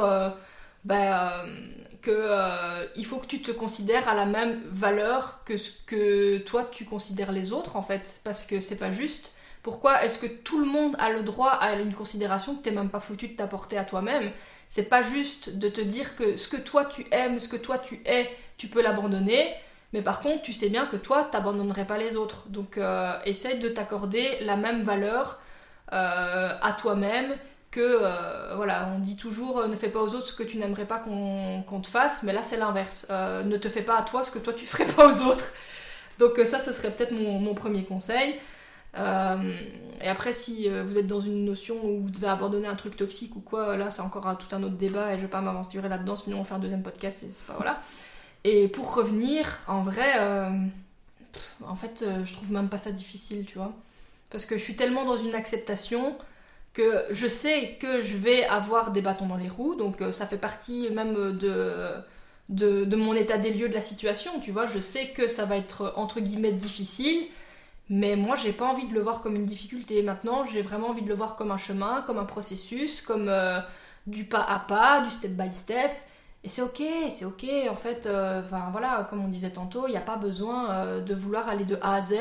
bah, 0.84 1.44
que 2.02 2.96
il 2.96 3.07
faut 3.07 3.16
que 3.16 3.26
tu 3.26 3.40
te 3.42 3.50
considères 3.50 4.07
à 4.09 4.14
la 4.14 4.26
même 4.26 4.61
valeur 4.70 5.40
que 5.46 5.57
ce 5.57 5.70
que 5.86 6.38
toi 6.38 6.68
tu 6.70 6.84
considères 6.84 7.32
les 7.32 7.52
autres, 7.52 7.76
en 7.76 7.82
fait. 7.82 8.20
Parce 8.22 8.44
que 8.44 8.61
c'est 8.61 8.76
pas 8.76 8.92
juste. 8.92 9.32
Pourquoi 9.66 10.04
est-ce 10.04 10.18
que 10.18 10.28
tout 10.28 10.60
le 10.60 10.64
monde 10.64 10.94
a 11.00 11.10
le 11.10 11.24
droit 11.24 11.50
à 11.50 11.72
une 11.72 11.92
considération 11.92 12.54
que 12.54 12.62
t'es 12.62 12.70
même 12.70 12.88
pas 12.88 13.00
foutu 13.00 13.26
de 13.26 13.34
t'apporter 13.34 13.76
à 13.76 13.82
toi-même? 13.82 14.30
C'est 14.68 14.88
pas 14.88 15.02
juste 15.02 15.48
de 15.58 15.68
te 15.68 15.80
dire 15.80 16.14
que 16.14 16.36
ce 16.36 16.46
que 16.46 16.56
toi 16.56 16.84
tu 16.84 17.04
aimes, 17.10 17.40
ce 17.40 17.48
que 17.48 17.56
toi 17.56 17.76
tu 17.76 18.00
es, 18.06 18.30
tu 18.58 18.68
peux 18.68 18.80
l'abandonner, 18.80 19.52
mais 19.92 20.02
par 20.02 20.20
contre 20.20 20.42
tu 20.42 20.52
sais 20.52 20.68
bien 20.68 20.86
que 20.86 20.94
toi 20.94 21.24
t'abandonnerais 21.24 21.84
pas 21.84 21.98
les 21.98 22.14
autres. 22.14 22.44
Donc 22.46 22.78
euh, 22.78 23.12
essaye 23.24 23.58
de 23.58 23.68
t'accorder 23.68 24.38
la 24.42 24.54
même 24.56 24.84
valeur 24.84 25.40
euh, 25.92 26.52
à 26.62 26.72
toi-même 26.74 27.34
que 27.72 27.80
euh, 27.80 28.54
voilà, 28.54 28.88
on 28.94 29.00
dit 29.00 29.16
toujours 29.16 29.58
euh, 29.58 29.66
ne 29.66 29.74
fais 29.74 29.88
pas 29.88 29.98
aux 30.00 30.14
autres 30.14 30.26
ce 30.26 30.32
que 30.32 30.44
tu 30.44 30.58
n'aimerais 30.58 30.86
pas 30.86 31.00
qu'on 31.00 31.80
te 31.80 31.88
fasse, 31.88 32.22
mais 32.22 32.32
là 32.32 32.44
c'est 32.44 32.56
l'inverse. 32.56 33.08
Ne 33.10 33.56
te 33.56 33.68
fais 33.68 33.82
pas 33.82 33.98
à 33.98 34.02
toi 34.02 34.22
ce 34.22 34.30
que 34.30 34.38
toi 34.38 34.52
tu 34.52 34.64
ferais 34.72 34.86
pas 34.86 35.08
aux 35.08 35.22
autres. 35.22 35.52
Donc 36.20 36.40
ça 36.44 36.60
ce 36.60 36.72
serait 36.72 36.92
peut-être 36.92 37.10
mon 37.10 37.52
premier 37.56 37.82
conseil. 37.82 38.38
Euh, 38.97 39.36
et 40.03 40.09
après, 40.09 40.32
si 40.32 40.68
euh, 40.68 40.84
vous 40.84 40.99
êtes 40.99 41.07
dans 41.07 41.20
une 41.20 41.44
notion 41.44 41.76
où 41.84 42.01
vous 42.01 42.11
devez 42.11 42.28
abandonner 42.28 42.68
un 42.68 42.74
truc 42.74 42.97
toxique 42.97 43.34
ou 43.36 43.40
quoi, 43.40 43.76
là 43.76 43.90
c'est 43.90 44.03
encore 44.03 44.36
tout 44.38 44.55
un 44.55 44.62
autre 44.62 44.76
débat 44.76 45.14
et 45.14 45.16
je 45.16 45.22
vais 45.22 45.28
pas 45.28 45.40
m'aventurer 45.40 45.88
là-dedans, 45.88 46.16
sinon 46.16 46.40
on 46.40 46.44
fait 46.44 46.55
un 46.55 46.59
deuxième 46.59 46.82
podcast 46.82 47.24
et 48.44 48.68
pour 48.68 48.94
revenir, 48.94 49.59
en 49.66 49.82
vrai, 49.82 50.12
euh, 50.20 50.51
en 51.66 51.74
fait, 51.74 52.05
euh, 52.07 52.24
je 52.24 52.32
trouve 52.32 52.53
même 52.53 52.68
pas 52.68 52.78
ça 52.78 52.92
difficile, 52.92 53.44
tu 53.44 53.59
vois. 53.59 53.72
Parce 54.30 54.47
que 54.47 54.57
je 54.57 54.62
suis 54.62 54.76
tellement 54.76 55.05
dans 55.05 55.16
une 55.16 55.34
acceptation 55.34 56.16
que 56.72 57.07
je 57.11 57.26
sais 57.26 57.76
que 57.80 58.03
je 58.03 58.16
vais 58.16 58.44
avoir 58.44 58.92
des 58.92 59.01
bâtons 59.01 59.26
dans 59.26 59.36
les 59.36 59.49
roues, 59.49 59.74
donc 59.74 60.03
ça 60.12 60.26
fait 60.26 60.36
partie 60.36 60.90
même 60.90 61.14
de, 61.38 62.84
de 62.84 62.97
mon 62.97 63.14
état 63.14 63.38
des 63.38 63.53
lieux 63.53 63.68
de 63.68 63.74
la 63.74 63.80
situation, 63.80 64.38
tu 64.40 64.53
vois. 64.53 64.66
Je 64.66 64.78
sais 64.78 65.09
que 65.09 65.26
ça 65.26 65.47
va 65.47 65.57
être 65.57 65.94
entre 65.97 66.20
guillemets 66.20 66.53
difficile, 66.53 67.26
mais 67.89 68.16
moi 68.16 68.37
j'ai 68.37 68.53
pas 68.53 68.66
envie 68.66 68.87
de 68.87 68.95
le 68.95 69.01
voir 69.01 69.22
comme 69.22 69.37
une 69.37 69.47
difficulté. 69.47 70.03
Maintenant, 70.03 70.45
j'ai 70.45 70.62
vraiment 70.62 70.89
envie 70.91 71.03
de 71.03 71.09
le 71.09 71.14
voir 71.14 71.37
comme 71.37 71.51
un 71.51 71.59
chemin, 71.59 72.03
comme 72.07 72.18
un 72.18 72.24
processus, 72.24 73.01
comme 73.03 73.28
euh, 73.28 73.61
du 74.07 74.24
pas 74.24 74.41
à 74.43 74.59
pas, 74.61 75.01
du 75.03 75.11
step 75.11 75.32
by 75.32 75.53
step. 75.53 75.91
Et 76.45 76.49
c'est 76.49 76.62
ok, 76.62 76.82
c'est 77.11 77.24
ok. 77.24 77.45
En 77.70 77.76
fait, 77.76 78.07
euh, 78.07 78.41
enfin 78.45 78.68
voilà, 78.72 79.07
comme 79.11 79.24
on 79.24 79.28
disait 79.28 79.51
tantôt, 79.51 79.87
il 79.89 79.91
n'y 79.93 79.97
a 79.97 80.01
pas 80.01 80.16
besoin 80.16 80.70
euh, 80.70 81.01
de 81.01 81.14
vouloir 81.14 81.49
aller 81.49 81.64
de 81.64 81.78
A 81.82 81.95
à 81.97 82.03
Z. 82.03 82.14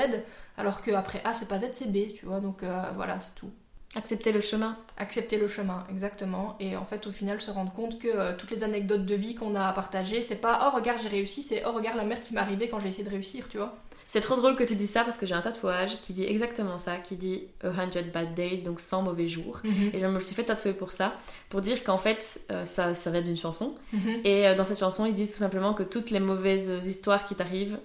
alors 0.57 0.81
qu'après 0.81 1.21
A, 1.25 1.33
c'est 1.33 1.47
pas 1.47 1.59
Z, 1.59 1.69
c'est 1.73 1.91
B, 1.91 2.13
tu 2.15 2.25
vois. 2.25 2.39
Donc 2.39 2.63
voilà, 2.95 3.19
c'est 3.19 3.35
tout. 3.35 3.51
Accepter 3.95 4.33
le 4.33 4.41
chemin. 4.41 4.77
Accepter 4.97 5.37
le 5.37 5.47
chemin, 5.47 5.85
exactement. 5.89 6.57
Et 6.59 6.75
en 6.75 6.83
fait, 6.83 7.07
au 7.07 7.11
final, 7.11 7.41
se 7.41 7.49
rendre 7.49 7.71
compte 7.71 7.97
que 7.97 8.09
euh, 8.09 8.33
toutes 8.37 8.51
les 8.51 8.65
anecdotes 8.65 9.05
de 9.05 9.15
vie 9.15 9.35
qu'on 9.35 9.55
a 9.55 9.67
à 9.67 9.71
partager, 9.71 10.21
c'est 10.21 10.35
pas 10.35 10.69
oh 10.69 10.75
regarde, 10.75 10.99
j'ai 11.01 11.07
réussi, 11.07 11.41
c'est 11.41 11.63
oh 11.65 11.71
regarde 11.71 11.95
la 11.95 12.03
merde 12.03 12.21
qui 12.21 12.33
m'est 12.33 12.41
arrivée 12.41 12.67
quand 12.67 12.79
j'ai 12.81 12.89
essayé 12.89 13.05
de 13.05 13.09
réussir, 13.09 13.47
tu 13.47 13.57
vois. 13.57 13.73
C'est 14.07 14.21
trop 14.21 14.35
drôle 14.35 14.55
que 14.55 14.63
tu 14.63 14.75
dis 14.75 14.85
ça 14.87 15.03
parce 15.03 15.17
que 15.17 15.25
j'ai 15.25 15.33
un 15.33 15.41
tatouage 15.41 15.99
qui 16.01 16.13
dit 16.13 16.23
exactement 16.25 16.77
ça, 16.77 16.97
qui 16.97 17.15
dit 17.15 17.43
a 17.63 17.69
hundred 17.69 18.11
bad 18.11 18.33
days, 18.35 18.61
donc 18.61 18.79
100 18.79 19.01
mauvais 19.01 19.27
jours. 19.27 19.61
Et 19.93 19.99
je 19.99 20.05
me 20.05 20.19
suis 20.19 20.35
fait 20.35 20.43
tatouer 20.43 20.73
pour 20.73 20.91
ça, 20.91 21.13
pour 21.49 21.61
dire 21.61 21.83
qu'en 21.83 21.97
fait, 21.97 22.39
euh, 22.51 22.65
ça, 22.65 22.93
ça 22.93 23.09
vient 23.09 23.23
d'une 23.23 23.35
chanson. 23.37 23.75
Mhm. 23.93 24.21
Et 24.23 24.47
euh, 24.47 24.53
dans 24.55 24.63
cette 24.63 24.77
chanson, 24.79 25.05
ils 25.07 25.15
disent 25.15 25.31
tout 25.33 25.39
simplement 25.39 25.73
que 25.73 25.81
toutes 25.83 26.11
les 26.11 26.19
mauvaises 26.19 26.71
histoires 26.87 27.25
qui 27.27 27.33
t'arrivent, 27.35 27.79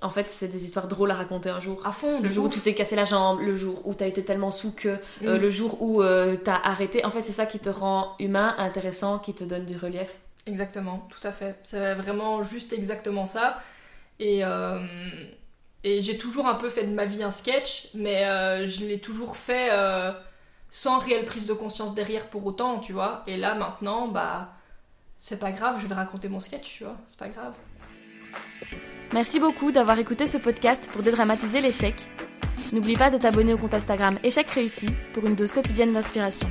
en 0.00 0.10
fait, 0.10 0.28
c'est 0.28 0.46
des 0.46 0.64
histoires 0.64 0.86
drôles 0.86 1.10
à 1.10 1.16
raconter 1.16 1.50
un 1.50 1.60
jour. 1.60 1.84
À 1.84 1.90
fond, 1.90 2.20
Le 2.22 2.30
jour 2.30 2.44
où 2.44 2.48
tu 2.48 2.60
t'es 2.60 2.72
cassé 2.74 2.94
la 2.94 3.04
jambe, 3.04 3.40
le 3.40 3.56
jour 3.56 3.82
où 3.84 3.94
t'as 3.94 4.06
été 4.06 4.24
tellement 4.24 4.52
sous 4.52 4.70
que, 4.70 4.88
euh, 4.90 4.98
Mm. 5.38 5.40
le 5.40 5.50
jour 5.50 5.82
où 5.82 6.00
t'as 6.44 6.60
arrêté. 6.62 7.04
En 7.04 7.10
fait, 7.10 7.24
c'est 7.24 7.32
ça 7.32 7.46
qui 7.46 7.58
te 7.58 7.68
rend 7.68 8.14
humain, 8.20 8.54
intéressant, 8.58 9.18
qui 9.18 9.34
te 9.34 9.42
donne 9.42 9.66
du 9.66 9.76
relief. 9.76 10.14
Exactement, 10.46 11.06
tout 11.10 11.26
à 11.26 11.32
fait. 11.32 11.56
C'est 11.64 11.94
vraiment 11.94 12.44
juste 12.44 12.72
exactement 12.72 13.26
ça. 13.26 13.60
Et, 14.20 14.44
et 15.84 16.02
j'ai 16.02 16.18
toujours 16.18 16.46
un 16.46 16.54
peu 16.54 16.68
fait 16.68 16.84
de 16.84 16.94
ma 16.94 17.04
vie 17.04 17.22
un 17.22 17.30
sketch, 17.30 17.88
mais 17.94 18.24
euh, 18.24 18.66
je 18.66 18.84
l'ai 18.84 18.98
toujours 18.98 19.36
fait 19.36 19.68
euh, 19.70 20.12
sans 20.70 20.98
réelle 20.98 21.24
prise 21.24 21.46
de 21.46 21.52
conscience 21.52 21.94
derrière 21.94 22.26
pour 22.26 22.44
autant, 22.46 22.78
tu 22.78 22.92
vois. 22.92 23.22
Et 23.26 23.36
là 23.36 23.54
maintenant, 23.54 24.08
bah, 24.08 24.52
c'est 25.18 25.38
pas 25.38 25.52
grave, 25.52 25.76
je 25.80 25.86
vais 25.86 25.94
raconter 25.94 26.28
mon 26.28 26.40
sketch, 26.40 26.78
tu 26.78 26.84
vois. 26.84 26.96
C'est 27.08 27.18
pas 27.18 27.28
grave. 27.28 27.54
Merci 29.12 29.40
beaucoup 29.40 29.72
d'avoir 29.72 29.98
écouté 29.98 30.26
ce 30.26 30.36
podcast 30.36 30.88
pour 30.92 31.02
dédramatiser 31.02 31.60
l'échec. 31.60 31.94
N'oublie 32.72 32.96
pas 32.96 33.10
de 33.10 33.16
t'abonner 33.16 33.54
au 33.54 33.58
compte 33.58 33.72
Instagram 33.72 34.18
Échec 34.22 34.50
Réussi 34.50 34.88
pour 35.14 35.26
une 35.26 35.34
dose 35.34 35.52
quotidienne 35.52 35.94
d'inspiration. 35.94 36.50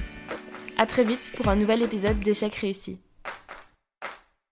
À 0.78 0.86
très 0.86 1.04
vite 1.04 1.32
pour 1.36 1.48
un 1.50 1.56
nouvel 1.56 1.84
épisode 1.84 2.20
d'Échec 2.20 2.56
Réussi. 2.56 2.98